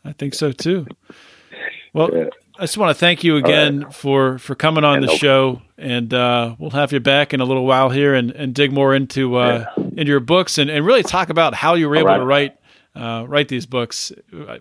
I 0.03 0.13
think 0.13 0.33
so 0.33 0.51
too. 0.51 0.87
Well, 1.93 2.09
yeah. 2.13 2.29
I 2.57 2.63
just 2.63 2.77
want 2.77 2.95
to 2.95 2.99
thank 2.99 3.23
you 3.23 3.37
again 3.37 3.81
right. 3.81 3.93
for 3.93 4.37
for 4.37 4.55
coming 4.55 4.83
on 4.83 4.97
and 4.97 5.07
the 5.07 5.15
show, 5.15 5.61
and 5.77 6.13
uh, 6.13 6.55
we'll 6.59 6.69
have 6.71 6.91
you 6.91 6.99
back 6.99 7.33
in 7.33 7.41
a 7.41 7.45
little 7.45 7.65
while 7.65 7.89
here 7.89 8.13
and, 8.13 8.31
and 8.31 8.53
dig 8.53 8.71
more 8.71 8.93
into 8.93 9.35
uh, 9.37 9.65
yeah. 9.77 9.83
into 9.95 10.09
your 10.09 10.19
books 10.19 10.57
and, 10.57 10.69
and 10.69 10.85
really 10.85 11.03
talk 11.03 11.29
about 11.29 11.53
how 11.53 11.73
you 11.73 11.89
were 11.89 11.95
able 11.95 12.07
right. 12.07 12.17
to 12.17 12.25
write 12.25 12.57
uh, 12.95 13.25
write 13.27 13.47
these 13.47 13.65
books. 13.65 14.11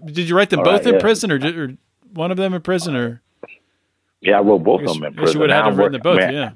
Did 0.05 0.29
you 0.29 0.37
write 0.37 0.51
them 0.51 0.61
All 0.61 0.65
both 0.65 0.85
right, 0.85 0.89
in 0.89 0.95
yeah. 0.95 1.01
prison, 1.01 1.31
or, 1.31 1.39
did, 1.39 1.59
or, 1.59 1.77
one 2.15 2.31
of 2.31 2.37
them 2.37 2.55
in 2.55 2.63
prison, 2.63 2.97
or? 2.97 3.23
Yeah, 4.21 4.39
I 4.39 4.41
wrote 4.41 4.65
both 4.65 4.83
of 4.83 4.95
them 4.95 5.05
in 5.05 5.15
prison. 5.15 5.35
You 5.35 5.41
would 5.41 5.51
have 5.51 5.77
written 5.77 5.93
them 5.93 6.03
both, 6.03 6.19
man, 6.19 6.33
yeah. 6.35 6.51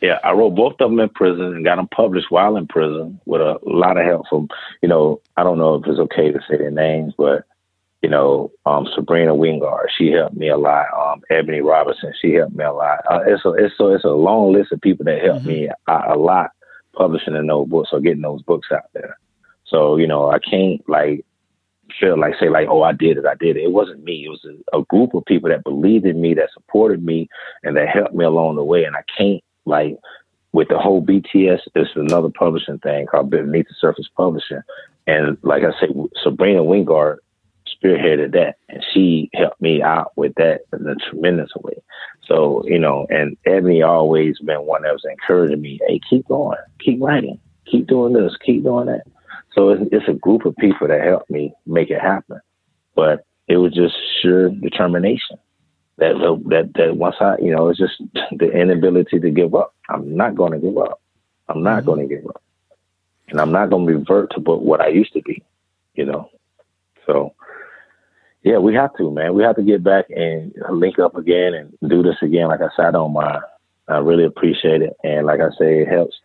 Yeah, 0.00 0.18
I 0.24 0.32
wrote 0.32 0.56
both 0.56 0.72
of 0.80 0.90
them 0.90 0.98
in 0.98 1.08
prison 1.10 1.44
and 1.44 1.64
got 1.64 1.76
them 1.76 1.86
published 1.88 2.30
while 2.30 2.56
in 2.56 2.66
prison 2.66 3.20
with 3.24 3.40
a 3.40 3.58
lot 3.62 3.96
of 3.96 4.04
help 4.04 4.26
from, 4.28 4.48
you 4.82 4.88
know, 4.88 5.20
I 5.36 5.44
don't 5.44 5.58
know 5.58 5.76
if 5.76 5.86
it's 5.86 6.00
okay 6.00 6.32
to 6.32 6.40
say 6.50 6.56
their 6.56 6.72
names, 6.72 7.14
but 7.16 7.44
you 8.02 8.10
know, 8.10 8.50
um, 8.66 8.86
Sabrina 8.94 9.32
Wingard, 9.32 9.86
she 9.96 10.10
helped 10.10 10.36
me 10.36 10.48
a 10.48 10.56
lot. 10.56 10.86
Um, 10.96 11.22
Ebony 11.30 11.60
Robinson, 11.60 12.12
she 12.20 12.32
helped 12.32 12.56
me 12.56 12.64
a 12.64 12.72
lot. 12.72 12.98
Uh, 13.08 13.20
it's 13.26 13.44
a 13.44 13.50
it's 13.50 13.74
so 13.78 13.92
it's 13.92 14.04
a 14.04 14.08
long 14.08 14.52
list 14.52 14.72
of 14.72 14.80
people 14.80 15.04
that 15.04 15.22
helped 15.22 15.46
mm-hmm. 15.46 15.66
me 15.66 15.70
a, 15.86 16.14
a, 16.14 16.16
lot 16.16 16.50
publishing 16.94 17.36
in 17.36 17.46
those 17.46 17.68
books 17.68 17.90
or 17.92 18.00
getting 18.00 18.22
those 18.22 18.42
books 18.42 18.68
out 18.72 18.90
there. 18.92 19.16
So, 19.66 19.96
you 19.96 20.06
know, 20.06 20.30
I 20.30 20.38
can't 20.40 20.86
like 20.88 21.24
feel 22.00 22.18
like 22.18 22.34
say 22.40 22.48
like, 22.48 22.66
oh, 22.68 22.82
I 22.82 22.92
did 22.92 23.18
it, 23.18 23.24
I 23.24 23.34
did 23.36 23.56
it. 23.56 23.62
It 23.62 23.72
wasn't 23.72 24.02
me. 24.02 24.24
It 24.26 24.30
was 24.30 24.44
a, 24.44 24.78
a 24.78 24.84
group 24.86 25.14
of 25.14 25.24
people 25.24 25.48
that 25.50 25.64
believed 25.64 26.04
in 26.04 26.20
me, 26.20 26.34
that 26.34 26.50
supported 26.52 27.04
me, 27.04 27.28
and 27.62 27.76
that 27.76 27.88
helped 27.88 28.14
me 28.14 28.24
along 28.24 28.56
the 28.56 28.64
way. 28.64 28.82
And 28.82 28.96
I 28.96 29.04
can't 29.16 29.42
like 29.64 29.96
with 30.52 30.68
the 30.68 30.78
whole 30.78 31.02
BTS, 31.02 31.60
it's 31.74 31.90
another 31.94 32.28
publishing 32.28 32.78
thing 32.78 33.06
called 33.06 33.30
Beneath 33.30 33.68
the 33.68 33.74
Surface 33.80 34.08
Publishing. 34.16 34.60
And 35.06 35.38
like 35.42 35.62
I 35.62 35.78
said, 35.80 35.90
Sabrina 36.22 36.60
Wingard 36.60 37.18
spearheaded 37.82 38.32
that 38.32 38.56
and 38.68 38.84
she 38.92 39.30
helped 39.34 39.60
me 39.60 39.82
out 39.82 40.12
with 40.16 40.34
that 40.36 40.60
in 40.72 40.86
a 40.86 40.94
tremendous 40.94 41.50
way. 41.56 41.74
So, 42.24 42.62
you 42.66 42.78
know, 42.78 43.06
and 43.10 43.36
Ebony 43.46 43.82
always 43.82 44.38
been 44.40 44.62
one 44.66 44.82
that 44.82 44.92
was 44.92 45.04
encouraging 45.10 45.60
me, 45.60 45.80
hey, 45.86 46.00
keep 46.08 46.26
going, 46.28 46.58
keep 46.78 47.00
writing, 47.02 47.40
keep 47.66 47.86
doing 47.86 48.12
this, 48.12 48.36
keep 48.44 48.62
doing 48.62 48.86
that. 48.86 49.04
So 49.54 49.70
it's, 49.70 49.82
it's 49.92 50.08
a 50.08 50.14
group 50.14 50.46
of 50.46 50.56
people 50.56 50.88
that 50.88 51.02
helped 51.02 51.30
me 51.30 51.52
make 51.66 51.90
it 51.90 52.00
happen. 52.00 52.40
But 52.94 53.26
it 53.48 53.56
was 53.56 53.72
just 53.72 53.94
sheer 54.20 54.48
determination 54.48 55.38
that 55.98 56.14
that 56.48 56.72
that 56.74 56.96
once 56.96 57.16
I, 57.20 57.36
you 57.38 57.54
know, 57.54 57.68
it's 57.68 57.78
just 57.78 58.02
the 58.32 58.50
inability 58.50 59.20
to 59.20 59.30
give 59.30 59.54
up. 59.54 59.74
I'm 59.88 60.16
not 60.16 60.34
going 60.34 60.52
to 60.52 60.58
give 60.58 60.76
up. 60.78 61.00
I'm 61.48 61.62
not 61.62 61.78
mm-hmm. 61.78 61.86
going 61.86 62.08
to 62.08 62.14
give 62.14 62.26
up, 62.26 62.42
and 63.28 63.40
I'm 63.40 63.52
not 63.52 63.70
going 63.70 63.86
to 63.86 63.94
revert 63.94 64.32
to 64.32 64.40
what 64.40 64.80
I 64.80 64.88
used 64.88 65.12
to 65.14 65.22
be. 65.22 65.42
You 65.94 66.06
know, 66.06 66.30
so 67.06 67.34
yeah, 68.42 68.58
we 68.58 68.74
have 68.74 68.96
to, 68.96 69.10
man. 69.10 69.34
We 69.34 69.42
have 69.42 69.56
to 69.56 69.62
get 69.62 69.84
back 69.84 70.06
and 70.10 70.54
link 70.70 70.98
up 70.98 71.16
again 71.16 71.54
and 71.54 71.90
do 71.90 72.02
this 72.02 72.16
again. 72.22 72.48
Like 72.48 72.60
I 72.60 72.68
said, 72.76 72.86
I 72.86 72.90
don't 72.90 73.12
mind. 73.12 73.42
I 73.88 73.98
really 73.98 74.24
appreciate 74.24 74.82
it, 74.82 74.96
and 75.02 75.26
like 75.26 75.40
I 75.40 75.50
say, 75.58 75.80
it 75.82 75.88
helps 75.88 76.16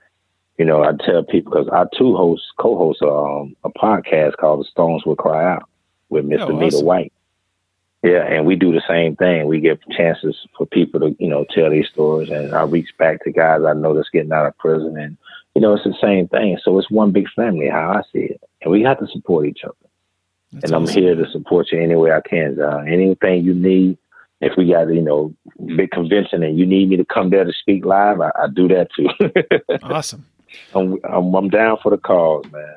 you 0.58 0.66
know, 0.66 0.84
I 0.84 0.92
tell 1.06 1.24
people 1.24 1.52
because 1.52 1.70
I 1.72 1.86
too 1.98 2.16
host 2.16 2.44
co-host 2.60 3.02
um, 3.04 3.56
a 3.64 3.70
podcast 3.70 4.38
called 4.38 4.62
The 4.62 4.70
Stones 4.72 5.06
Will 5.06 5.16
Cry 5.16 5.54
Out 5.54 5.70
with 6.10 6.26
Mr. 6.26 6.50
Oh, 6.50 6.60
Nita 6.60 6.80
White. 6.80 7.14
Yeah, 8.04 8.24
and 8.26 8.46
we 8.46 8.56
do 8.56 8.72
the 8.72 8.82
same 8.88 9.16
thing. 9.16 9.48
We 9.48 9.60
give 9.60 9.80
chances 9.96 10.36
for 10.58 10.66
people 10.66 11.00
to, 11.02 11.16
you 11.20 11.28
know, 11.28 11.46
tell 11.54 11.70
these 11.70 11.90
stories, 11.92 12.30
and 12.30 12.54
I 12.54 12.64
reach 12.64 12.90
back 12.98 13.24
to 13.24 13.32
guys 13.32 13.62
I 13.68 13.74
know 13.74 13.94
that's 13.94 14.10
getting 14.10 14.32
out 14.32 14.46
of 14.46 14.58
prison, 14.58 14.98
and 14.98 15.18
you 15.56 15.62
know, 15.62 15.74
it's 15.74 15.84
the 15.84 15.96
same 16.02 16.28
thing. 16.28 16.58
So 16.64 16.78
it's 16.78 16.92
one 16.92 17.12
big 17.12 17.28
family, 17.36 17.68
how 17.68 17.94
I 17.94 18.02
see 18.14 18.26
it, 18.26 18.42
and 18.62 18.72
we 18.72 18.84
have 18.84 19.00
to 19.00 19.08
support 19.08 19.48
each 19.48 19.62
other. 19.64 19.76
That's 20.62 20.72
and 20.72 20.84
awesome. 20.84 20.98
I'm 20.98 21.04
here 21.04 21.16
to 21.16 21.30
support 21.32 21.68
you 21.72 21.82
any 21.82 21.96
way 21.96 22.12
I 22.12 22.22
can. 22.22 22.60
Uh, 22.60 22.80
anything 22.88 23.44
you 23.44 23.54
need, 23.54 23.98
if 24.42 24.54
we 24.58 24.72
got 24.72 24.88
you 24.94 25.02
know 25.02 25.34
big 25.76 25.92
convention 25.92 26.44
and 26.44 26.58
you 26.58 26.66
need 26.66 26.90
me 26.90 26.98
to 26.98 27.06
come 27.06 27.30
there 27.30 27.44
to 27.44 27.54
speak 27.54 27.86
live, 27.86 28.22
I, 28.22 28.32
I 28.36 28.48
do 28.54 28.68
that 28.70 28.90
too. 28.96 29.10
awesome. 29.84 30.26
I'm, 30.74 30.98
I'm, 31.04 31.34
I'm 31.34 31.50
down 31.50 31.78
for 31.84 31.92
the 31.92 31.98
cause, 31.98 32.46
man. 32.52 32.76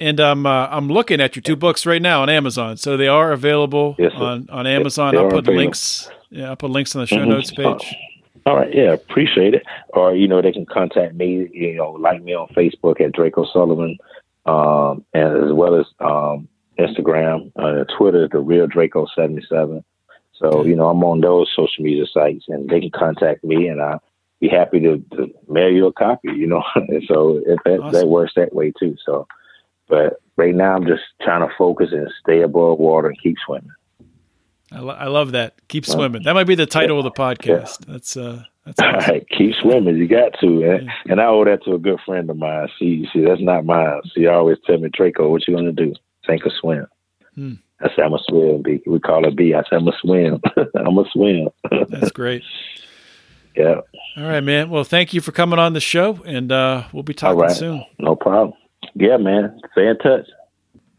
And 0.00 0.20
I'm 0.20 0.46
uh, 0.46 0.68
I'm 0.70 0.88
looking 0.88 1.20
at 1.20 1.34
your 1.34 1.42
two 1.42 1.56
books 1.56 1.84
right 1.84 2.00
now 2.00 2.22
on 2.22 2.28
Amazon, 2.28 2.76
so 2.76 2.96
they 2.96 3.08
are 3.08 3.32
available 3.32 3.96
yes, 3.98 4.12
on 4.14 4.48
on 4.48 4.66
Amazon. 4.66 5.16
I'll 5.16 5.28
put 5.28 5.46
links. 5.46 6.08
Yeah, 6.30 6.50
I'll 6.50 6.56
put 6.56 6.70
links 6.70 6.94
on 6.94 7.00
the 7.00 7.06
show 7.06 7.16
mm-hmm. 7.16 7.30
notes 7.30 7.50
page. 7.50 7.96
All 8.46 8.56
right, 8.56 8.72
yeah, 8.72 8.92
appreciate 8.92 9.54
it. 9.54 9.64
Or 9.88 10.14
you 10.14 10.28
know, 10.28 10.40
they 10.40 10.52
can 10.52 10.66
contact 10.66 11.14
me. 11.14 11.48
You 11.52 11.74
know, 11.74 11.90
like 11.92 12.22
me 12.22 12.32
on 12.32 12.46
Facebook 12.48 13.00
at 13.00 13.12
Drako 13.12 13.52
Sullivan, 13.52 13.98
um, 14.46 15.04
and 15.14 15.44
as 15.44 15.52
well 15.52 15.74
as 15.74 15.86
um, 15.98 16.48
Instagram, 16.78 17.52
uh, 17.56 17.84
Twitter, 17.96 18.28
the 18.30 18.38
real 18.38 18.66
Drako 18.66 19.06
seventy 19.14 19.44
seven. 19.48 19.84
So 20.34 20.64
you 20.64 20.76
know, 20.76 20.88
I'm 20.88 21.02
on 21.04 21.20
those 21.20 21.52
social 21.54 21.84
media 21.84 22.04
sites, 22.12 22.44
and 22.48 22.68
they 22.68 22.80
can 22.80 22.90
contact 22.90 23.44
me, 23.44 23.68
and 23.68 23.80
I'll 23.80 24.02
be 24.40 24.48
happy 24.48 24.80
to, 24.80 24.98
to 25.16 25.34
mail 25.48 25.70
you 25.70 25.86
a 25.86 25.92
copy. 25.92 26.30
You 26.32 26.46
know, 26.46 26.62
so 27.08 27.42
if 27.44 27.58
that, 27.64 27.80
awesome. 27.80 27.92
that 27.92 28.06
works 28.06 28.32
that 28.36 28.54
way 28.54 28.72
too. 28.78 28.96
So 29.04 29.26
but 29.88 30.20
right 30.36 30.54
now, 30.54 30.74
I'm 30.74 30.86
just 30.86 31.02
trying 31.22 31.46
to 31.46 31.54
focus 31.56 31.88
and 31.92 32.08
stay 32.20 32.42
above 32.42 32.78
water 32.78 33.08
and 33.08 33.20
keep 33.20 33.36
swimming. 33.44 33.70
I, 34.70 34.80
lo- 34.80 34.94
I 34.94 35.06
love 35.06 35.32
that. 35.32 35.54
Keep 35.68 35.86
swimming. 35.86 36.24
That 36.24 36.34
might 36.34 36.46
be 36.46 36.54
the 36.54 36.66
title 36.66 36.96
yeah. 36.96 36.98
of 36.98 37.04
the 37.04 37.20
podcast. 37.20 37.86
Yeah. 37.86 37.92
That's 37.92 38.16
uh. 38.16 38.42
That's 38.66 38.80
awesome. 38.80 38.94
All 39.00 39.00
right, 39.00 39.26
keep 39.30 39.54
swimming. 39.54 39.96
You 39.96 40.06
got 40.06 40.38
to, 40.40 40.46
and, 40.46 40.86
yeah. 40.86 40.92
and 41.06 41.20
I 41.22 41.24
owe 41.24 41.44
that 41.44 41.64
to 41.64 41.72
a 41.72 41.78
good 41.78 41.98
friend 42.04 42.28
of 42.28 42.36
mine. 42.36 42.68
See, 42.78 43.08
see, 43.12 43.24
that's 43.24 43.40
not 43.40 43.64
mine. 43.64 44.02
She 44.14 44.26
always 44.26 44.58
tell 44.66 44.76
me, 44.76 44.90
Drako, 44.90 45.30
what 45.30 45.48
you 45.48 45.56
gonna 45.56 45.72
do? 45.72 45.94
Sink 46.28 46.46
or 46.46 46.52
swim? 46.60 46.86
Hmm. 47.34 47.54
I 47.80 47.88
said, 47.94 48.04
I'm 48.04 48.14
a 48.14 48.18
swim. 48.28 48.62
B. 48.62 48.82
We 48.86 48.98
call 48.98 49.26
it 49.26 49.36
B. 49.36 49.54
I 49.54 49.62
said, 49.68 49.76
I'm 49.76 49.88
a 49.88 49.92
swim. 50.00 50.40
I'm 50.74 50.98
a 50.98 51.04
swim. 51.12 51.48
that's 51.88 52.10
great. 52.10 52.42
Yeah. 53.56 53.80
All 54.16 54.24
right, 54.24 54.40
man. 54.40 54.70
Well, 54.70 54.84
thank 54.84 55.14
you 55.14 55.20
for 55.20 55.32
coming 55.32 55.58
on 55.58 55.72
the 55.72 55.80
show, 55.80 56.20
and 56.24 56.50
uh, 56.50 56.84
we'll 56.92 57.02
be 57.04 57.14
talking 57.14 57.48
soon. 57.50 57.84
No 57.98 58.16
problem 58.16 58.54
yeah, 58.94 59.16
man, 59.16 59.60
stay 59.72 59.88
in 59.88 59.98
touch. 59.98 60.28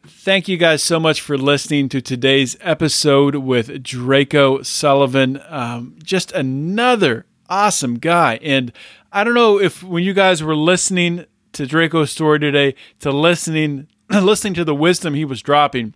Thank 0.06 0.48
you 0.48 0.58
guys 0.58 0.82
so 0.82 1.00
much 1.00 1.22
for 1.22 1.38
listening 1.38 1.90
to 1.90 2.02
today's 2.02 2.58
episode 2.62 3.36
with 3.36 3.84
Drako 3.84 4.66
Sullivan. 4.66 5.42
Um, 5.48 5.96
just 6.04 6.32
another 6.32 7.26
awesome 7.50 8.00
guy. 8.00 8.40
And 8.42 8.72
I 9.12 9.24
don't 9.24 9.34
know 9.34 9.60
if 9.60 9.84
when 9.84 10.04
you 10.04 10.14
guys 10.14 10.42
were 10.42 10.56
listening 10.56 11.26
to 11.54 11.66
Drako's 11.66 12.12
story 12.12 12.40
today, 12.40 12.76
to 13.00 13.12
listening 13.12 13.88
listening 14.22 14.54
to 14.56 14.66
the 14.66 14.76
wisdom 14.76 15.14
he 15.14 15.26
was 15.26 15.42
dropping, 15.42 15.94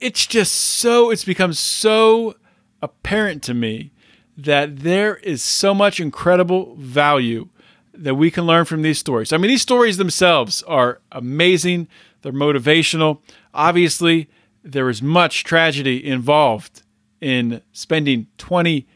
it's 0.00 0.26
just 0.26 0.52
so 0.52 1.10
it's 1.10 1.24
become 1.24 1.52
so 1.52 2.36
apparent 2.82 3.42
to 3.44 3.54
me 3.54 3.92
that 4.36 4.80
there 4.80 5.16
is 5.16 5.42
so 5.42 5.74
much 5.74 5.98
incredible 5.98 6.76
value 6.76 7.48
that 7.94 8.14
we 8.14 8.30
can 8.30 8.44
learn 8.44 8.64
from 8.66 8.82
these 8.82 8.98
stories. 8.98 9.32
I 9.32 9.38
mean, 9.38 9.48
these 9.48 9.62
stories 9.62 9.96
themselves 9.96 10.62
are 10.64 11.00
amazing, 11.10 11.88
they're 12.22 12.32
motivational. 12.32 13.20
Obviously, 13.54 14.28
there 14.62 14.90
is 14.90 15.00
much 15.00 15.44
tragedy 15.44 16.04
involved 16.04 16.82
in 17.20 17.62
spending 17.72 18.26
20, 18.36 18.86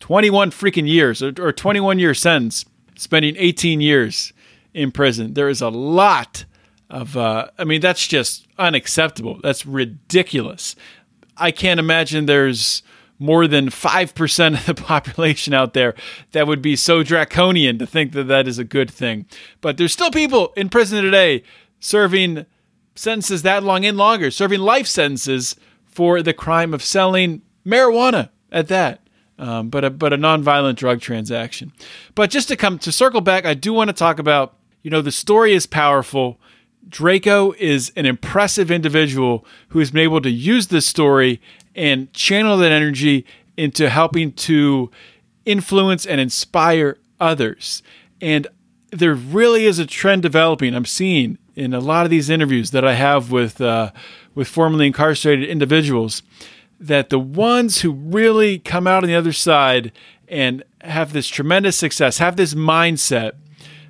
21 0.00 0.50
freaking 0.50 0.88
years 0.88 1.22
or, 1.22 1.32
or 1.38 1.52
21 1.52 1.98
year 1.98 2.14
sentence, 2.14 2.64
spending 2.96 3.36
18 3.38 3.80
years 3.80 4.32
in 4.74 4.90
prison. 4.90 5.34
There 5.34 5.48
is 5.48 5.62
a 5.62 5.68
lot 5.68 6.44
of, 6.92 7.16
uh, 7.16 7.48
I 7.58 7.64
mean, 7.64 7.80
that's 7.80 8.06
just 8.06 8.46
unacceptable. 8.58 9.40
That's 9.42 9.66
ridiculous. 9.66 10.76
I 11.36 11.50
can't 11.50 11.80
imagine 11.80 12.26
there's 12.26 12.82
more 13.18 13.46
than 13.46 13.70
5% 13.70 14.58
of 14.58 14.66
the 14.66 14.74
population 14.82 15.54
out 15.54 15.72
there 15.72 15.94
that 16.32 16.46
would 16.46 16.60
be 16.60 16.76
so 16.76 17.02
draconian 17.02 17.78
to 17.78 17.86
think 17.86 18.12
that 18.12 18.24
that 18.24 18.46
is 18.46 18.58
a 18.58 18.64
good 18.64 18.90
thing. 18.90 19.26
But 19.60 19.78
there's 19.78 19.92
still 19.92 20.10
people 20.10 20.52
in 20.56 20.68
prison 20.68 21.02
today 21.02 21.42
serving 21.80 22.46
sentences 22.94 23.42
that 23.42 23.62
long 23.62 23.86
and 23.86 23.96
longer, 23.96 24.30
serving 24.30 24.60
life 24.60 24.86
sentences 24.86 25.56
for 25.86 26.22
the 26.22 26.34
crime 26.34 26.74
of 26.74 26.84
selling 26.84 27.42
marijuana 27.66 28.28
at 28.50 28.68
that. 28.68 29.00
Um, 29.38 29.70
but 29.70 29.84
a, 29.84 29.90
but 29.90 30.12
a 30.12 30.18
nonviolent 30.18 30.76
drug 30.76 31.00
transaction. 31.00 31.72
But 32.14 32.30
just 32.30 32.48
to 32.48 32.56
come 32.56 32.78
to 32.80 32.92
circle 32.92 33.22
back, 33.22 33.46
I 33.46 33.54
do 33.54 33.72
want 33.72 33.88
to 33.88 33.94
talk 33.94 34.18
about 34.18 34.56
you 34.82 34.90
know 34.90 35.00
the 35.00 35.10
story 35.10 35.54
is 35.54 35.66
powerful. 35.66 36.38
Drako 36.88 37.54
is 37.56 37.92
an 37.96 38.06
impressive 38.06 38.70
individual 38.70 39.46
who 39.68 39.78
has 39.78 39.90
been 39.90 40.02
able 40.02 40.20
to 40.20 40.30
use 40.30 40.66
this 40.66 40.86
story 40.86 41.40
and 41.74 42.12
channel 42.12 42.56
that 42.58 42.72
energy 42.72 43.24
into 43.56 43.88
helping 43.88 44.32
to 44.32 44.90
influence 45.44 46.06
and 46.06 46.20
inspire 46.20 46.98
others. 47.20 47.82
And 48.20 48.46
there 48.90 49.14
really 49.14 49.64
is 49.64 49.78
a 49.78 49.86
trend 49.86 50.22
developing. 50.22 50.74
I'm 50.74 50.84
seeing 50.84 51.38
in 51.54 51.74
a 51.74 51.80
lot 51.80 52.04
of 52.04 52.10
these 52.10 52.30
interviews 52.30 52.70
that 52.70 52.84
I 52.84 52.94
have 52.94 53.30
with 53.30 53.60
uh, 53.60 53.92
with 54.34 54.48
formerly 54.48 54.86
incarcerated 54.86 55.48
individuals 55.48 56.22
that 56.80 57.10
the 57.10 57.18
ones 57.18 57.82
who 57.82 57.92
really 57.92 58.58
come 58.58 58.86
out 58.86 59.02
on 59.02 59.08
the 59.08 59.14
other 59.14 59.32
side 59.32 59.92
and 60.28 60.64
have 60.80 61.12
this 61.12 61.28
tremendous 61.28 61.76
success, 61.76 62.18
have 62.18 62.36
this 62.36 62.54
mindset. 62.54 63.32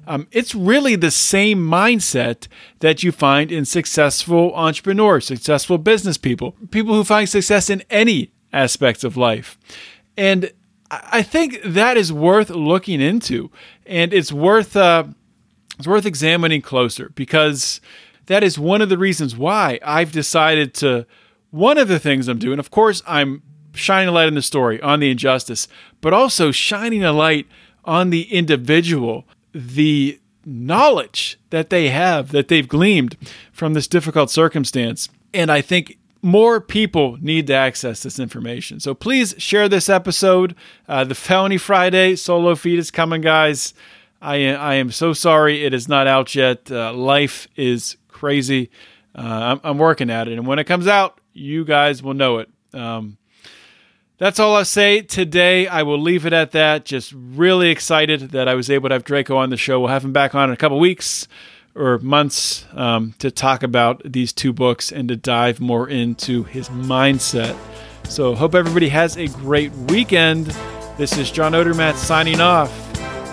Um, 0.06 0.26
it's 0.32 0.54
really 0.54 0.96
the 0.96 1.10
same 1.10 1.58
mindset 1.58 2.48
that 2.80 3.02
you 3.02 3.12
find 3.12 3.52
in 3.52 3.64
successful 3.64 4.52
entrepreneurs, 4.54 5.26
successful 5.26 5.78
business 5.78 6.18
people, 6.18 6.56
people 6.70 6.94
who 6.94 7.04
find 7.04 7.28
success 7.28 7.70
in 7.70 7.82
any 7.88 8.32
aspects 8.52 9.04
of 9.04 9.16
life. 9.16 9.58
And 10.16 10.52
I 10.90 11.22
think 11.22 11.62
that 11.64 11.96
is 11.96 12.12
worth 12.12 12.50
looking 12.50 13.00
into, 13.00 13.50
and 13.86 14.12
it's 14.12 14.32
worth 14.32 14.76
uh, 14.76 15.04
it's 15.78 15.86
worth 15.86 16.04
examining 16.04 16.60
closer 16.60 17.10
because 17.14 17.80
that 18.26 18.44
is 18.44 18.58
one 18.58 18.82
of 18.82 18.88
the 18.88 18.98
reasons 18.98 19.36
why 19.36 19.78
I've 19.82 20.12
decided 20.12 20.74
to. 20.74 21.06
One 21.50 21.76
of 21.76 21.88
the 21.88 21.98
things 21.98 22.28
I'm 22.28 22.38
doing, 22.38 22.58
of 22.58 22.70
course, 22.70 23.02
I'm 23.06 23.42
shining 23.74 24.08
a 24.08 24.12
light 24.12 24.28
in 24.28 24.34
the 24.34 24.42
story 24.42 24.80
on 24.80 25.00
the 25.00 25.10
injustice, 25.10 25.68
but 26.00 26.12
also 26.12 26.50
shining 26.50 27.04
a 27.04 27.12
light 27.12 27.46
on 27.84 28.10
the 28.10 28.22
individual, 28.32 29.26
the 29.54 30.18
knowledge 30.44 31.38
that 31.50 31.70
they 31.70 31.88
have, 31.88 32.32
that 32.32 32.48
they've 32.48 32.68
gleaned 32.68 33.16
from 33.52 33.74
this 33.74 33.86
difficult 33.86 34.30
circumstance. 34.30 35.08
And 35.32 35.50
I 35.50 35.60
think 35.60 35.98
more 36.22 36.60
people 36.60 37.18
need 37.20 37.48
to 37.48 37.54
access 37.54 38.02
this 38.02 38.18
information. 38.18 38.80
So 38.80 38.94
please 38.94 39.34
share 39.38 39.68
this 39.68 39.88
episode. 39.88 40.54
Uh, 40.88 41.04
the 41.04 41.14
Felony 41.14 41.58
Friday 41.58 42.16
solo 42.16 42.54
feed 42.54 42.78
is 42.78 42.90
coming, 42.90 43.20
guys. 43.20 43.74
I, 44.20 44.54
I 44.54 44.74
am 44.74 44.92
so 44.92 45.12
sorry 45.12 45.64
it 45.64 45.74
is 45.74 45.88
not 45.88 46.06
out 46.06 46.34
yet. 46.34 46.70
Uh, 46.70 46.92
life 46.92 47.48
is 47.56 47.96
crazy. 48.08 48.70
Uh, 49.16 49.20
I'm, 49.20 49.60
I'm, 49.64 49.78
working 49.78 50.10
at 50.10 50.28
it. 50.28 50.38
And 50.38 50.46
when 50.46 50.60
it 50.60 50.64
comes 50.64 50.86
out, 50.86 51.20
you 51.32 51.64
guys 51.64 52.02
will 52.02 52.14
know 52.14 52.38
it. 52.38 52.48
Um, 52.72 53.18
that's 54.22 54.38
all 54.38 54.54
I 54.54 54.62
say 54.62 55.00
today. 55.00 55.66
I 55.66 55.82
will 55.82 55.98
leave 55.98 56.26
it 56.26 56.32
at 56.32 56.52
that. 56.52 56.84
Just 56.84 57.12
really 57.12 57.70
excited 57.70 58.30
that 58.30 58.46
I 58.46 58.54
was 58.54 58.70
able 58.70 58.88
to 58.88 58.94
have 58.94 59.02
Drako 59.02 59.36
on 59.36 59.50
the 59.50 59.56
show. 59.56 59.80
We'll 59.80 59.88
have 59.88 60.04
him 60.04 60.12
back 60.12 60.32
on 60.36 60.48
in 60.48 60.52
a 60.52 60.56
couple 60.56 60.78
weeks 60.78 61.26
or 61.74 61.98
months 61.98 62.64
um, 62.74 63.14
to 63.18 63.32
talk 63.32 63.64
about 63.64 64.00
these 64.04 64.32
two 64.32 64.52
books 64.52 64.92
and 64.92 65.08
to 65.08 65.16
dive 65.16 65.58
more 65.58 65.88
into 65.88 66.44
his 66.44 66.68
mindset. 66.68 67.58
So, 68.06 68.36
hope 68.36 68.54
everybody 68.54 68.90
has 68.90 69.16
a 69.16 69.26
great 69.26 69.72
weekend. 69.72 70.46
This 70.98 71.18
is 71.18 71.32
John 71.32 71.50
Odermatt 71.50 71.96
signing 71.96 72.40
off. 72.40 72.70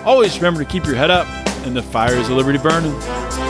Always 0.04 0.38
remember 0.38 0.64
to 0.64 0.68
keep 0.68 0.86
your 0.86 0.96
head 0.96 1.10
up 1.10 1.28
and 1.64 1.76
the 1.76 1.82
fires 1.82 2.28
of 2.28 2.36
liberty 2.36 2.58
burning. 2.58 3.49